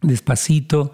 despacito, 0.02 0.94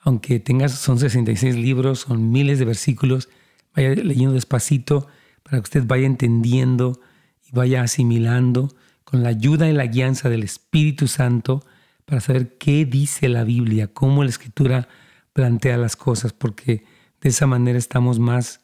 aunque 0.00 0.38
tengas, 0.38 0.72
son 0.72 0.98
66 0.98 1.56
libros, 1.56 2.00
son 2.00 2.30
miles 2.30 2.58
de 2.58 2.64
versículos, 2.64 3.28
vaya 3.74 3.90
leyendo 3.90 4.34
despacito 4.34 5.08
para 5.42 5.58
que 5.58 5.64
usted 5.64 5.84
vaya 5.86 6.06
entendiendo 6.06 7.00
y 7.46 7.50
vaya 7.52 7.82
asimilando 7.82 8.74
con 9.04 9.22
la 9.22 9.30
ayuda 9.30 9.68
y 9.68 9.72
la 9.72 9.86
guianza 9.86 10.28
del 10.28 10.42
Espíritu 10.42 11.08
Santo 11.08 11.64
para 12.04 12.20
saber 12.20 12.58
qué 12.58 12.84
dice 12.84 13.28
la 13.28 13.44
Biblia, 13.44 13.88
cómo 13.88 14.24
la 14.24 14.30
Escritura 14.30 14.88
plantea 15.32 15.76
las 15.78 15.96
cosas, 15.96 16.32
porque 16.32 16.84
de 17.20 17.28
esa 17.28 17.46
manera 17.46 17.78
estamos 17.78 18.18
más 18.18 18.61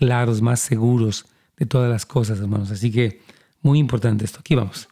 claros, 0.00 0.40
más 0.40 0.60
seguros 0.60 1.26
de 1.58 1.66
todas 1.66 1.90
las 1.90 2.06
cosas, 2.06 2.40
hermanos. 2.40 2.70
Así 2.70 2.90
que 2.90 3.20
muy 3.60 3.78
importante 3.78 4.24
esto. 4.24 4.40
Aquí 4.40 4.54
vamos. 4.54 4.88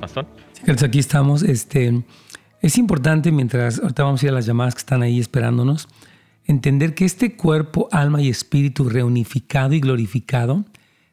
Pastor. 0.00 0.26
Sí, 0.52 0.84
aquí 0.84 0.98
estamos. 1.00 1.42
Este, 1.42 2.04
es 2.60 2.78
importante, 2.78 3.32
mientras 3.32 3.80
ahorita 3.80 4.04
vamos 4.04 4.22
a 4.22 4.26
ir 4.26 4.30
a 4.30 4.34
las 4.34 4.46
llamadas 4.46 4.74
que 4.74 4.80
están 4.80 5.02
ahí 5.02 5.18
esperándonos, 5.18 5.88
entender 6.44 6.94
que 6.94 7.04
este 7.04 7.36
cuerpo, 7.36 7.88
alma 7.90 8.22
y 8.22 8.28
espíritu 8.28 8.88
reunificado 8.88 9.72
y 9.74 9.80
glorificado 9.80 10.64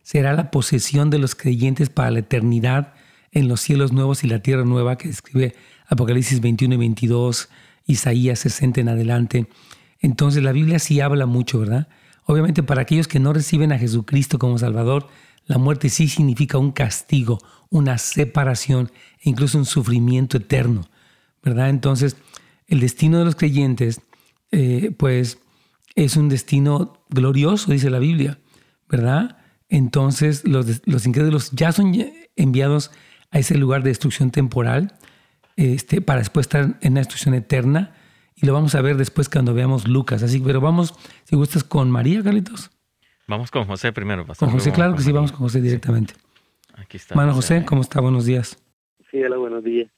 será 0.03 0.33
la 0.33 0.51
posesión 0.51 1.09
de 1.09 1.17
los 1.17 1.33
creyentes 1.33 1.89
para 1.89 2.11
la 2.11 2.19
eternidad 2.19 2.93
en 3.31 3.47
los 3.47 3.61
cielos 3.61 3.91
nuevos 3.91 4.23
y 4.23 4.27
la 4.27 4.41
tierra 4.41 4.65
nueva 4.65 4.97
que 4.97 5.07
describe 5.07 5.55
Apocalipsis 5.87 6.41
21 6.41 6.75
y 6.75 6.77
22, 6.77 7.49
Isaías 7.85 8.39
60 8.39 8.81
en 8.81 8.89
adelante. 8.89 9.47
Entonces 9.99 10.43
la 10.43 10.51
Biblia 10.51 10.79
sí 10.79 10.99
habla 10.99 11.25
mucho, 11.25 11.59
¿verdad? 11.59 11.87
Obviamente 12.25 12.63
para 12.63 12.81
aquellos 12.81 13.07
que 13.07 13.19
no 13.19 13.33
reciben 13.33 13.71
a 13.71 13.79
Jesucristo 13.79 14.39
como 14.39 14.57
Salvador, 14.57 15.07
la 15.45 15.57
muerte 15.57 15.89
sí 15.89 16.07
significa 16.07 16.57
un 16.57 16.71
castigo, 16.71 17.39
una 17.69 17.97
separación 17.97 18.91
e 19.19 19.29
incluso 19.29 19.57
un 19.57 19.65
sufrimiento 19.65 20.37
eterno, 20.37 20.89
¿verdad? 21.43 21.69
Entonces 21.69 22.17
el 22.67 22.79
destino 22.79 23.19
de 23.19 23.25
los 23.25 23.35
creyentes, 23.35 24.01
eh, 24.51 24.93
pues 24.97 25.39
es 25.95 26.15
un 26.15 26.29
destino 26.29 27.03
glorioso, 27.09 27.71
dice 27.71 27.89
la 27.89 27.99
Biblia, 27.99 28.39
¿verdad? 28.89 29.37
Entonces 29.69 30.45
los, 30.45 30.81
los 30.85 31.05
incrédulos 31.05 31.51
ya 31.51 31.71
son 31.71 31.93
enviados 32.35 32.91
a 33.31 33.39
ese 33.39 33.57
lugar 33.57 33.81
de 33.83 33.89
destrucción 33.89 34.29
temporal 34.29 34.93
este, 35.55 36.01
para 36.01 36.19
después 36.19 36.45
estar 36.45 36.77
en 36.81 36.93
la 36.93 36.99
destrucción 36.99 37.33
eterna. 37.33 37.95
Y 38.35 38.45
lo 38.45 38.53
vamos 38.53 38.75
a 38.75 38.81
ver 38.81 38.97
después 38.97 39.29
cuando 39.29 39.53
veamos 39.53 39.87
Lucas. 39.87 40.23
Así 40.23 40.39
pero 40.39 40.61
vamos, 40.61 40.93
si 41.23 41.35
gustas, 41.35 41.63
con 41.63 41.89
María, 41.91 42.23
Carlitos. 42.23 42.71
Vamos 43.27 43.51
con 43.51 43.65
José 43.65 43.93
primero, 43.93 44.25
pastor. 44.25 44.49
Con 44.49 44.57
José, 44.57 44.71
claro 44.71 44.95
que 44.95 45.03
sí, 45.03 45.11
vamos 45.11 45.31
con 45.31 45.41
José 45.41 45.61
directamente. 45.61 46.13
Aquí 46.73 46.97
está. 46.97 47.15
Mano 47.15 47.33
José, 47.33 47.63
¿cómo 47.65 47.81
está? 47.81 48.01
Buenos 48.01 48.25
días. 48.25 48.57
Sí, 49.09 49.23
hola, 49.23 49.37
buenos 49.37 49.63
días. 49.63 49.89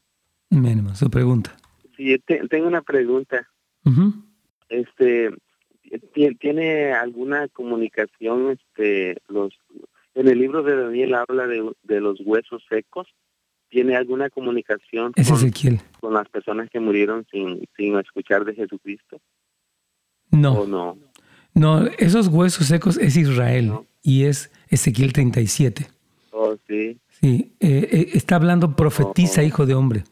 Menos, 0.49 0.99
su 0.99 1.09
pregunta. 1.09 1.55
Sí, 1.97 2.19
tengo 2.49 2.67
una 2.67 2.81
pregunta. 2.81 3.47
Este, 4.69 5.31
¿tiene 6.39 6.93
alguna 6.93 7.47
comunicación, 7.47 8.51
este, 8.51 9.17
los, 9.27 9.53
en 10.15 10.27
el 10.27 10.39
libro 10.39 10.63
de 10.63 10.75
Daniel 10.75 11.15
habla 11.15 11.47
de, 11.47 11.71
de 11.83 12.01
los 12.01 12.19
huesos 12.21 12.63
secos? 12.69 13.07
¿Tiene 13.73 13.95
alguna 13.95 14.29
comunicación 14.29 15.13
con, 15.13 15.81
con, 15.99 16.13
las 16.13 16.29
personas 16.29 16.69
que 16.69 16.79
murieron 16.79 17.25
sin, 17.31 17.67
sin 17.75 17.97
escuchar 17.97 18.45
de 18.45 18.53
Jesucristo? 18.53 19.19
No. 20.29 20.67
no? 20.67 20.95
No, 21.55 21.88
esos 21.97 22.27
huesos 22.27 22.67
secos 22.67 22.99
es 22.99 23.17
Israel 23.17 23.73
y 24.03 24.25
es 24.25 24.51
Ezequiel 24.69 25.12
37. 25.12 25.88
Oh, 26.29 26.55
sí. 26.67 26.99
Sí, 27.19 27.55
eh, 27.59 27.89
eh, 27.91 28.09
está 28.13 28.36
hablando 28.36 28.75
profetiza, 28.75 29.41
oh. 29.41 29.43
hijo 29.43 29.65
de 29.65 29.73
hombre. 29.73 30.03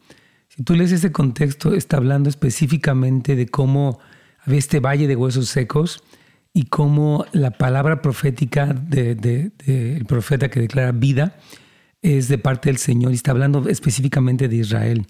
Si 0.48 0.64
tú 0.64 0.74
lees 0.74 0.90
ese 0.90 1.12
contexto, 1.12 1.72
está 1.72 1.98
hablando 1.98 2.28
específicamente 2.28 3.36
de 3.36 3.46
cómo 3.46 4.00
había 4.44 4.58
este 4.58 4.80
valle 4.80 5.06
de 5.06 5.14
huesos 5.14 5.48
secos 5.48 6.02
y 6.52 6.64
cómo 6.64 7.26
la 7.30 7.52
palabra 7.52 8.02
profética 8.02 8.66
del 8.66 9.20
de, 9.20 10.04
profeta 10.08 10.50
que 10.50 10.58
declara 10.58 10.90
vida 10.90 11.36
es 12.02 12.28
de 12.28 12.36
parte 12.36 12.68
del 12.68 12.78
Señor 12.78 13.12
y 13.12 13.14
está 13.14 13.30
hablando 13.30 13.68
específicamente 13.68 14.48
de 14.48 14.56
Israel. 14.56 15.06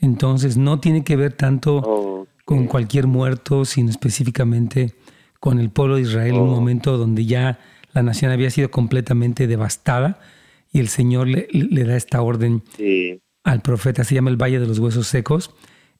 Entonces 0.00 0.56
no 0.56 0.80
tiene 0.80 1.02
que 1.02 1.16
ver 1.16 1.32
tanto 1.32 2.26
con 2.44 2.66
cualquier 2.66 3.08
muerto, 3.08 3.64
sino 3.64 3.90
específicamente 3.90 4.94
con 5.40 5.58
el 5.58 5.70
pueblo 5.70 5.96
de 5.96 6.02
Israel 6.02 6.36
en 6.36 6.40
un 6.40 6.50
momento 6.50 6.96
donde 6.96 7.26
ya 7.26 7.58
la 7.92 8.02
nación 8.02 8.30
había 8.30 8.50
sido 8.50 8.70
completamente 8.70 9.46
devastada 9.46 10.20
y 10.72 10.78
el 10.78 10.88
Señor 10.88 11.28
le, 11.28 11.84
da 11.84 11.96
esta 11.96 12.22
orden 12.22 12.62
al 13.44 13.60
profeta, 13.62 14.04
se 14.04 14.14
llama 14.14 14.30
el 14.30 14.36
Valle 14.36 14.60
de 14.60 14.66
los 14.66 14.78
Huesos 14.78 15.06
Secos. 15.06 15.54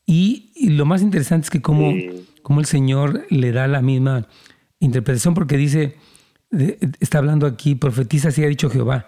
Y, 0.06 0.70
lo 0.70 0.86
más 0.86 1.02
interesante 1.02 1.46
es 1.46 1.50
que 1.50 1.60
como, 1.60 1.92
como 2.42 2.60
el 2.60 2.66
Señor 2.66 3.26
le 3.30 3.52
da 3.52 3.66
la 3.66 3.82
misma 3.82 4.28
interpretación, 4.80 5.34
porque 5.34 5.56
dice, 5.56 5.96
está 7.00 7.18
hablando 7.18 7.46
aquí, 7.46 7.74
profetiza, 7.74 8.28
así 8.28 8.44
ha 8.44 8.48
dicho 8.48 8.70
Jehová, 8.70 9.06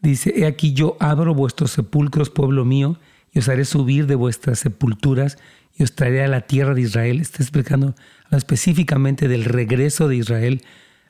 Dice, 0.00 0.32
he 0.36 0.46
aquí 0.46 0.72
yo 0.74 0.96
abro 1.00 1.34
vuestros 1.34 1.72
sepulcros, 1.72 2.30
pueblo 2.30 2.64
mío, 2.64 2.98
y 3.32 3.40
os 3.40 3.48
haré 3.48 3.64
subir 3.64 4.06
de 4.06 4.14
vuestras 4.14 4.60
sepulturas 4.60 5.38
y 5.76 5.82
os 5.82 5.94
traeré 5.94 6.22
a 6.22 6.28
la 6.28 6.42
tierra 6.42 6.74
de 6.74 6.82
Israel. 6.82 7.20
Está 7.20 7.42
explicando 7.42 7.94
específicamente 8.30 9.28
del 9.28 9.44
regreso 9.44 10.08
de 10.08 10.16
Israel 10.16 10.62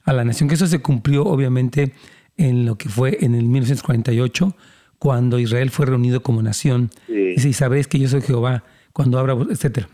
a 0.05 0.13
la 0.13 0.25
nación, 0.25 0.49
que 0.49 0.55
eso 0.55 0.67
se 0.67 0.81
cumplió 0.81 1.25
obviamente 1.25 1.93
en 2.37 2.65
lo 2.65 2.77
que 2.77 2.89
fue 2.89 3.19
en 3.21 3.35
el 3.35 3.45
1948, 3.45 4.55
cuando 4.99 5.39
Israel 5.39 5.71
fue 5.71 5.87
reunido 5.87 6.23
como 6.23 6.43
nación. 6.43 6.91
Dice, 7.09 7.49
y 7.49 7.53
sabréis 7.53 7.89
que 7.89 7.99
yo 7.99 8.09
soy 8.09 8.23
Jehová 8.23 8.65
cuando 8.93 9.19
abra, 9.19 9.37
etcétera. 9.51 9.89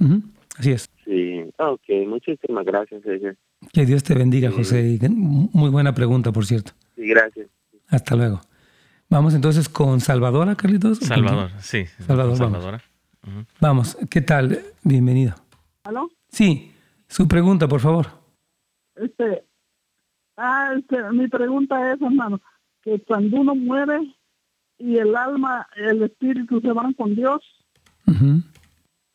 Así 0.57 0.73
es. 0.73 0.89
Sí, 1.05 1.41
ok, 1.59 2.07
muchísimas 2.07 2.65
gracias. 2.65 3.03
Que 3.73 3.87
Dios 3.87 4.03
te 4.05 4.15
bendiga, 4.15 4.51
José. 4.51 4.99
Muy 5.11 5.71
buena 5.71 5.95
pregunta, 5.95 6.33
por 6.33 6.47
cierto. 6.47 6.73
Sí, 6.95 7.07
gracias. 7.07 7.49
Hasta 7.89 8.15
luego. 8.15 8.41
Vamos 9.09 9.35
entonces 9.35 9.69
con 9.69 10.01
Salvadora, 10.01 10.55
Carlitos. 10.55 10.99
Salvador, 10.99 11.51
sí. 11.61 11.87
Salvador, 12.07 12.37
Salvadora. 12.37 12.83
Vamos. 13.23 13.47
vamos. 13.61 13.99
¿qué 14.11 14.21
tal? 14.21 14.61
Bienvenido. 14.83 15.35
¿Aló? 15.85 16.11
Sí, 16.29 16.73
su 17.09 17.29
pregunta, 17.29 17.69
por 17.69 17.81
favor. 17.81 18.09
Este, 18.97 19.45
ah, 20.37 20.75
este, 20.77 21.03
mi 21.13 21.29
pregunta 21.29 21.93
es, 21.93 22.03
hermano, 22.03 22.41
que 22.83 23.01
cuando 23.01 23.41
uno 23.41 23.55
muere 23.55 24.15
y 24.79 24.97
el 24.97 25.15
alma, 25.15 25.67
el 25.77 26.03
espíritu 26.03 26.61
se 26.61 26.73
van 26.73 26.93
con 26.95 27.15
Dios, 27.15 27.43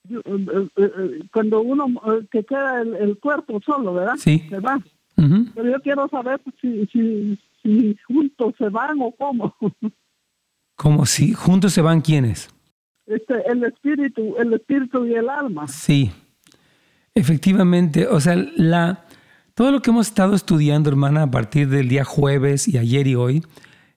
eh, 0.09 1.19
cuando 1.31 1.61
uno, 1.61 1.87
que 2.31 2.43
queda 2.43 2.81
el, 2.81 3.17
cuerpo 3.19 3.61
solo, 3.65 3.93
¿verdad? 3.93 4.15
Sí. 4.17 4.45
Se 4.49 4.59
va. 4.59 4.79
Pero 5.15 5.69
yo 5.69 5.81
quiero 5.81 6.07
saber 6.07 6.39
si, 6.61 6.85
si, 6.87 7.37
si 7.61 7.95
juntos 8.07 8.53
se 8.57 8.69
van 8.69 9.01
o 9.01 9.11
cómo. 9.11 9.55
¿Cómo 10.75 11.05
si 11.05 11.33
juntos 11.33 11.73
se 11.73 11.81
van 11.81 12.01
quiénes? 12.01 12.49
Este, 13.05 13.33
el 13.51 13.63
espíritu, 13.63 14.37
el 14.37 14.53
espíritu 14.53 15.05
y 15.05 15.15
el 15.15 15.29
alma. 15.29 15.67
Sí, 15.67 16.11
efectivamente, 17.15 18.07
o 18.07 18.19
sea, 18.19 18.35
la, 18.55 19.05
todo 19.55 19.71
lo 19.71 19.81
que 19.81 19.89
hemos 19.89 20.07
estado 20.07 20.35
estudiando, 20.35 20.89
hermana, 20.89 21.23
a 21.23 21.31
partir 21.31 21.67
del 21.69 21.89
día 21.89 22.05
jueves 22.05 22.67
y 22.67 22.77
ayer 22.77 23.07
y 23.07 23.15
hoy, 23.15 23.43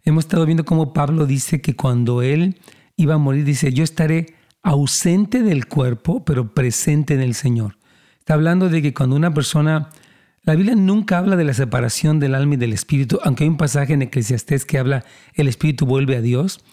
hemos 0.03 0.25
estado 0.25 0.44
viendo 0.44 0.64
cómo 0.64 0.92
Pablo 0.92 1.27
dice 1.27 1.61
que 1.61 1.77
cuando 1.77 2.22
él 2.22 2.59
iba 2.96 3.14
a 3.14 3.18
morir, 3.18 3.44
dice, 3.44 3.72
yo 3.72 3.85
estaré 3.85 4.35
ausente 4.62 5.42
del 5.42 5.66
cuerpo, 5.66 6.25
pero 6.25 6.55
presente 6.55 7.14
en 7.14 7.20
el 7.20 7.35
Señor. 7.35 7.77
Está 8.18 8.35
hablando 8.35 8.69
de 8.69 8.83
que 8.83 8.94
cuando 8.94 9.15
una 9.17 9.35
persona 9.35 9.90
la 10.44 10.56
Biblia 10.56 10.74
nunca 10.74 11.18
habla 11.18 11.36
de 11.36 11.44
la 11.44 11.54
separación 11.54 12.18
del 12.18 12.34
alma 12.34 12.54
y 12.54 12.56
del 12.56 12.72
espíritu, 12.72 13.20
aunque 13.22 13.44
hay 13.44 13.50
un 13.50 13.56
pasaje 13.56 13.92
en 13.92 14.02
Eclesiastés 14.02 14.64
que 14.64 14.78
habla 14.78 15.04
el 15.34 15.46
espíritu 15.46 15.86
vuelve 15.86 16.16
a 16.16 16.20
Dios, 16.20 16.64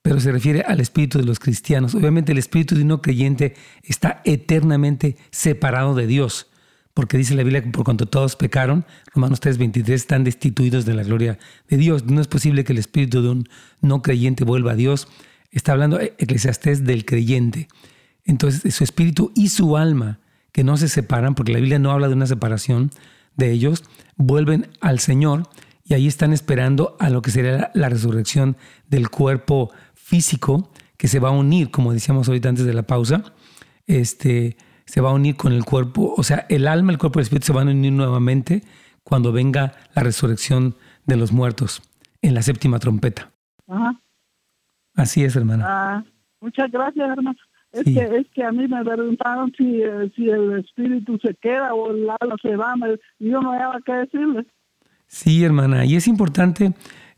pero 0.00 0.18
se 0.18 0.32
refiere 0.32 0.62
al 0.62 0.80
espíritu 0.80 1.18
de 1.18 1.24
los 1.24 1.38
cristianos. 1.38 1.94
Obviamente 1.94 2.32
el 2.32 2.38
espíritu 2.38 2.74
de 2.74 2.82
un 2.82 2.88
no 2.88 3.02
creyente 3.02 3.54
está 3.82 4.22
eternamente 4.24 5.18
separado 5.30 5.94
de 5.94 6.06
Dios, 6.06 6.46
porque 6.94 7.18
dice 7.18 7.34
la 7.34 7.42
Biblia 7.42 7.62
que 7.62 7.68
por 7.68 7.84
cuanto 7.84 8.06
todos 8.06 8.34
pecaron, 8.34 8.86
Romanos 9.14 9.40
3:23 9.40 9.90
están 9.90 10.24
destituidos 10.24 10.86
de 10.86 10.94
la 10.94 11.02
gloria 11.02 11.38
de 11.68 11.76
Dios. 11.76 12.06
No 12.06 12.22
es 12.22 12.28
posible 12.28 12.64
que 12.64 12.72
el 12.72 12.78
espíritu 12.78 13.20
de 13.20 13.28
un 13.28 13.48
no 13.82 14.00
creyente 14.00 14.44
vuelva 14.44 14.72
a 14.72 14.76
Dios. 14.76 15.06
Está 15.50 15.72
hablando 15.72 16.00
Eclesiastés 16.00 16.84
del 16.84 17.04
creyente. 17.04 17.68
Entonces 18.24 18.74
su 18.74 18.84
espíritu 18.84 19.32
y 19.34 19.50
su 19.50 19.76
alma, 19.76 20.18
que 20.50 20.64
no 20.64 20.78
se 20.78 20.88
separan, 20.88 21.34
porque 21.34 21.52
la 21.52 21.60
Biblia 21.60 21.78
no 21.78 21.90
habla 21.90 22.08
de 22.08 22.14
una 22.14 22.26
separación, 22.26 22.90
de 23.38 23.50
ellos 23.50 23.84
vuelven 24.16 24.68
al 24.82 24.98
Señor 24.98 25.44
y 25.84 25.94
ahí 25.94 26.06
están 26.06 26.34
esperando 26.34 26.96
a 27.00 27.08
lo 27.08 27.22
que 27.22 27.30
sería 27.30 27.70
la 27.72 27.88
resurrección 27.88 28.58
del 28.88 29.08
cuerpo 29.08 29.70
físico 29.94 30.70
que 30.98 31.08
se 31.08 31.20
va 31.20 31.28
a 31.28 31.32
unir, 31.32 31.70
como 31.70 31.94
decíamos 31.94 32.28
ahorita 32.28 32.50
antes 32.50 32.66
de 32.66 32.74
la 32.74 32.82
pausa, 32.82 33.22
este, 33.86 34.58
se 34.84 35.00
va 35.00 35.10
a 35.10 35.14
unir 35.14 35.36
con 35.36 35.52
el 35.52 35.64
cuerpo, 35.64 36.12
o 36.16 36.22
sea, 36.22 36.44
el 36.50 36.66
alma, 36.66 36.92
el 36.92 36.98
cuerpo 36.98 37.18
y 37.18 37.20
el 37.20 37.24
espíritu 37.24 37.46
se 37.46 37.52
van 37.52 37.68
a 37.68 37.70
unir 37.70 37.92
nuevamente 37.92 38.64
cuando 39.02 39.32
venga 39.32 39.72
la 39.94 40.02
resurrección 40.02 40.76
de 41.06 41.16
los 41.16 41.32
muertos 41.32 41.82
en 42.20 42.34
la 42.34 42.42
séptima 42.42 42.78
trompeta. 42.78 43.30
Ajá. 43.66 44.00
Así 44.94 45.24
es, 45.24 45.36
hermana. 45.36 45.64
Ah, 45.66 46.04
muchas 46.40 46.70
gracias, 46.70 47.08
hermano. 47.08 47.38
Es, 47.72 47.84
que, 47.84 48.00
es 48.00 48.26
que 48.34 48.42
a 48.42 48.50
mí 48.50 48.66
me 48.66 48.82
preguntaron 48.82 49.52
si, 49.56 49.82
eh, 49.82 50.10
si 50.16 50.28
el 50.28 50.58
espíritu 50.58 51.18
se 51.18 51.34
queda 51.34 51.74
o 51.74 51.90
el 51.90 52.08
alma 52.20 52.36
se 52.40 52.56
va, 52.56 52.74
y 53.18 53.30
yo 53.30 53.40
no 53.40 53.52
había 53.52 53.78
qué 53.84 53.92
decirle. 53.92 54.46
Sí, 55.06 55.44
hermana, 55.44 55.84
y 55.84 55.96
es 55.96 56.06
importante 56.08 56.72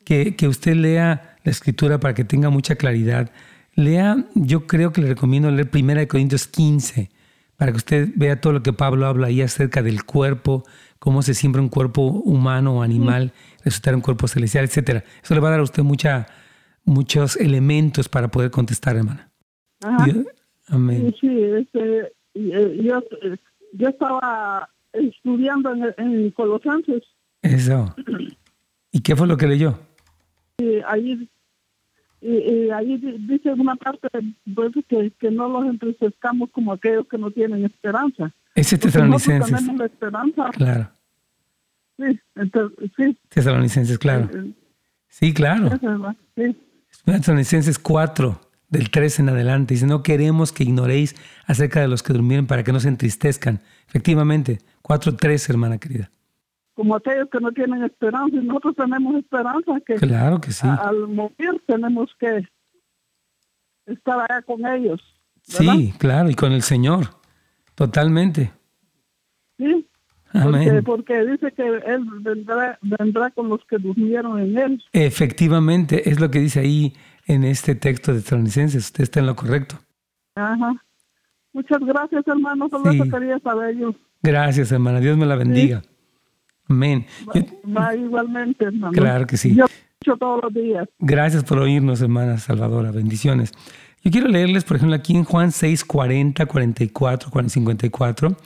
que, 0.05 0.35
que 0.37 0.49
usted 0.49 0.75
lea 0.75 1.37
la 1.45 1.51
escritura 1.51 2.01
para 2.01 2.15
que 2.15 2.25
tenga 2.25 2.51
mucha 2.51 2.77
claridad. 2.77 3.31
Lea, 3.75 4.27
yo 4.35 4.67
creo 4.67 4.93
que 4.93 5.01
le 5.01 5.09
recomiendo 5.09 5.51
leer 5.51 5.71
1 5.73 6.09
Corintios 6.09 6.49
15, 6.49 7.11
para 7.57 7.73
que 7.73 7.77
usted 7.77 8.09
vea 8.17 8.41
todo 8.41 8.55
lo 8.55 8.63
que 8.63 8.73
Pablo 8.73 9.07
habla 9.07 9.29
ahí 9.29 9.43
acerca 9.43 9.83
del 9.83 10.05
cuerpo, 10.05 10.65
cómo 10.99 11.23
se 11.23 11.35
siembra 11.35 11.63
un 11.63 11.69
cuerpo 11.69 12.03
humano 12.03 12.79
o 12.79 12.83
animal, 12.83 13.33
resultar 13.65 13.95
un 13.95 14.01
cuerpo 14.01 14.29
celestial, 14.29 14.65
etcétera. 14.65 15.05
Eso 15.23 15.35
le 15.35 15.41
va 15.41 15.49
a 15.49 15.51
dar 15.53 15.61
a 15.61 15.65
usted 15.65 15.83
mucha, 15.83 16.27
muchos 16.85 17.37
elementos 17.37 18.09
para 18.09 18.29
poder 18.31 18.51
contestar, 18.51 18.97
hermana. 18.97 19.31
Amén. 20.71 21.15
Sí, 21.21 21.29
este, 21.29 22.13
eh, 22.35 22.81
yo, 22.83 23.03
yo 23.73 23.89
estaba 23.89 24.69
estudiando 24.93 25.73
en, 25.75 25.95
en 25.99 26.31
Colosenses. 26.31 27.03
Eso. 27.43 27.95
¿Y 28.93 29.01
qué 29.01 29.17
fue 29.17 29.27
lo 29.27 29.37
que 29.37 29.47
leyó? 29.47 29.79
Ahí, 30.87 31.29
y, 32.21 32.71
ahí 32.71 32.99
dice 32.99 33.53
una 33.53 33.77
parte 33.77 34.09
pues, 34.55 34.73
que, 34.89 35.11
que 35.19 35.31
no 35.31 35.49
los 35.49 35.65
entristezcamos 35.67 36.51
como 36.51 36.73
aquellos 36.73 37.07
que 37.09 37.17
no 37.19 37.31
tienen 37.31 37.65
esperanza. 37.65 38.33
Ese 38.55 38.77
Tesalonicenses. 38.77 39.57
tenemos 39.57 39.79
la 39.79 39.87
esperanza. 39.87 40.51
Claro. 40.51 40.91
Sí, 41.97 42.21
entonces, 42.35 42.91
sí. 42.97 43.19
Tesalonicenses, 43.29 43.99
claro. 43.99 44.29
Eh, 44.35 44.39
eh, 44.39 44.53
sí, 45.09 45.33
claro. 45.33 45.71
Sí. 46.37 46.57
Tesalonicenses 47.05 47.79
4, 47.79 48.41
del 48.71 48.91
3 48.91 49.21
en 49.21 49.29
adelante, 49.29 49.75
dice, 49.75 49.87
no 49.87 50.03
queremos 50.03 50.53
que 50.53 50.63
ignoréis 50.65 51.17
acerca 51.47 51.81
de 51.81 51.89
los 51.89 52.03
que 52.03 52.13
durmieron 52.13 52.47
para 52.47 52.65
que 52.65 52.73
no 52.73 52.81
se 52.81 52.89
entristezcan. 52.89 53.61
Efectivamente, 53.89 54.61
4.3, 54.83 55.51
hermana 55.51 55.79
querida 55.79 56.11
como 56.81 56.97
aquellos 56.97 57.29
que 57.29 57.41
no 57.41 57.53
tienen 57.53 57.85
esperanza 57.85 58.37
y 58.37 58.47
nosotros 58.47 58.75
tenemos 58.75 59.15
esperanza 59.17 59.73
que 59.85 59.97
claro 59.97 60.41
que 60.41 60.51
sí. 60.51 60.67
al 60.67 61.09
morir 61.09 61.63
tenemos 61.67 62.09
que 62.19 62.49
estar 63.85 64.19
allá 64.19 64.41
con 64.41 64.65
ellos. 64.65 64.99
Sí, 65.43 65.93
claro, 65.99 66.31
y 66.31 66.35
con 66.35 66.53
el 66.53 66.63
Señor, 66.63 67.09
totalmente. 67.75 68.53
Sí, 69.59 69.87
Amén. 70.33 70.83
Porque, 70.85 71.27
dice 71.27 71.53
que 71.53 71.67
Él 71.67 72.05
vendrá, 72.21 72.79
vendrá 72.81 73.31
con 73.31 73.51
los 73.51 73.65
que 73.67 73.77
durmieron 73.77 74.39
en 74.39 74.57
Él. 74.57 74.83
Efectivamente, 74.93 76.09
es 76.09 76.19
lo 76.19 76.31
que 76.31 76.39
dice 76.39 76.61
ahí 76.61 76.95
en 77.31 77.45
este 77.45 77.77
texto 77.77 78.13
de 78.13 78.23
Tesalonicenses, 78.23 78.87
usted 78.87 79.05
está 79.05 79.21
en 79.21 79.27
lo 79.27 79.37
correcto. 79.37 79.79
Ajá. 80.35 80.85
Muchas 81.53 81.81
gracias, 81.81 82.27
hermano, 82.27 82.69
solo 82.69 82.91
eso 82.91 83.05
quería 83.05 83.39
saber 83.39 83.77
yo. 83.77 83.95
Gracias, 84.23 84.73
hermana, 84.73 85.01
Dios 85.01 85.17
me 85.17 85.27
la 85.27 85.37
bendiga. 85.37 85.83
Amén. 86.69 87.07
Va, 87.77 87.95
igualmente, 87.95 88.65
hermano. 88.65 88.93
Claro 88.93 89.27
que 89.27 89.37
sí. 89.37 89.55
Yo 89.55 89.65
escucho 89.65 90.17
todos 90.19 90.41
los 90.43 90.55
días. 90.55 90.89
Gracias 90.99 91.45
por 91.45 91.59
oírnos, 91.59 92.01
hermana 92.01 92.39
Salvadora. 92.39 92.91
Bendiciones. 92.91 93.53
Yo 94.03 94.11
quiero 94.11 94.29
leerles, 94.29 94.65
por 94.65 94.77
ejemplo, 94.77 94.97
aquí 94.97 95.17
en 95.17 95.25
Juan 95.25 95.53
6, 95.53 95.85
40, 95.85 96.47
44, 96.47 97.49
54. 97.49 98.37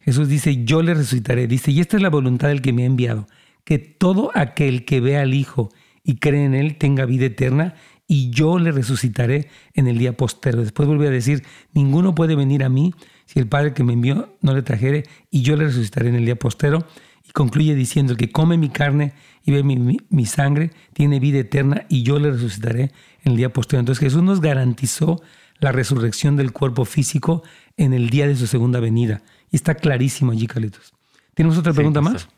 Jesús 0.00 0.28
dice, 0.28 0.64
yo 0.64 0.82
le 0.82 0.94
resucitaré. 0.94 1.46
Dice, 1.46 1.72
y 1.72 1.80
esta 1.80 1.96
es 1.96 2.02
la 2.02 2.10
voluntad 2.10 2.48
del 2.48 2.62
que 2.62 2.72
me 2.72 2.84
ha 2.84 2.86
enviado, 2.86 3.26
que 3.64 3.78
todo 3.78 4.30
aquel 4.34 4.84
que 4.84 5.00
vea 5.00 5.22
al 5.22 5.34
Hijo 5.34 5.70
y 6.02 6.16
cree 6.16 6.44
en 6.44 6.54
Él 6.54 6.76
tenga 6.76 7.04
vida 7.06 7.26
eterna, 7.26 7.74
y 8.10 8.30
yo 8.30 8.58
le 8.58 8.72
resucitaré 8.72 9.48
en 9.72 9.86
el 9.86 9.96
día 9.96 10.16
postero. 10.16 10.62
Después 10.62 10.88
vuelve 10.88 11.06
a 11.06 11.12
decir, 11.12 11.44
ninguno 11.74 12.12
puede 12.12 12.34
venir 12.34 12.64
a 12.64 12.68
mí 12.68 12.92
si 13.24 13.38
el 13.38 13.46
Padre 13.46 13.72
que 13.72 13.84
me 13.84 13.92
envió 13.92 14.36
no 14.40 14.52
le 14.52 14.62
trajere, 14.62 15.04
y 15.30 15.42
yo 15.42 15.54
le 15.54 15.66
resucitaré 15.66 16.08
en 16.08 16.16
el 16.16 16.24
día 16.24 16.34
postero. 16.34 16.84
Y 17.24 17.30
concluye 17.30 17.72
diciendo, 17.76 18.16
que 18.16 18.32
come 18.32 18.58
mi 18.58 18.68
carne 18.68 19.12
y 19.44 19.52
ve 19.52 19.62
mi, 19.62 20.26
sangre, 20.26 20.72
tiene 20.92 21.20
vida 21.20 21.38
eterna 21.38 21.86
y 21.88 22.02
yo 22.02 22.18
le 22.18 22.32
resucitaré 22.32 22.90
en 23.22 23.30
el 23.30 23.36
día 23.36 23.52
posterior. 23.52 23.82
Entonces 23.82 24.00
Jesús 24.00 24.24
nos 24.24 24.40
garantizó 24.40 25.22
la 25.60 25.70
resurrección 25.70 26.34
del 26.34 26.50
cuerpo 26.50 26.84
físico 26.86 27.44
en 27.76 27.92
el 27.92 28.10
día 28.10 28.26
de 28.26 28.34
su 28.34 28.48
segunda 28.48 28.80
venida. 28.80 29.22
Y 29.52 29.56
está 29.56 29.76
clarísimo 29.76 30.32
allí, 30.32 30.48
Carlitos. 30.48 30.94
¿Tenemos 31.34 31.56
otra 31.56 31.72
pregunta 31.72 32.00
más? 32.00 32.28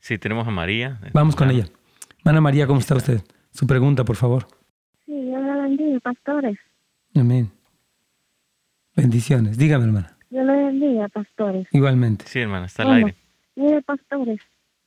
Sí, 0.00 0.16
tenemos 0.16 0.48
a 0.48 0.50
María. 0.50 0.98
Vamos 1.12 1.36
con 1.36 1.50
ella. 1.50 1.68
Mana 2.24 2.40
María, 2.40 2.66
¿cómo 2.66 2.80
está 2.80 2.94
usted? 2.94 3.22
Su 3.52 3.66
pregunta, 3.66 4.06
por 4.06 4.16
favor. 4.16 4.57
Bendiga, 5.68 6.00
pastores. 6.00 6.58
Amén. 7.14 7.50
Bendiciones. 8.96 9.58
Dígame, 9.58 9.84
hermana. 9.84 10.16
Yo 10.30 10.42
le 10.42 10.56
bendiga, 10.64 11.08
pastores. 11.08 11.66
Igualmente. 11.72 12.24
Sí, 12.26 12.38
hermana, 12.38 12.66
está 12.66 12.84
al 12.84 12.92
aire. 12.92 13.14
Mire, 13.54 13.82
pastores, 13.82 14.40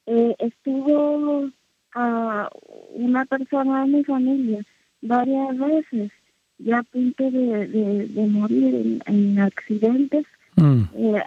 eh, 0.07 0.36
estuvo 0.39 1.49
a 1.93 2.49
una 2.95 3.25
persona 3.25 3.86
de 3.86 3.91
mi 3.91 4.03
familia 4.03 4.61
varias 5.01 5.57
veces 5.57 6.11
ya 6.57 6.79
a 6.79 6.84
punto 6.84 7.29
de, 7.29 8.27
morir 8.32 9.01
en, 9.05 9.39
accidentes. 9.39 10.25
Mm. 10.55 10.82
Eh, 10.95 11.23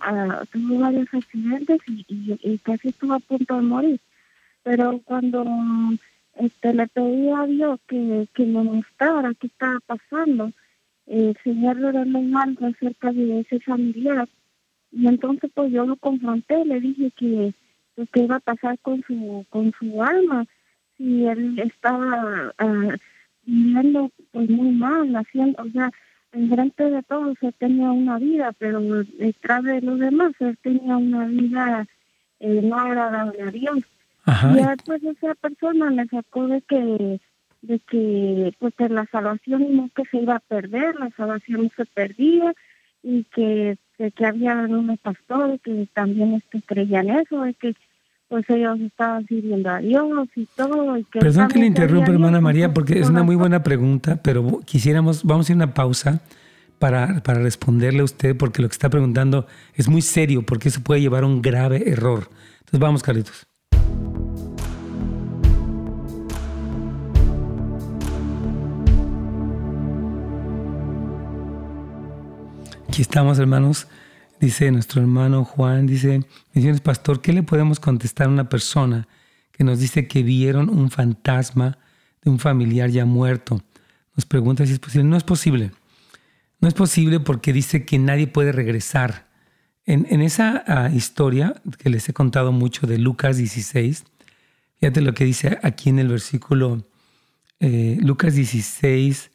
tuvo 0.52 0.78
varios 0.80 1.07
accidentes 1.12 1.78
y, 1.86 2.59
casi 2.59 2.88
estuvo 2.88 3.14
a 3.14 3.20
punto 3.20 3.55
de 3.55 3.62
morir. 3.62 4.00
Pero 4.64 5.00
cuando 5.05 5.44
este, 6.37 6.74
le 6.74 6.87
pedí 6.89 7.30
a 7.30 7.47
Dios 7.47 7.80
que, 7.87 8.28
que 8.35 8.45
me 8.45 8.62
mostrara 8.62 9.32
qué 9.35 9.47
estaba 9.47 9.78
pasando, 9.87 10.51
el 11.07 11.37
Señor 11.45 11.76
dio 11.76 11.89
algo 11.89 12.66
acerca 12.66 13.12
de 13.12 13.41
ese 13.41 13.61
familiar. 13.61 14.28
Y 14.91 15.07
entonces 15.09 15.51
pues 15.55 15.72
yo 15.72 15.85
lo 15.87 15.97
confronté, 15.97 16.64
le 16.64 16.80
dije 16.80 17.11
que 17.16 17.53
pues, 17.95 18.09
qué 18.12 18.22
iba 18.22 18.37
a 18.37 18.41
pasar 18.41 18.78
con 18.80 19.03
su 19.03 19.45
con 19.51 19.72
su 19.78 20.03
alma. 20.03 20.47
Si 20.97 21.26
él 21.26 21.59
estaba 21.59 22.55
uh, 22.62 22.93
viviendo 23.43 24.11
pues 24.30 24.49
muy 24.49 24.70
mal, 24.70 25.14
haciendo, 25.16 25.62
o 25.62 25.70
sea, 25.70 25.91
frente 26.30 26.91
de 26.91 27.03
todos 27.03 27.37
él 27.43 27.55
tenía 27.59 27.91
una 27.91 28.18
vida, 28.18 28.53
pero 28.59 28.80
detrás 28.80 29.62
de 29.64 29.80
los 29.80 29.99
demás 29.99 30.32
él 30.41 30.57
tenía 30.62 30.97
una 30.97 31.26
vida 31.26 31.87
eh, 32.41 32.61
no 32.62 32.78
agradable 32.78 33.43
a 33.43 33.51
Dios. 33.51 33.78
Y 34.26 34.62
después 34.62 35.02
esa 35.02 35.34
persona 35.34 35.90
le 35.90 36.06
sacó 36.06 36.46
de 36.48 36.62
que 36.62 37.20
de 37.62 37.78
que 37.78 38.54
pues 38.58 38.74
la 38.90 39.06
salvación 39.06 39.74
no 39.74 39.88
que 39.94 40.04
se 40.10 40.18
iba 40.18 40.36
a 40.36 40.40
perder, 40.40 40.96
la 40.96 41.10
salvación 41.16 41.70
se 41.76 41.86
perdía 41.86 42.52
y 43.02 43.24
que 43.24 43.78
que, 43.96 44.26
había 44.26 44.54
unos 44.54 44.98
pastores 45.00 45.60
que 45.62 45.88
también 45.92 46.34
este, 46.34 46.62
creían 46.62 47.10
eso, 47.10 47.42
de 47.42 47.54
que 47.54 47.74
pues 48.28 48.48
ellos 48.48 48.80
estaban 48.80 49.26
sirviendo 49.26 49.70
a 49.70 49.78
Dios 49.78 50.28
y 50.34 50.46
todo. 50.56 50.96
Y 50.96 51.04
que 51.04 51.20
Perdón 51.20 51.48
que 51.48 51.58
le 51.60 51.66
interrumpa, 51.66 52.10
hermana 52.10 52.40
María, 52.40 52.72
porque 52.72 52.98
es 52.98 53.08
una 53.08 53.22
muy 53.22 53.36
buena 53.36 53.62
pregunta, 53.62 54.20
pero 54.22 54.60
quisiéramos, 54.64 55.24
vamos 55.24 55.48
a 55.48 55.52
ir 55.52 55.54
a 55.54 55.64
una 55.64 55.74
pausa 55.74 56.22
para, 56.78 57.22
para 57.22 57.40
responderle 57.40 58.00
a 58.00 58.04
usted, 58.04 58.36
porque 58.36 58.62
lo 58.62 58.68
que 58.68 58.72
está 58.72 58.90
preguntando 58.90 59.46
es 59.74 59.88
muy 59.88 60.02
serio, 60.02 60.42
porque 60.44 60.68
eso 60.68 60.82
puede 60.82 61.00
llevar 61.00 61.22
a 61.22 61.26
un 61.26 61.42
grave 61.42 61.88
error. 61.88 62.28
Entonces 62.60 62.80
vamos, 62.80 63.02
Carlitos. 63.02 63.46
Aquí 72.95 73.03
estamos, 73.03 73.40
hermanos. 73.40 73.88
Dice 74.38 74.70
nuestro 74.70 75.01
hermano 75.01 75.45
Juan, 75.45 75.84
dice, 75.84 76.20
bendiciones 76.55 76.80
pastor, 76.80 77.20
¿qué 77.20 77.32
le 77.32 77.42
podemos 77.42 77.80
contestar 77.80 78.28
a 78.28 78.30
una 78.30 78.49
persona 78.49 79.09
que 79.51 79.64
nos 79.64 79.80
dice 79.80 80.07
que 80.07 80.22
vieron 80.22 80.68
un 80.68 80.92
fantasma 80.92 81.76
de 82.22 82.30
un 82.30 82.38
familiar 82.38 82.90
ya 82.90 83.05
muerto? 83.05 83.61
Nos 84.14 84.26
pregunta 84.26 84.64
si 84.64 84.74
es 84.74 84.78
posible. 84.78 85.09
No 85.09 85.16
es 85.16 85.24
posible. 85.24 85.72
No 86.61 86.68
es 86.68 86.74
posible 86.74 87.18
porque 87.18 87.53
dice 87.53 87.84
que 87.84 87.99
nadie 87.99 88.28
puede 88.28 88.53
regresar. 88.53 89.28
En, 89.86 90.20
esa 90.20 90.62
ah, 90.64 90.88
historia 90.88 91.61
que 91.78 91.90
les 91.90 92.09
he 92.09 92.12
contado 92.12 92.53
mucho 92.53 92.86
de 92.86 92.99
Lucas 92.99 93.38
16, 93.38 94.05
fíjate 94.78 95.01
lo 95.01 95.14
que 95.14 95.24
dice 95.24 95.59
aquí 95.64 95.90
en 95.90 95.99
el 95.99 96.07
versículo 96.07 96.86
eh, 97.59 97.99
Lucas 98.01 98.36
16, 98.36 99.32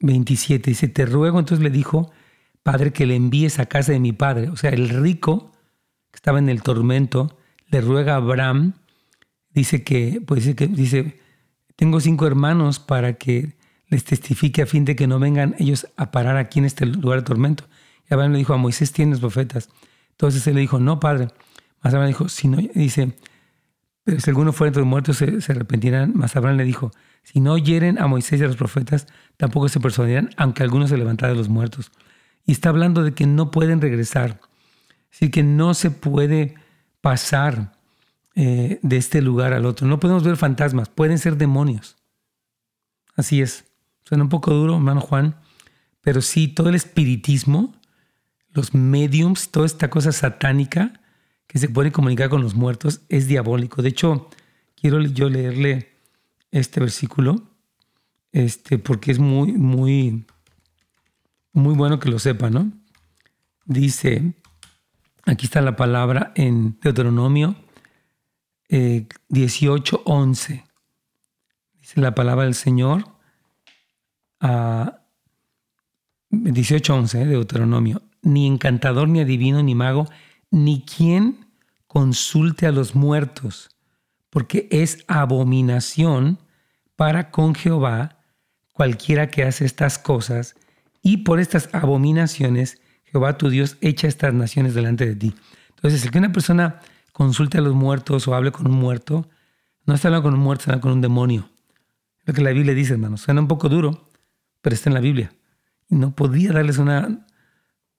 27 0.00 0.70
dice, 0.70 0.88
te 0.88 1.06
ruego, 1.06 1.38
entonces 1.38 1.62
le 1.62 1.70
dijo, 1.70 2.12
Padre, 2.64 2.92
que 2.92 3.04
le 3.04 3.14
envíes 3.14 3.58
a 3.58 3.66
casa 3.66 3.92
de 3.92 4.00
mi 4.00 4.12
padre. 4.12 4.48
O 4.48 4.56
sea, 4.56 4.70
el 4.70 4.88
rico 4.88 5.52
que 6.10 6.16
estaba 6.16 6.38
en 6.38 6.48
el 6.48 6.62
tormento 6.62 7.38
le 7.68 7.82
ruega 7.82 8.14
a 8.14 8.16
Abraham, 8.16 8.72
dice 9.50 9.84
que, 9.84 10.22
pues 10.26 10.44
dice 10.44 10.56
que, 10.56 10.66
dice, 10.66 11.20
tengo 11.76 12.00
cinco 12.00 12.26
hermanos 12.26 12.80
para 12.80 13.14
que 13.14 13.56
les 13.88 14.04
testifique 14.04 14.62
a 14.62 14.66
fin 14.66 14.86
de 14.86 14.96
que 14.96 15.06
no 15.06 15.18
vengan 15.18 15.54
ellos 15.58 15.86
a 15.96 16.10
parar 16.10 16.38
aquí 16.38 16.58
en 16.58 16.64
este 16.64 16.86
lugar 16.86 17.20
de 17.20 17.26
tormento. 17.26 17.64
Y 18.08 18.14
Abraham 18.14 18.32
le 18.32 18.38
dijo, 18.38 18.54
a 18.54 18.56
Moisés 18.56 18.92
tienes 18.92 19.20
profetas. 19.20 19.68
Entonces 20.12 20.46
él 20.46 20.54
le 20.54 20.62
dijo, 20.62 20.80
no, 20.80 21.00
padre. 21.00 21.28
Más 21.82 21.92
Abraham 21.92 22.08
dijo, 22.08 22.28
si 22.30 22.48
no, 22.48 22.56
dice, 22.74 23.12
pero 24.04 24.20
si 24.20 24.30
alguno 24.30 24.52
fuera 24.52 24.68
entre 24.68 24.82
los 24.82 24.88
muertos 24.88 25.16
se, 25.16 25.52
arrepentirán. 25.52 26.12
Más 26.14 26.36
Abraham 26.36 26.58
le 26.58 26.64
dijo, 26.64 26.92
si 27.22 27.40
no 27.40 27.54
oyeren 27.54 27.98
a 27.98 28.06
Moisés 28.06 28.40
y 28.40 28.44
a 28.44 28.46
los 28.46 28.56
profetas, 28.56 29.06
tampoco 29.38 29.68
se 29.68 29.80
persuadirán, 29.80 30.30
aunque 30.36 30.62
algunos 30.62 30.90
se 30.90 30.98
levantara 30.98 31.32
de 31.32 31.38
los 31.38 31.48
muertos. 31.48 31.90
Y 32.44 32.52
está 32.52 32.68
hablando 32.68 33.02
de 33.02 33.14
que 33.14 33.26
no 33.26 33.50
pueden 33.50 33.80
regresar. 33.80 34.40
Es 35.10 35.20
decir, 35.20 35.30
que 35.30 35.42
no 35.42 35.72
se 35.72 35.90
puede 35.90 36.54
pasar 37.00 37.72
eh, 38.34 38.78
de 38.82 38.96
este 38.98 39.22
lugar 39.22 39.54
al 39.54 39.64
otro. 39.64 39.86
No 39.86 40.00
podemos 40.00 40.22
ver 40.22 40.36
fantasmas, 40.36 40.90
pueden 40.90 41.18
ser 41.18 41.38
demonios. 41.38 41.96
Así 43.16 43.40
es. 43.40 43.64
Suena 44.04 44.24
un 44.24 44.28
poco 44.28 44.52
duro, 44.52 44.74
hermano 44.74 45.00
Juan, 45.00 45.36
pero 46.02 46.20
sí, 46.20 46.48
todo 46.48 46.68
el 46.68 46.74
espiritismo, 46.74 47.74
los 48.50 48.74
mediums, 48.74 49.50
toda 49.50 49.64
esta 49.64 49.88
cosa 49.88 50.12
satánica 50.12 51.00
que 51.46 51.58
se 51.58 51.68
puede 51.68 51.92
comunicar 51.92 52.28
con 52.28 52.42
los 52.42 52.54
muertos 52.54 53.02
es 53.08 53.26
diabólico. 53.26 53.82
De 53.82 53.90
hecho, 53.90 54.28
quiero 54.74 55.00
yo 55.02 55.28
leerle 55.28 55.92
este 56.50 56.80
versículo, 56.80 57.42
este, 58.32 58.78
porque 58.78 59.12
es 59.12 59.18
muy, 59.18 59.52
muy, 59.52 60.24
muy 61.52 61.74
bueno 61.74 61.98
que 61.98 62.10
lo 62.10 62.18
sepa, 62.18 62.50
¿no? 62.50 62.72
Dice, 63.64 64.34
aquí 65.24 65.46
está 65.46 65.60
la 65.60 65.76
palabra 65.76 66.32
en 66.34 66.78
Deuteronomio 66.80 67.56
eh, 68.68 69.06
18:11. 69.28 70.64
Dice 71.80 72.00
la 72.00 72.14
palabra 72.14 72.44
del 72.44 72.54
Señor 72.54 73.04
a 74.40 75.00
18:11 76.30 77.18
de 77.18 77.26
Deuteronomio. 77.26 78.02
Ni 78.22 78.46
encantador, 78.46 79.08
ni 79.08 79.20
adivino, 79.20 79.62
ni 79.62 79.74
mago, 79.74 80.08
ni 80.54 80.82
quien 80.82 81.46
consulte 81.88 82.68
a 82.68 82.70
los 82.70 82.94
muertos, 82.94 83.70
porque 84.30 84.68
es 84.70 85.04
abominación 85.08 86.38
para 86.94 87.32
con 87.32 87.56
Jehová 87.56 88.18
cualquiera 88.72 89.26
que 89.26 89.42
hace 89.42 89.64
estas 89.64 89.98
cosas, 89.98 90.54
y 91.02 91.18
por 91.18 91.40
estas 91.40 91.68
abominaciones 91.72 92.80
Jehová 93.02 93.36
tu 93.36 93.48
Dios 93.48 93.76
echa 93.80 94.06
estas 94.06 94.32
naciones 94.32 94.74
delante 94.74 95.06
de 95.06 95.16
ti. 95.16 95.34
Entonces, 95.70 96.04
el 96.04 96.12
que 96.12 96.18
una 96.18 96.32
persona 96.32 96.80
consulte 97.12 97.58
a 97.58 97.60
los 97.60 97.74
muertos 97.74 98.28
o 98.28 98.34
hable 98.36 98.52
con 98.52 98.68
un 98.68 98.78
muerto, 98.78 99.28
no 99.86 99.94
está 99.94 100.06
hablando 100.06 100.22
con 100.22 100.34
un 100.34 100.40
muerto, 100.40 100.62
está 100.62 100.72
hablando 100.72 100.82
con 100.82 100.92
un 100.92 101.00
demonio. 101.00 101.50
Lo 102.26 102.32
que 102.32 102.42
la 102.42 102.50
Biblia 102.50 102.74
dice, 102.74 102.92
hermanos. 102.92 103.22
Suena 103.22 103.40
un 103.40 103.48
poco 103.48 103.68
duro, 103.68 104.08
pero 104.62 104.74
está 104.74 104.88
en 104.88 104.94
la 104.94 105.00
Biblia. 105.00 105.32
Y 105.88 105.96
no 105.96 106.14
podía 106.14 106.52
darles 106.52 106.78
una 106.78 107.26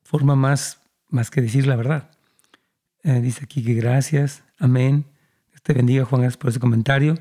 forma 0.04 0.36
más, 0.36 0.80
más 1.10 1.30
que 1.30 1.42
decir 1.42 1.68
la 1.68 1.76
verdad. 1.76 2.15
Eh, 3.06 3.22
dice 3.22 3.42
aquí 3.44 3.64
que 3.64 3.76
gracias, 3.76 4.44
amén. 4.58 5.06
Te 5.62 5.74
bendiga, 5.74 6.06
Juan, 6.06 6.22
gracias 6.22 6.38
por 6.38 6.50
ese 6.50 6.60
comentario. 6.60 7.20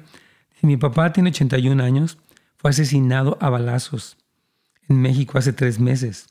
Mi 0.62 0.78
papá 0.78 1.12
tiene 1.12 1.28
81 1.28 1.84
años, 1.84 2.16
fue 2.56 2.70
asesinado 2.70 3.36
a 3.42 3.50
balazos 3.50 4.16
en 4.88 5.02
México 5.02 5.36
hace 5.36 5.52
tres 5.52 5.78
meses. 5.78 6.28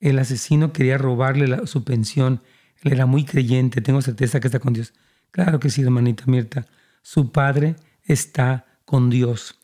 El 0.00 0.18
asesino 0.18 0.72
quería 0.72 0.96
robarle 0.96 1.66
su 1.66 1.84
pensión. 1.84 2.40
Él 2.80 2.92
era 2.92 3.04
muy 3.04 3.26
creyente, 3.26 3.82
tengo 3.82 4.00
certeza 4.00 4.40
que 4.40 4.48
está 4.48 4.58
con 4.58 4.72
Dios. 4.72 4.94
Claro 5.30 5.60
que 5.60 5.68
sí, 5.68 5.82
hermanita 5.82 6.24
Mirta. 6.26 6.66
Su 7.02 7.30
padre 7.30 7.76
está 8.04 8.64
con 8.86 9.10
Dios. 9.10 9.60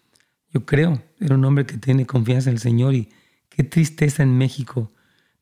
Yo 0.53 0.66
creo, 0.66 1.03
era 1.18 1.34
un 1.34 1.45
hombre 1.47 1.64
que 1.64 1.78
tiene 1.78 2.05
confianza 2.05 2.51
en 2.51 2.57
el 2.57 2.61
Señor 2.61 2.95
y 2.95 3.09
qué 3.49 3.64
tristeza 3.64 4.22
en 4.22 4.36
México. 4.36 4.93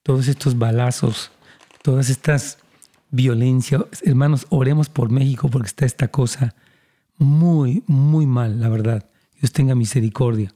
Todos 0.05 0.29
estos 0.29 0.57
balazos, 0.57 1.33
todas 1.83 2.11
estas 2.11 2.59
violencias. 3.11 3.83
Hermanos, 4.03 4.47
oremos 4.51 4.89
por 4.89 5.11
México 5.11 5.49
porque 5.49 5.69
está 5.69 5.87
esta 5.87 6.09
cosa 6.09 6.55
muy, 7.17 7.83
muy 7.87 8.27
mal, 8.27 8.61
la 8.61 8.69
verdad. 8.69 9.09
Dios 9.41 9.53
tenga 9.53 9.75
misericordia. 9.75 10.53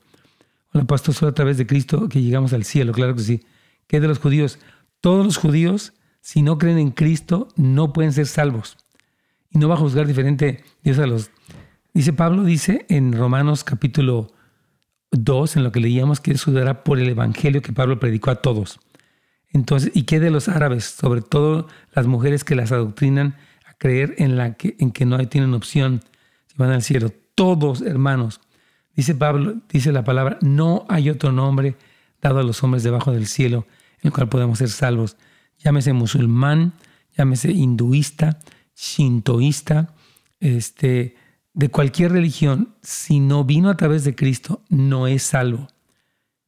Hola, 0.72 0.84
pastor, 0.84 1.14
solo 1.14 1.30
a 1.30 1.34
través 1.34 1.58
de 1.58 1.66
Cristo 1.66 2.08
que 2.08 2.22
llegamos 2.22 2.52
al 2.52 2.64
cielo, 2.64 2.92
claro 2.92 3.14
que 3.14 3.22
sí. 3.22 3.42
¿Qué 3.86 4.00
de 4.00 4.08
los 4.08 4.18
judíos? 4.18 4.58
Todos 5.00 5.24
los 5.24 5.36
judíos, 5.36 5.92
si 6.20 6.42
no 6.42 6.58
creen 6.58 6.78
en 6.78 6.90
Cristo, 6.90 7.48
no 7.56 7.92
pueden 7.92 8.12
ser 8.12 8.26
salvos 8.26 8.76
y 9.52 9.58
no 9.58 9.68
va 9.68 9.74
a 9.74 9.78
juzgar 9.78 10.06
diferente 10.06 10.64
Dios 10.82 10.98
a 10.98 11.06
los... 11.06 11.30
Dice 11.94 12.12
Pablo, 12.12 12.44
dice 12.44 12.86
en 12.88 13.12
Romanos 13.12 13.64
capítulo 13.64 14.32
2, 15.10 15.56
en 15.56 15.64
lo 15.64 15.72
que 15.72 15.80
leíamos, 15.80 16.20
que 16.20 16.30
Dios 16.30 16.44
juzgará 16.44 16.84
por 16.84 16.98
el 16.98 17.08
evangelio 17.08 17.60
que 17.60 17.72
Pablo 17.72 18.00
predicó 18.00 18.30
a 18.30 18.36
todos. 18.36 18.80
Entonces, 19.52 19.90
¿y 19.94 20.04
qué 20.04 20.20
de 20.20 20.30
los 20.30 20.48
árabes? 20.48 20.84
Sobre 20.84 21.20
todo 21.20 21.68
las 21.92 22.06
mujeres 22.06 22.44
que 22.44 22.54
las 22.54 22.72
adoctrinan 22.72 23.36
a 23.66 23.74
creer 23.74 24.14
en, 24.18 24.36
la 24.36 24.54
que, 24.54 24.76
en 24.78 24.90
que 24.90 25.04
no 25.04 25.18
tienen 25.28 25.54
opción 25.54 26.02
si 26.46 26.56
van 26.56 26.70
al 26.70 26.82
cielo. 26.82 27.12
Todos, 27.34 27.82
hermanos. 27.82 28.40
Dice 28.94 29.14
Pablo, 29.14 29.56
dice 29.70 29.92
la 29.92 30.04
palabra, 30.04 30.38
no 30.42 30.84
hay 30.88 31.10
otro 31.10 31.32
nombre 31.32 31.76
dado 32.20 32.40
a 32.40 32.42
los 32.42 32.62
hombres 32.62 32.82
debajo 32.82 33.12
del 33.12 33.26
cielo 33.26 33.66
en 34.02 34.08
el 34.08 34.12
cual 34.12 34.28
podemos 34.28 34.58
ser 34.58 34.68
salvos. 34.68 35.16
Llámese 35.58 35.92
musulmán, 35.92 36.74
llámese 37.16 37.52
hinduista, 37.52 38.40
shintoísta, 38.76 39.94
este, 40.40 41.16
de 41.54 41.68
cualquier 41.68 42.12
religión, 42.12 42.74
si 42.82 43.20
no 43.20 43.44
vino 43.44 43.70
a 43.70 43.76
través 43.76 44.04
de 44.04 44.14
Cristo, 44.14 44.62
no 44.68 45.06
es 45.06 45.22
salvo. 45.22 45.68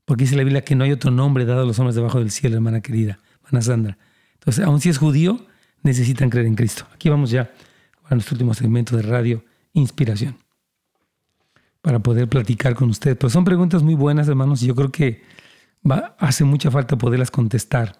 Porque 0.05 0.25
dice 0.25 0.37
la 0.37 0.45
Biblia 0.45 0.63
que 0.63 0.75
no 0.75 0.85
hay 0.85 0.93
otro 0.93 1.11
nombre 1.11 1.45
dado 1.45 1.63
a 1.63 1.65
los 1.65 1.79
hombres 1.79 1.95
debajo 1.95 2.19
del 2.19 2.31
cielo, 2.31 2.57
hermana 2.57 2.81
querida, 2.81 3.19
hermana 3.45 3.63
Sandra. 3.63 3.99
Entonces, 4.35 4.65
aun 4.65 4.81
si 4.81 4.91
es 4.91 4.99
judío, 4.99 5.47
necesitan 5.83 6.31
creer 6.31 6.47
en 6.47 6.55
Cristo. 6.55 6.87
Aquí 6.93 7.09
vamos 7.09 7.31
ya 7.31 7.51
a 8.05 8.15
nuestro 8.15 8.35
último 8.35 8.55
segmento 8.55 8.97
de 8.97 9.03
radio, 9.03 9.45
Inspiración, 9.73 10.37
para 11.81 11.99
poder 11.99 12.29
platicar 12.29 12.75
con 12.75 12.91
ustedes. 12.91 13.17
Pero 13.17 13.31
son 13.31 13.45
preguntas 13.45 13.83
muy 13.83 13.95
buenas, 13.95 14.29
hermanos, 14.29 14.63
y 14.63 14.67
yo 14.67 14.75
creo 14.75 14.93
que 14.93 15.23
hace 16.19 16.45
mucha 16.45 16.71
falta 16.71 16.97
poderlas 16.97 17.31
contestar. 17.31 17.97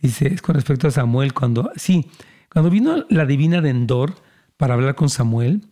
Dice, 0.00 0.28
es 0.32 0.42
con 0.42 0.54
respecto 0.54 0.88
a 0.88 0.90
Samuel, 0.90 1.34
cuando, 1.34 1.70
sí, 1.76 2.10
cuando 2.52 2.70
vino 2.70 3.04
la 3.10 3.26
divina 3.26 3.60
de 3.60 3.70
Endor 3.70 4.14
para 4.56 4.74
hablar 4.74 4.94
con 4.94 5.10
Samuel, 5.10 5.66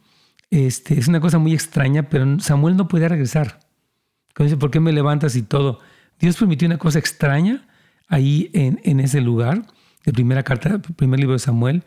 este, 0.50 0.98
es 0.98 1.08
una 1.08 1.20
cosa 1.20 1.38
muy 1.38 1.54
extraña, 1.54 2.08
pero 2.08 2.38
Samuel 2.40 2.76
no 2.76 2.88
podía 2.88 3.08
regresar. 3.08 3.60
Dice, 4.38 4.56
¿por 4.56 4.70
qué 4.70 4.80
me 4.80 4.92
levantas 4.92 5.36
y 5.36 5.42
todo? 5.42 5.80
Dios 6.18 6.36
permitió 6.36 6.66
una 6.66 6.78
cosa 6.78 6.98
extraña 6.98 7.66
ahí 8.08 8.50
en, 8.52 8.80
en 8.84 9.00
ese 9.00 9.20
lugar, 9.20 9.66
de 10.04 10.12
primera 10.12 10.42
carta, 10.42 10.80
primer 10.96 11.20
libro 11.20 11.34
de 11.34 11.38
Samuel, 11.38 11.82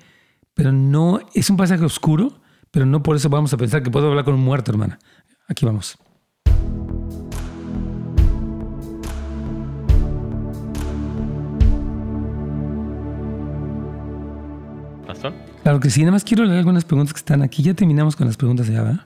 pero 0.54 0.72
no, 0.72 1.20
es 1.34 1.50
un 1.50 1.58
pasaje 1.58 1.84
oscuro, 1.84 2.40
pero 2.72 2.86
no 2.86 3.04
por 3.04 3.16
eso 3.16 3.30
vamos 3.30 3.54
a 3.54 3.58
pensar 3.58 3.84
que 3.84 3.92
puedo 3.92 4.08
hablar 4.08 4.26
con 4.26 4.34
un 4.34 4.44
muerto, 4.44 4.72
hermana. 4.72 5.00
Aquí 5.48 5.66
vamos. 5.66 5.98
Claro 15.64 15.80
que 15.80 15.90
sí, 15.90 16.02
nada 16.02 16.12
más 16.12 16.24
quiero 16.24 16.44
leer 16.46 16.60
algunas 16.60 16.86
preguntas 16.86 17.14
que 17.14 17.18
están 17.18 17.42
aquí. 17.42 17.64
Ya 17.64 17.74
terminamos 17.74 18.16
con 18.16 18.28
las 18.28 18.38
preguntas 18.38 18.68
ya, 18.68 18.84
¿verdad? 18.84 19.05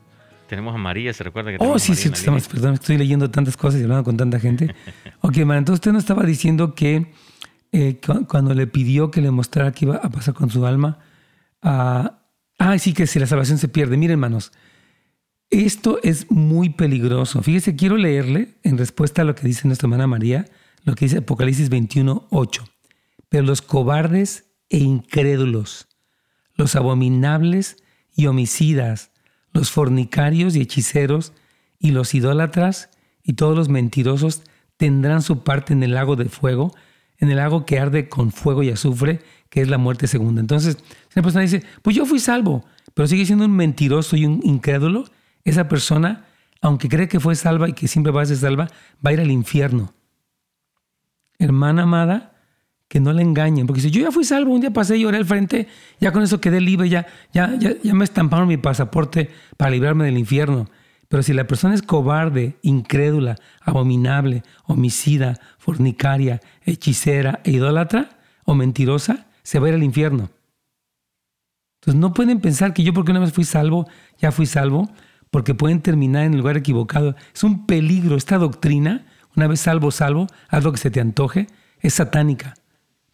Tenemos 0.50 0.74
a 0.74 0.78
María, 0.78 1.14
¿se 1.14 1.24
recuerda 1.24 1.52
que 1.52 1.58
Oh, 1.60 1.78
sí, 1.78 1.96
sí, 1.96 2.10
estamos, 2.12 2.48
perdón, 2.48 2.74
estoy 2.74 2.98
leyendo 2.98 3.30
tantas 3.30 3.56
cosas 3.56 3.80
y 3.80 3.84
hablando 3.84 4.04
con 4.04 4.18
tanta 4.18 4.40
gente. 4.40 4.76
ok, 5.22 5.38
man, 5.46 5.60
entonces 5.60 5.76
usted 5.76 5.92
nos 5.92 6.04
estaba 6.04 6.24
diciendo 6.24 6.74
que 6.74 7.14
eh, 7.72 8.02
cuando 8.28 8.54
le 8.54 8.66
pidió 8.66 9.12
que 9.12 9.22
le 9.22 9.30
mostrara 9.30 9.72
qué 9.72 9.86
iba 9.86 9.98
a 9.98 10.10
pasar 10.10 10.34
con 10.34 10.50
su 10.50 10.66
alma, 10.66 11.00
ah, 11.62 12.24
ah, 12.58 12.78
sí, 12.80 12.94
que 12.94 13.06
si 13.06 13.20
la 13.20 13.28
salvación 13.28 13.60
se 13.60 13.68
pierde. 13.68 13.96
Miren, 13.96 14.14
hermanos, 14.14 14.52
esto 15.52 16.00
es 16.04 16.30
muy 16.32 16.70
peligroso. 16.70 17.44
Fíjese, 17.44 17.76
quiero 17.76 17.96
leerle 17.96 18.56
en 18.64 18.78
respuesta 18.78 19.22
a 19.22 19.26
lo 19.26 19.36
que 19.36 19.48
dice 19.48 19.68
nuestra 19.68 19.86
hermana 19.86 20.08
María, 20.08 20.46
lo 20.84 20.96
que 20.96 21.06
dice 21.06 21.20
Apocalipsis 21.20 21.70
21, 21.70 22.28
8. 22.32 22.64
Pero 23.30 23.44
los 23.46 23.62
cobardes 23.62 24.52
e 24.70 24.80
incrédulos 24.80 25.90
los 26.60 26.76
abominables 26.76 27.78
y 28.14 28.28
homicidas, 28.28 29.12
los 29.52 29.72
fornicarios 29.72 30.56
y 30.56 30.62
hechiceros, 30.62 31.34
y 31.80 31.92
los 31.92 32.14
idólatras 32.14 32.90
y 33.24 33.34
todos 33.34 33.56
los 33.56 33.70
mentirosos 33.70 34.44
tendrán 34.78 35.22
su 35.22 35.44
parte 35.44 35.74
en 35.74 35.82
el 35.84 35.94
lago 35.94 36.16
de 36.16 36.26
fuego, 36.26 36.74
en 37.18 37.30
el 37.30 37.38
lago 37.38 37.66
que 37.66 37.80
arde 37.80 38.10
con 38.10 38.32
fuego 38.32 38.64
y 38.64 38.70
azufre, 38.70 39.22
que 39.50 39.62
es 39.62 39.70
la 39.70 39.78
muerte 39.78 40.08
segunda. 40.08 40.42
Entonces, 40.42 40.78
si 41.10 41.20
una 41.20 41.24
persona 41.24 41.44
dice, 41.44 41.64
pues 41.82 41.96
yo 41.96 42.06
fui 42.06 42.20
salvo, 42.20 42.66
pero 42.94 43.08
sigue 43.08 43.26
siendo 43.26 43.46
un 43.46 43.56
mentiroso 43.56 44.16
y 44.16 44.26
un 44.26 44.42
incrédulo, 44.44 45.06
esa 45.44 45.68
persona, 45.68 46.26
aunque 46.62 46.90
cree 46.90 47.08
que 47.08 47.20
fue 47.20 47.36
salva 47.36 47.70
y 47.70 47.74
que 47.74 47.88
siempre 47.88 48.12
va 48.12 48.22
a 48.22 48.26
ser 48.26 48.38
salva, 48.38 48.70
va 49.06 49.10
a 49.10 49.14
ir 49.14 49.20
al 49.20 49.32
infierno. 49.32 49.94
Hermana 51.40 51.84
amada, 51.84 52.29
que 52.90 53.00
no 53.00 53.14
le 53.14 53.22
engañen, 53.22 53.68
porque 53.68 53.82
si 53.82 53.92
yo 53.92 54.02
ya 54.02 54.12
fui 54.12 54.26
salvo, 54.26 54.52
un 54.52 54.62
día 54.62 54.74
pasé 54.74 54.98
y 54.98 55.02
lloré 55.02 55.18
al 55.18 55.26
frente, 55.26 55.68
ya 56.02 56.12
con 56.12 56.24
eso 56.24 56.42
quedé 56.42 56.60
libre, 56.60 56.90
ya, 56.90 57.06
ya, 57.32 57.56
ya, 57.58 57.76
ya 57.82 57.94
me 57.94 58.04
estamparon 58.04 58.48
mi 58.48 58.58
pasaporte 58.58 59.30
para 59.56 59.72
librarme 59.72 60.06
del 60.06 60.18
infierno. 60.18 60.68
Pero 61.08 61.24
si 61.24 61.34
la 61.34 61.46
persona 61.46 61.76
es 61.76 61.84
cobarde, 61.84 62.58
incrédula, 62.64 63.36
abominable, 63.62 64.44
homicida, 64.66 65.40
fornicaria, 65.60 66.42
hechicera 66.66 67.42
e 67.44 67.52
idólatra 67.52 68.10
o 68.44 68.56
mentirosa, 68.56 69.28
se 69.44 69.60
va 69.60 69.68
a 69.68 69.70
ir 69.70 69.76
al 69.76 69.84
infierno. 69.84 70.32
Entonces 71.80 72.00
no 72.00 72.14
pueden 72.14 72.42
pensar 72.42 72.74
que 72.74 72.84
yo 72.84 72.94
porque 72.94 73.12
una 73.12 73.22
vez 73.22 73.32
fui 73.32 73.44
salvo, 73.44 73.88
ya 74.20 74.32
fui 74.32 74.46
salvo, 74.46 74.90
porque 75.32 75.54
pueden 75.54 75.82
terminar 75.82 76.26
en 76.26 76.34
el 76.34 76.40
lugar 76.40 76.58
equivocado. 76.58 77.16
Es 77.34 77.44
un 77.44 77.66
peligro. 77.66 78.16
Esta 78.16 78.38
doctrina, 78.38 79.06
una 79.36 79.48
vez 79.48 79.62
salvo, 79.62 79.92
salvo, 79.92 80.28
haz 80.50 80.64
lo 80.64 80.72
que 80.72 80.78
se 80.78 80.92
te 80.92 81.00
antoje, 81.00 81.48
es 81.80 81.94
satánica. 81.94 82.56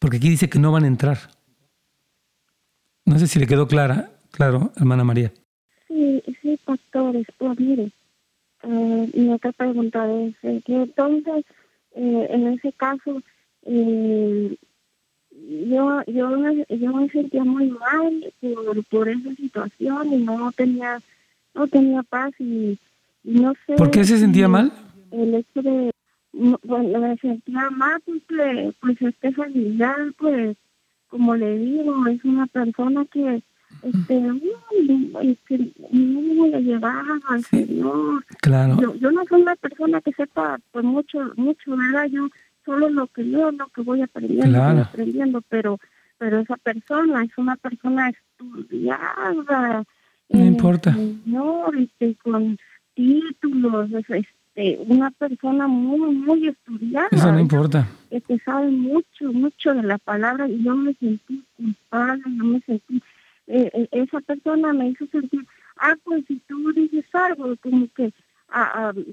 Porque 0.06 0.18
aquí 0.18 0.30
dice 0.30 0.48
que 0.48 0.60
no 0.60 0.72
van 0.72 0.84
a 0.84 0.88
entrar. 0.88 1.18
No 3.06 3.18
sé 3.18 3.26
si 3.26 3.40
le 3.40 3.48
quedó 3.48 3.68
clara, 3.68 4.12
claro, 4.30 4.72
hermana 4.78 5.04
María. 5.04 5.34
Sí, 5.88 6.22
sí, 6.44 6.60
pastores. 6.64 7.26
Pues 7.40 7.60
mire, 7.60 7.92
eh, 8.62 9.10
mi 9.16 9.34
otra 9.34 9.52
pregunta 9.54 10.06
es 10.14 10.36
eh, 10.44 10.62
que 10.64 10.76
entonces, 10.76 11.44
eh, 11.96 12.28
en 12.30 12.48
ese 12.50 12.72
caso, 12.74 13.20
eh, 13.64 14.56
yo, 15.72 16.04
yo, 16.06 16.52
yo 16.70 16.94
me 16.94 17.10
sentía 17.10 17.44
muy 17.44 17.72
mal 17.72 18.32
por, 18.40 18.86
por 18.86 19.10
esa 19.10 19.34
situación 19.34 20.14
y 20.14 20.18
no 20.18 20.52
tenía, 20.52 21.02
no 21.56 21.66
tenía 21.66 22.04
paz 22.04 22.32
y, 22.38 22.78
no 23.24 23.56
sé. 23.66 23.74
¿Por 23.74 23.90
qué 23.90 24.04
se 24.04 24.20
sentía 24.20 24.48
mal? 24.48 24.72
El 25.10 25.34
hecho 25.34 25.64
de, 25.64 25.90
bueno, 26.64 27.00
me 27.00 27.18
sentía 27.18 27.70
mal 27.72 28.02
porque, 28.06 28.74
pues, 28.82 29.02
este 29.02 29.32
familiar, 29.32 29.98
pues, 30.18 30.58
como 31.08 31.36
le 31.36 31.58
digo, 31.58 32.08
es 32.08 32.24
una 32.26 32.46
persona 32.48 33.06
que, 33.06 33.42
este, 33.84 34.22
que 35.48 35.74
no 35.92 36.48
le 36.48 36.62
llevaba 36.62 37.20
al 37.30 37.44
Señor. 37.44 38.26
Claro. 38.42 38.78
Yo, 38.82 38.96
yo 38.96 39.12
no 39.12 39.24
soy 39.26 39.42
una 39.42 39.56
persona 39.56 40.02
que 40.02 40.12
sepa, 40.14 40.60
pues, 40.72 40.84
mucho, 40.84 41.20
mucho, 41.38 41.76
¿verdad? 41.76 42.08
Yo 42.10 42.30
solo 42.66 42.90
lo 42.90 43.08
que 43.08 43.30
yo, 43.30 43.52
lo 43.52 43.68
que 43.68 43.82
voy 43.82 44.02
aprendiendo, 44.02 44.62
aprendiendo, 44.62 45.42
pero 45.50 45.80
pero 46.18 46.40
esa 46.40 46.58
persona 46.58 47.24
es 47.24 47.38
una 47.38 47.56
persona 47.58 48.10
estudiada. 48.10 49.84
No 50.30 50.46
importa. 50.46 50.94
Señor, 50.94 51.78
este, 51.78 52.16
con 52.24 52.58
títulos, 52.94 53.92
este, 53.92 54.28
una 54.88 55.12
persona 55.12 55.68
muy, 55.68 56.16
muy 56.16 56.48
estudiada. 56.48 57.10
Eso 57.12 57.32
no 57.32 57.40
importa. 57.40 57.88
Que 58.10 58.18
este, 58.18 58.40
sabe 58.40 58.72
mucho, 58.72 59.32
mucho 59.34 59.74
de 59.74 59.84
la 59.84 59.98
palabra 59.98 60.48
y 60.48 60.64
yo 60.64 60.76
me 60.76 60.94
sentí 60.94 61.44
culpable, 61.58 62.24
yo 62.26 62.44
me 62.44 62.62
sentí, 62.62 63.02
eh, 63.48 63.70
eh, 63.74 63.88
esa 63.92 64.22
persona 64.22 64.74
me 64.74 64.90
hizo 64.90 65.06
sentir, 65.08 65.46
ah, 65.78 65.96
pues 66.04 66.24
si 66.28 66.40
tú 66.48 66.72
dices 66.74 67.06
algo, 67.14 67.56
como 67.62 67.88
que 67.96 68.14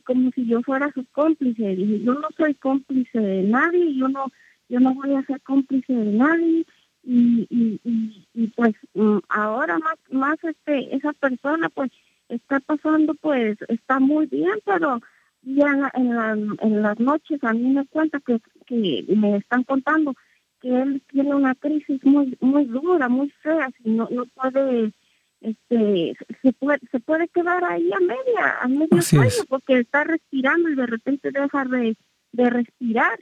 como 0.05 0.30
si 0.32 0.47
yo 0.47 0.62
fuera 0.62 0.93
su 0.93 1.05
cómplice. 1.12 1.74
Dije, 1.74 2.01
yo 2.01 2.14
no 2.14 2.28
soy 2.36 2.55
cómplice 2.55 3.18
de 3.18 3.43
nadie, 3.43 3.95
yo 3.95 4.09
no, 4.09 4.26
yo 4.68 4.80
no 4.80 4.95
voy 4.95 5.14
a 5.14 5.22
ser 5.22 5.40
cómplice 5.43 5.93
de 5.93 6.12
nadie. 6.12 6.64
Y, 7.05 7.49
y, 7.51 7.80
y, 8.32 8.47
pues 8.49 8.74
mm, 8.95 9.18
ahora 9.28 9.76
más, 9.80 9.97
más 10.12 10.36
este, 10.45 10.95
esa 10.95 11.12
persona 11.14 11.68
pues 11.68 11.90
está 12.28 12.61
pasando, 12.61 13.14
pues 13.14 13.59
está 13.66 13.99
muy 13.99 14.26
bien, 14.26 14.55
pero 14.64 15.01
ya 15.43 15.90
en, 15.95 16.57
en, 16.61 16.82
las 16.82 16.99
noches 17.01 17.43
a 17.43 17.53
mí 17.53 17.68
me 17.70 17.86
cuenta 17.86 18.20
que, 18.20 18.40
que 18.66 19.05
me 19.09 19.36
están 19.36 19.64
contando 19.64 20.14
que 20.61 20.68
él 20.68 21.03
tiene 21.09 21.34
una 21.34 21.55
crisis 21.57 22.03
muy 22.05 22.38
muy 22.40 22.64
dura, 22.66 23.09
muy 23.09 23.30
fea, 23.43 23.68
si 23.82 23.90
no, 23.90 24.09
no 24.11 24.24
puede 24.26 24.93
este 25.40 26.16
se 26.40 26.53
puede 26.53 26.78
se 26.90 27.01
puede 27.01 27.28
quedar 27.28 27.64
ahí 27.64 27.90
a 27.93 28.01
media 28.01 28.59
a 28.61 28.68
medio 28.68 29.03
sueño 29.03 29.45
porque 29.49 29.80
está 29.80 30.05
respirando 30.05 30.68
y 30.70 30.76
de 30.76 30.86
repente 30.86 31.30
deja 31.32 31.64
de, 31.64 31.97
de 32.32 32.51
respirar. 32.51 33.18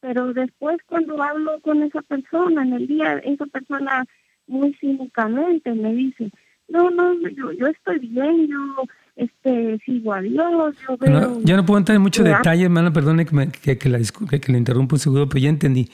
Pero 0.00 0.32
después 0.32 0.78
cuando 0.86 1.22
hablo 1.22 1.60
con 1.60 1.82
esa 1.82 2.02
persona 2.02 2.62
en 2.62 2.72
el 2.72 2.86
día 2.88 3.18
esa 3.18 3.46
persona 3.46 4.04
muy 4.48 4.74
cínicamente 4.80 5.72
me 5.74 5.94
dice 5.94 6.32
no 6.68 6.90
no 6.90 7.14
yo 7.30 7.52
yo 7.52 7.66
estoy 7.68 8.00
bien 8.00 8.48
yo 8.48 8.58
este 9.20 9.78
sigo 9.84 10.12
a 10.12 10.20
Dios 10.20 10.74
yo 10.88 10.96
veo 10.98 11.40
ya 11.42 11.56
no 11.56 11.64
puedo 11.64 11.78
entrar 11.78 11.96
en 11.96 12.02
mucho 12.02 12.24
detalle 12.24 12.64
hermano 12.64 12.92
perdone 12.92 13.26
que, 13.26 13.34
me, 13.34 13.48
que, 13.50 13.78
que, 13.78 13.88
la, 13.88 13.98
que 13.98 14.52
le 14.52 14.58
interrumpa 14.58 14.96
un 14.96 15.00
segundo 15.00 15.28
pero 15.28 15.40
ya 15.40 15.48
entendí 15.48 15.88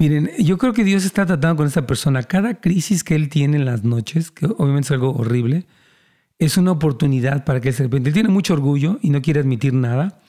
Miren, 0.00 0.30
yo 0.38 0.56
creo 0.56 0.72
que 0.72 0.82
Dios 0.82 1.04
está 1.04 1.26
tratando 1.26 1.56
con 1.56 1.66
esta 1.66 1.86
persona. 1.86 2.22
Cada 2.22 2.54
crisis 2.54 3.04
que 3.04 3.14
él 3.14 3.28
tiene 3.28 3.58
en 3.58 3.66
las 3.66 3.84
noches, 3.84 4.30
que 4.30 4.46
obviamente 4.46 4.86
es 4.86 4.90
algo 4.92 5.14
horrible, 5.14 5.66
es 6.38 6.56
una 6.56 6.72
oportunidad 6.72 7.44
para 7.44 7.60
que 7.60 7.68
él 7.68 7.74
se 7.74 7.82
arrepiente. 7.82 8.08
Él 8.08 8.14
tiene 8.14 8.30
mucho 8.30 8.54
orgullo 8.54 8.98
y 9.02 9.10
no 9.10 9.20
quiere 9.20 9.40
admitir 9.40 9.74
nada, 9.74 10.22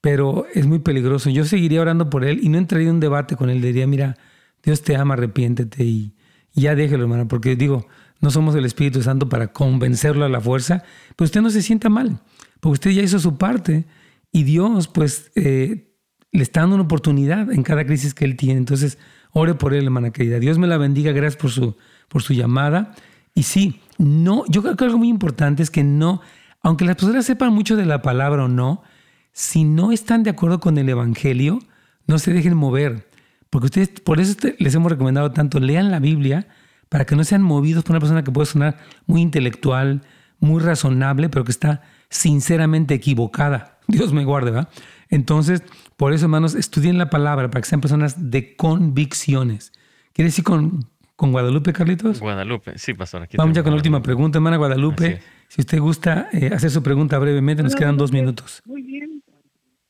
pero 0.00 0.46
es 0.54 0.68
muy 0.68 0.78
peligroso. 0.78 1.30
Yo 1.30 1.44
seguiría 1.44 1.82
orando 1.82 2.10
por 2.10 2.24
él 2.24 2.38
y 2.44 2.48
no 2.48 2.58
entraría 2.58 2.90
en 2.90 2.94
un 2.94 3.00
debate 3.00 3.34
con 3.34 3.50
él. 3.50 3.60
Diría, 3.60 3.88
mira, 3.88 4.16
Dios 4.62 4.82
te 4.82 4.94
ama, 4.94 5.14
arrepiéntete 5.14 5.82
y, 5.82 6.14
ya 6.54 6.76
déjelo, 6.76 7.02
hermano, 7.02 7.26
porque 7.26 7.56
digo, 7.56 7.88
no 8.20 8.30
somos 8.30 8.54
el 8.54 8.64
Espíritu 8.64 9.02
Santo 9.02 9.28
para 9.28 9.52
convencerlo 9.52 10.24
a 10.24 10.28
la 10.28 10.40
fuerza, 10.40 10.82
pero 11.16 11.26
usted 11.26 11.40
no 11.40 11.50
se 11.50 11.62
sienta 11.62 11.88
mal, 11.88 12.20
porque 12.60 12.74
usted 12.74 12.90
ya 12.90 13.02
hizo 13.02 13.18
su 13.18 13.38
parte 13.38 13.86
y 14.32 14.42
Dios, 14.42 14.88
pues, 14.88 15.30
eh, 15.34 15.94
le 16.32 16.42
está 16.42 16.60
dando 16.60 16.76
una 16.76 16.84
oportunidad 16.84 17.52
en 17.52 17.62
cada 17.62 17.84
crisis 17.84 18.14
que 18.14 18.24
él 18.24 18.36
tiene. 18.36 18.58
Entonces, 18.58 18.98
ore 19.32 19.54
por 19.54 19.74
él, 19.74 19.84
hermana 19.84 20.10
querida. 20.10 20.38
Dios 20.38 20.58
me 20.58 20.66
la 20.66 20.76
bendiga, 20.76 21.12
gracias 21.12 21.40
por 21.40 21.50
su, 21.50 21.76
por 22.08 22.22
su 22.22 22.34
llamada. 22.34 22.94
Y 23.34 23.44
sí, 23.44 23.80
no, 23.96 24.44
yo 24.48 24.62
creo 24.62 24.76
que 24.76 24.84
algo 24.84 24.98
muy 24.98 25.08
importante 25.08 25.62
es 25.62 25.70
que 25.70 25.84
no, 25.84 26.20
aunque 26.62 26.84
las 26.84 26.96
personas 26.96 27.24
sepan 27.24 27.52
mucho 27.52 27.76
de 27.76 27.86
la 27.86 28.02
palabra 28.02 28.44
o 28.44 28.48
no, 28.48 28.82
si 29.32 29.64
no 29.64 29.92
están 29.92 30.22
de 30.22 30.30
acuerdo 30.30 30.60
con 30.60 30.76
el 30.78 30.88
Evangelio, 30.88 31.60
no 32.06 32.18
se 32.18 32.32
dejen 32.32 32.56
mover. 32.56 33.08
Porque 33.50 33.66
ustedes, 33.66 33.88
por 34.00 34.20
eso 34.20 34.36
les 34.58 34.74
hemos 34.74 34.92
recomendado 34.92 35.30
tanto, 35.32 35.60
lean 35.60 35.90
la 35.90 36.00
Biblia 36.00 36.48
para 36.88 37.04
que 37.04 37.16
no 37.16 37.24
sean 37.24 37.42
movidos 37.42 37.84
por 37.84 37.92
una 37.92 38.00
persona 38.00 38.24
que 38.24 38.30
puede 38.30 38.46
sonar 38.46 38.78
muy 39.06 39.20
intelectual, 39.20 40.02
muy 40.40 40.60
razonable, 40.62 41.28
pero 41.28 41.44
que 41.44 41.52
está 41.52 41.82
sinceramente 42.10 42.94
equivocada. 42.94 43.78
Dios 43.88 44.12
me 44.12 44.24
guarde, 44.24 44.50
¿verdad? 44.50 44.68
Entonces, 45.08 45.62
por 45.96 46.12
eso, 46.12 46.26
hermanos, 46.26 46.54
estudien 46.54 46.98
la 46.98 47.10
palabra 47.10 47.50
para 47.50 47.62
que 47.62 47.68
sean 47.68 47.80
personas 47.80 48.30
de 48.30 48.56
convicciones. 48.56 49.72
¿Quiere 50.12 50.28
decir 50.28 50.44
con, 50.44 50.86
con 51.16 51.32
Guadalupe, 51.32 51.72
Carlitos? 51.72 52.20
Guadalupe, 52.20 52.78
sí, 52.78 52.94
pastor. 52.94 53.22
Aquí 53.22 53.36
Vamos 53.36 53.56
ya 53.56 53.62
con 53.62 53.72
la 53.72 53.76
última 53.76 54.02
pregunta, 54.02 54.38
hermana 54.38 54.56
Guadalupe. 54.56 55.20
Si 55.48 55.62
usted 55.62 55.80
gusta 55.80 56.28
eh, 56.32 56.50
hacer 56.52 56.70
su 56.70 56.82
pregunta 56.82 57.18
brevemente, 57.18 57.62
nos 57.62 57.74
quedan 57.74 57.96
dos 57.96 58.12
minutos. 58.12 58.62
Muy 58.66 58.82
bien. 58.82 59.22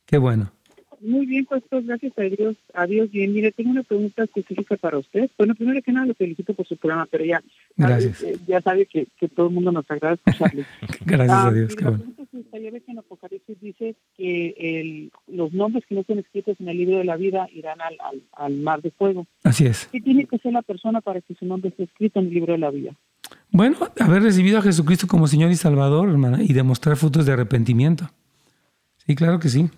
Qué 0.07 0.19
bueno. 0.19 0.53
Muy 1.01 1.27
bien, 1.27 1.47
pues, 1.47 1.63
gracias 1.71 2.13
a 2.19 2.23
Dios. 2.23 2.57
Adiós, 2.75 3.11
bien. 3.11 3.33
Mire, 3.33 3.53
tengo 3.53 3.71
una 3.71 3.83
pregunta 3.83 4.25
específica 4.25 4.77
para 4.77 4.99
usted. 4.99 5.31
Bueno, 5.39 5.55
primero 5.55 5.81
que 5.83 5.93
nada, 5.93 6.07
lo 6.07 6.15
felicito 6.15 6.55
por 6.55 6.67
su 6.67 6.77
programa, 6.77 7.07
pero 7.11 7.25
ya, 7.25 7.43
gracias. 7.77 8.25
Ya 8.47 8.61
sabe 8.61 8.87
que, 8.87 9.07
que, 9.19 9.29
todo 9.29 9.49
el 9.49 9.55
mundo 9.55 9.73
nos 9.73 9.89
agrada 9.91 10.15
escucharle. 10.27 10.65
gracias 11.05 11.31
a 11.31 11.47
ah, 11.47 11.53
Dios. 11.53 11.77
Qué 11.77 11.85
bueno. 11.85 12.05
Ya 12.53 12.71
ve 12.73 12.81
que 12.81 12.91
en 12.91 12.99
Apocalipsis 12.99 13.61
dice 13.61 13.95
que 14.17 14.55
el, 14.59 15.13
los 15.29 15.53
nombres 15.53 15.85
que 15.87 15.95
no 15.95 16.01
estén 16.01 16.19
escritos 16.19 16.57
en 16.61 16.69
el 16.69 16.77
libro 16.77 16.99
de 16.99 17.05
la 17.05 17.17
vida 17.17 17.49
irán 17.55 17.81
al, 17.81 17.97
al, 18.01 18.23
al 18.33 18.57
mar 18.57 18.83
de 18.83 18.91
fuego. 18.91 19.27
Así 19.45 19.67
es. 19.67 19.89
¿Qué 19.93 20.01
tiene 20.01 20.25
que 20.25 20.39
ser 20.39 20.53
la 20.53 20.63
persona 20.63 21.01
para 21.01 21.21
que 21.21 21.35
su 21.35 21.47
nombre 21.47 21.69
esté 21.69 21.85
escrito 21.85 22.19
en 22.19 22.27
el 22.27 22.35
libro 22.35 22.53
de 22.55 22.59
la 22.59 22.71
vida? 22.71 22.93
Bueno, 23.53 23.77
haber 24.01 24.23
recibido 24.23 24.59
a 24.59 24.63
Jesucristo 24.63 25.07
como 25.07 25.29
Señor 25.29 25.53
y 25.53 25.57
Salvador, 25.57 26.09
hermana, 26.09 26.43
y 26.43 26.53
demostrar 26.53 26.97
frutos 26.97 27.27
de 27.27 27.33
arrepentimiento. 27.33 28.11
Sí, 29.07 29.15
claro 29.15 29.39
que 29.39 29.49
sí 29.49 29.71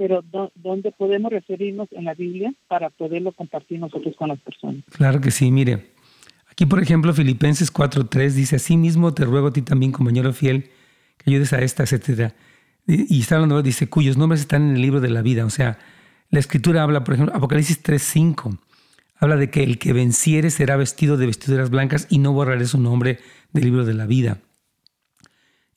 pero 0.00 0.24
¿dónde 0.54 0.92
podemos 0.92 1.30
referirnos 1.30 1.86
en 1.92 2.06
la 2.06 2.14
Biblia 2.14 2.54
para 2.68 2.88
poderlo 2.88 3.32
compartir 3.32 3.78
nosotros 3.78 4.16
con 4.16 4.30
las 4.30 4.40
personas? 4.40 4.82
Claro 4.92 5.20
que 5.20 5.30
sí, 5.30 5.50
mire. 5.50 5.90
Aquí, 6.50 6.64
por 6.64 6.82
ejemplo, 6.82 7.12
Filipenses 7.12 7.70
4.3 7.70 8.30
dice, 8.30 8.56
así 8.56 8.78
mismo 8.78 9.12
te 9.12 9.26
ruego 9.26 9.48
a 9.48 9.52
ti 9.52 9.60
también, 9.60 9.92
compañero 9.92 10.32
fiel, 10.32 10.70
que 11.18 11.30
ayudes 11.30 11.52
a 11.52 11.58
esta, 11.58 11.82
etcétera. 11.82 12.34
Y 12.86 13.20
está 13.20 13.34
hablando, 13.34 13.60
dice, 13.60 13.90
cuyos 13.90 14.16
nombres 14.16 14.40
están 14.40 14.70
en 14.70 14.76
el 14.76 14.80
libro 14.80 15.02
de 15.02 15.10
la 15.10 15.20
vida. 15.20 15.44
O 15.44 15.50
sea, 15.50 15.78
la 16.30 16.38
escritura 16.38 16.82
habla, 16.82 17.04
por 17.04 17.12
ejemplo, 17.12 17.36
Apocalipsis 17.36 17.82
3.5, 17.82 18.58
habla 19.16 19.36
de 19.36 19.50
que 19.50 19.62
el 19.62 19.78
que 19.78 19.92
venciere 19.92 20.48
será 20.48 20.76
vestido 20.76 21.18
de 21.18 21.26
vestiduras 21.26 21.68
blancas 21.68 22.06
y 22.08 22.20
no 22.20 22.32
borraré 22.32 22.64
su 22.64 22.80
nombre 22.80 23.18
del 23.52 23.64
libro 23.64 23.84
de 23.84 23.92
la 23.92 24.06
vida. 24.06 24.38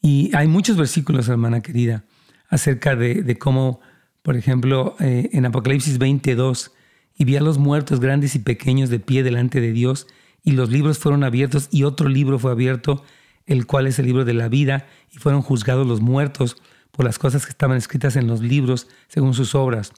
Y 0.02 0.34
hay 0.34 0.48
muchos 0.48 0.78
versículos, 0.78 1.28
hermana 1.28 1.60
querida, 1.60 2.06
acerca 2.48 2.96
de, 2.96 3.22
de 3.22 3.38
cómo 3.38 3.82
por 4.24 4.36
ejemplo, 4.36 4.96
eh, 5.00 5.30
en 5.34 5.46
Apocalipsis 5.46 6.00
22, 6.00 6.72
y 7.16 7.26
vi 7.26 7.36
a 7.36 7.42
los 7.42 7.60
muertos 7.60 8.00
grandes 8.00 8.34
y 8.34 8.40
pequeños 8.40 8.90
de 8.90 9.00
pie 9.00 9.22
delante 9.22 9.62
de 9.62 9.72
Dios, 9.72 10.08
y 10.44 10.54
los 10.54 10.72
libros 10.72 10.98
fueron 10.98 11.24
abiertos, 11.24 11.68
y 11.70 11.84
otro 11.84 12.10
libro 12.10 12.40
fue 12.40 12.52
abierto, 12.52 13.04
el 13.46 13.68
cual 13.68 13.86
es 13.86 14.00
el 14.00 14.08
libro 14.08 14.26
de 14.26 14.34
la 14.34 14.48
vida, 14.48 14.88
y 15.12 15.18
fueron 15.18 15.42
juzgados 15.42 15.86
los 15.86 16.02
muertos 16.02 16.58
por 16.92 17.06
las 17.06 17.20
cosas 17.20 17.46
que 17.46 17.52
estaban 17.52 17.78
escritas 17.78 18.16
en 18.16 18.28
los 18.28 18.42
libros 18.42 18.88
según 19.10 19.34
sus 19.34 19.56
obras, 19.56 19.92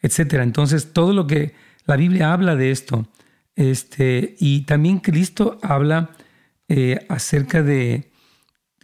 etc. 0.00 0.34
Entonces, 0.40 0.92
todo 0.92 1.12
lo 1.12 1.26
que 1.26 1.54
la 1.84 1.96
Biblia 1.96 2.32
habla 2.32 2.56
de 2.56 2.70
esto, 2.70 3.06
este, 3.56 4.36
y 4.38 4.62
también 4.62 4.98
Cristo 5.00 5.58
habla 5.62 6.10
eh, 6.68 7.04
acerca 7.08 7.62
de 7.62 8.10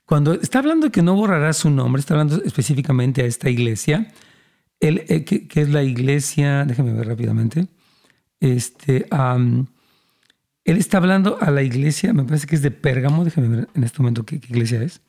cuando 0.05 0.35
está 0.35 0.59
hablando 0.59 0.87
de 0.87 0.93
que 0.93 1.03
no 1.03 1.15
borrará 1.15 1.53
su 1.53 1.71
nombre, 1.71 2.01
está 2.01 2.15
hablando 2.15 2.43
específicamente 2.45 3.23
a 3.23 3.27
esta 3.27 3.49
iglesia, 3.49 4.13
el, 4.83 5.05
eh, 5.09 5.25
que, 5.25 5.61
es 5.61 5.71
la 5.71 5.85
iglesia, 5.85 6.65
déjame 6.65 6.93
ver 6.93 7.07
rápidamente, 7.07 7.69
este, 8.41 9.07
él 10.65 10.77
está 10.77 10.99
hablando 10.99 11.39
a 11.41 11.51
la 11.53 11.63
iglesia, 11.63 12.13
me 12.13 12.25
parece 12.25 12.49
que 12.49 12.57
es 12.57 12.63
de 12.63 12.73
Pérgamo, 12.73 13.25
déjame 13.25 13.49
ver 13.49 13.69
en 13.75 13.85
este 13.85 13.99
momento 14.01 14.27
qué, 14.27 14.37
iglesia 14.37 14.83
es, 14.83 15.01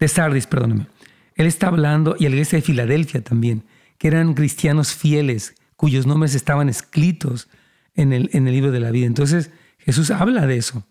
de 0.00 0.08
Sardis, 0.08 0.48
perdóneme. 0.48 0.88
Él 1.36 1.46
está 1.46 1.68
hablando, 1.68 2.16
y 2.18 2.26
a 2.26 2.28
la 2.28 2.34
iglesia 2.34 2.58
de 2.58 2.62
Filadelfia 2.62 3.22
también, 3.22 3.62
que 3.98 4.08
eran 4.08 4.34
cristianos 4.34 4.92
fieles, 4.92 5.54
cuyos 5.76 6.06
nombres 6.06 6.34
estaban 6.34 6.68
escritos 6.68 7.48
en 7.94 8.12
el, 8.12 8.30
en 8.32 8.48
el 8.48 8.54
libro 8.54 8.72
de 8.72 8.80
la 8.80 8.90
vida. 8.90 9.06
Entonces, 9.06 9.50
Jesús 9.78 10.10
habla 10.10 10.46
de 10.46 10.56
eso, 10.56 10.86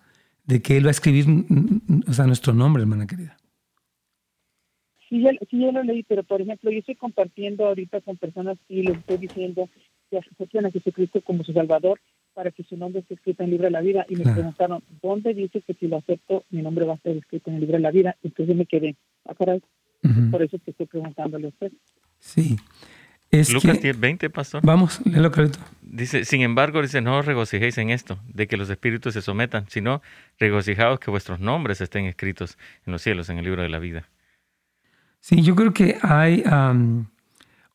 de 0.45 0.61
que 0.61 0.77
Él 0.77 0.85
va 0.85 0.89
a 0.89 0.91
escribir 0.91 1.27
o 2.07 2.13
sea, 2.13 2.25
nuestro 2.25 2.53
nombre, 2.53 2.83
hermana 2.83 3.05
querida. 3.05 3.35
Sí 5.13 5.21
yo, 5.21 5.29
sí, 5.47 5.59
yo 5.59 5.71
lo 5.71 5.83
leí, 5.83 6.01
pero 6.01 6.23
por 6.23 6.41
ejemplo, 6.41 6.71
yo 6.71 6.79
estoy 6.79 6.95
compartiendo 6.95 7.67
ahorita 7.67 8.01
con 8.01 8.17
personas 8.17 8.57
y 8.67 8.81
les 8.81 8.97
estoy 8.97 9.17
diciendo 9.17 9.69
que 10.09 10.17
aceptan 10.17 10.65
a 10.65 10.71
Jesucristo 10.71 11.21
como 11.21 11.43
su 11.43 11.53
Salvador 11.53 11.99
para 12.33 12.49
que 12.49 12.63
su 12.63 12.75
nombre 12.77 13.01
esté 13.01 13.13
escrito 13.13 13.43
en 13.43 13.49
el 13.49 13.51
libro 13.51 13.65
de 13.65 13.71
la 13.71 13.81
vida. 13.81 14.07
Y 14.09 14.15
me 14.15 14.23
preguntaron, 14.23 14.81
¿dónde 15.03 15.35
dice 15.35 15.61
que 15.61 15.75
si 15.75 15.87
lo 15.87 15.97
acepto, 15.97 16.45
mi 16.49 16.63
nombre 16.63 16.85
va 16.85 16.95
a 16.95 17.01
ser 17.01 17.15
escrito 17.15 17.51
en 17.51 17.57
el 17.57 17.61
libro 17.61 17.77
de 17.77 17.83
la 17.83 17.91
vida? 17.91 18.15
Entonces 18.23 18.55
me 18.55 18.65
quedé, 18.65 18.95
ah, 19.25 19.35
Por 19.35 20.41
eso 20.41 20.55
es 20.55 20.63
que 20.63 20.71
estoy 20.71 20.87
preguntándole 20.87 21.45
a 21.45 21.49
usted. 21.49 21.71
Sí. 22.17 22.55
Lucas 23.51 23.81
10, 23.81 23.99
20, 23.99 24.29
pastor. 24.31 24.61
Vamos, 24.63 24.99
léelo 25.05 25.31
clarito. 25.31 25.59
Dice, 25.83 26.25
sin 26.25 26.41
embargo, 26.41 26.81
dice, 26.81 27.01
no 27.01 27.19
os 27.19 27.25
regocijéis 27.27 27.77
en 27.77 27.91
esto, 27.91 28.17
de 28.33 28.47
que 28.47 28.57
los 28.57 28.67
espíritus 28.71 29.13
se 29.13 29.21
sometan, 29.21 29.65
sino 29.69 30.01
regocijaos 30.39 30.99
que 30.99 31.11
vuestros 31.11 31.39
nombres 31.39 31.81
estén 31.81 32.05
escritos 32.05 32.57
en 32.87 32.93
los 32.93 33.03
cielos, 33.03 33.29
en 33.29 33.37
el 33.37 33.45
libro 33.45 33.61
de 33.61 33.69
la 33.69 33.77
vida. 33.77 34.07
Sí, 35.23 35.41
yo 35.41 35.55
creo 35.55 35.73
que 35.73 35.97
hay, 36.01 36.43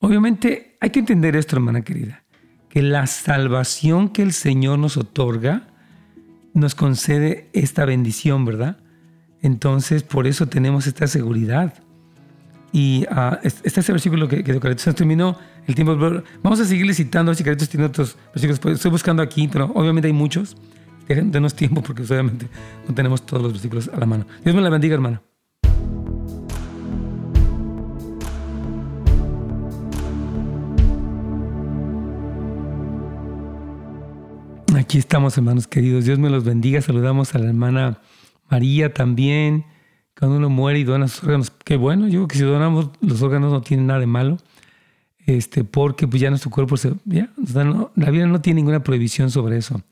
obviamente, 0.00 0.76
hay 0.80 0.90
que 0.90 0.98
entender 0.98 1.34
esto, 1.34 1.56
hermana 1.56 1.80
querida, 1.80 2.22
que 2.68 2.82
la 2.82 3.06
salvación 3.06 4.10
que 4.10 4.20
el 4.20 4.34
Señor 4.34 4.78
nos 4.78 4.98
otorga 4.98 5.66
nos 6.52 6.74
concede 6.74 7.48
esta 7.54 7.86
bendición, 7.86 8.44
¿verdad? 8.44 8.76
Entonces, 9.40 10.02
por 10.02 10.26
eso 10.26 10.46
tenemos 10.46 10.86
esta 10.86 11.06
seguridad. 11.06 11.72
Y 12.70 13.06
uh, 13.10 13.38
este 13.42 13.80
es 13.80 13.88
el 13.88 13.94
versículo 13.94 14.28
que, 14.28 14.44
que 14.44 14.78
Se 14.78 14.92
terminó 14.92 15.38
el 15.66 15.74
tiempo. 15.74 15.96
Vamos 16.42 16.60
a 16.60 16.66
seguirle 16.66 16.92
citando, 16.92 17.32
si 17.32 17.44
Caritos 17.44 17.70
tiene 17.70 17.86
otros 17.86 18.18
versículos. 18.34 18.60
Pues, 18.60 18.74
estoy 18.74 18.90
buscando 18.90 19.22
aquí, 19.22 19.48
pero 19.48 19.72
obviamente 19.74 20.06
hay 20.06 20.12
muchos. 20.12 20.54
Denos 21.08 21.54
tiempo 21.54 21.80
porque 21.80 22.02
obviamente 22.02 22.46
no 22.86 22.94
tenemos 22.94 23.24
todos 23.24 23.42
los 23.42 23.52
versículos 23.52 23.88
a 23.88 23.98
la 23.98 24.04
mano. 24.04 24.26
Dios 24.44 24.54
me 24.54 24.60
la 24.60 24.68
bendiga, 24.68 24.92
hermano. 24.92 25.22
Aquí 34.78 34.96
estamos, 34.96 35.36
hermanos 35.36 35.66
queridos. 35.66 36.04
Dios 36.04 36.20
me 36.20 36.30
los 36.30 36.44
bendiga. 36.44 36.80
Saludamos 36.80 37.34
a 37.34 37.40
la 37.40 37.46
hermana 37.46 38.00
María 38.48 38.94
también. 38.94 39.64
Cuando 40.16 40.36
uno 40.36 40.50
muere 40.50 40.78
y 40.78 40.84
dona 40.84 41.08
sus 41.08 41.24
órganos, 41.24 41.50
qué 41.50 41.76
bueno. 41.76 42.06
Yo 42.06 42.20
creo 42.20 42.28
que 42.28 42.36
si 42.36 42.42
donamos 42.44 42.90
los 43.00 43.20
órganos 43.22 43.50
no 43.50 43.60
tiene 43.60 43.82
nada 43.82 43.98
de 43.98 44.06
malo. 44.06 44.36
Este, 45.26 45.64
porque 45.64 46.06
pues 46.06 46.22
ya 46.22 46.30
nuestro 46.30 46.52
cuerpo 46.52 46.76
se. 46.76 46.92
La 47.04 48.10
vida 48.12 48.26
no 48.28 48.40
tiene 48.40 48.60
ninguna 48.60 48.84
prohibición 48.84 49.32
sobre 49.32 49.56
eso. 49.56 49.82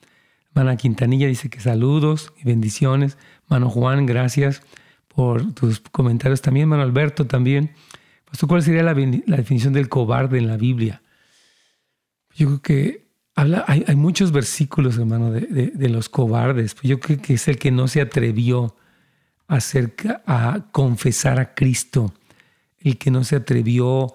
Hermana 0.55 0.77
Quintanilla 0.77 1.27
dice 1.27 1.51
que 1.51 1.59
saludos 1.59 2.33
y 2.41 2.45
bendiciones. 2.45 3.19
Mano 3.49 3.69
Juan, 3.71 4.07
gracias 4.07 4.63
por 5.09 5.53
tus 5.53 5.81
comentarios 5.81 6.43
también. 6.43 6.67
Hermano 6.67 6.85
Alberto 6.85 7.27
también. 7.27 7.73
¿cuál 8.47 8.63
sería 8.63 8.85
la, 8.85 8.95
la 8.95 9.37
definición 9.37 9.73
del 9.73 9.89
cobarde 9.89 10.39
en 10.39 10.47
la 10.47 10.57
Biblia? 10.57 11.03
Yo 12.37 12.47
creo 12.47 12.63
que 12.63 13.06
hay, 13.37 13.97
muchos 13.97 14.33
versículos, 14.33 14.97
hermano, 14.97 15.31
de, 15.31 15.89
los 15.91 16.09
cobardes. 16.09 16.75
Yo 16.83 16.99
creo 16.99 17.21
que 17.21 17.35
es 17.35 17.49
el 17.49 17.59
que 17.59 17.71
no 17.71 17.87
se 17.87 18.01
atrevió 18.01 18.75
a, 19.47 20.67
confesar 20.73 21.39
a 21.39 21.55
Cristo, 21.55 22.15
el 22.81 22.97
que 22.97 23.11
no 23.11 23.25
se 23.25 23.37
atrevió 23.37 24.15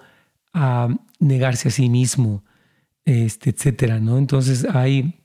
a 0.53 0.89
negarse 1.19 1.67
a 1.67 1.71
sí 1.71 1.87
mismo, 1.87 2.43
este, 3.05 3.51
etcétera, 3.51 3.99
¿no? 3.99 4.17
Entonces 4.17 4.65
hay, 4.65 5.19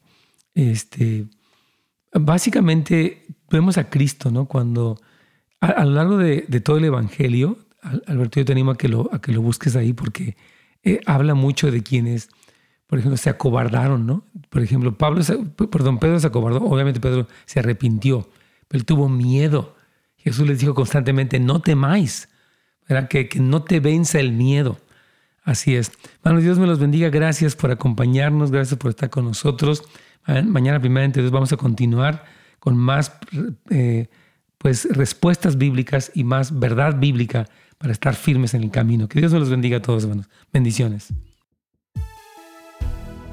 este, 0.55 1.27
básicamente 2.13 3.27
vemos 3.51 3.79
a 3.79 3.89
Cristo, 3.89 4.31
¿no? 4.31 4.45
Cuando 4.45 5.01
a, 5.61 5.85
lo 5.87 5.93
largo 5.93 6.19
de, 6.19 6.43
todo 6.61 6.77
el 6.77 6.85
Evangelio, 6.85 7.59
Alberto, 8.07 8.41
yo 8.41 8.45
te 8.45 8.53
animo 8.53 8.73
a 8.73 8.77
que 8.77 8.89
lo, 8.89 9.09
a 9.13 9.23
que 9.23 9.33
lo 9.33 9.41
busques 9.41 9.75
ahí 9.75 9.95
porque 9.95 10.37
eh, 10.83 11.01
habla 11.07 11.35
mucho 11.35 11.71
de 11.71 11.83
quienes 11.83 12.29
por 12.87 12.99
ejemplo, 12.99 13.17
se 13.17 13.31
acobardaron, 13.31 14.07
¿no? 14.07 14.25
Por 14.49 14.63
ejemplo, 14.63 14.97
Pablo, 14.97 15.23
perdón, 15.71 15.99
Pedro 15.99 16.21
se 16.21 16.27
acobardó, 16.27 16.63
obviamente 16.63 17.01
Pedro 17.01 17.27
se 17.45 17.59
arrepintió, 17.59 18.29
pero 18.69 18.79
él 18.79 18.85
tuvo 18.85 19.09
miedo. 19.09 19.75
Jesús 20.19 20.47
les 20.47 20.61
dijo 20.61 20.75
constantemente, 20.75 21.41
no 21.41 21.61
temáis, 21.61 22.29
¿verdad? 22.89 23.09
Que, 23.09 23.29
que 23.29 23.41
no 23.41 23.63
te 23.63 23.81
venza 23.81 24.21
el 24.21 24.33
miedo. 24.33 24.79
Así 25.43 25.77
es. 25.77 25.93
Hermanos, 26.25 26.43
Dios 26.43 26.59
me 26.59 26.67
los 26.67 26.81
bendiga. 26.81 27.09
Gracias 27.09 27.55
por 27.55 27.71
acompañarnos, 27.71 28.51
gracias 28.51 28.79
por 28.79 28.91
estar 28.91 29.11
con 29.11 29.25
nosotros. 29.25 29.85
Mañana, 30.27 30.81
primeramente, 30.81 31.23
vamos 31.31 31.53
a 31.53 31.57
continuar 31.57 32.25
con 32.59 32.77
más 32.77 33.17
eh, 33.71 34.09
pues, 34.59 34.89
respuestas 34.91 35.57
bíblicas 35.57 36.11
y 36.15 36.25
más 36.25 36.59
verdad 36.59 36.99
bíblica 36.99 37.49
para 37.79 37.93
estar 37.93 38.17
firmes 38.17 38.55
en 38.55 38.65
el 38.65 38.73
camino. 38.73 39.09
Que 39.09 39.21
Dios 39.21 39.33
me 39.33 39.39
los 39.39 39.51
bendiga 39.51 39.79
a 39.79 39.83
todos, 39.83 40.03
hermanos. 40.03 40.29
Bendiciones. 40.53 41.13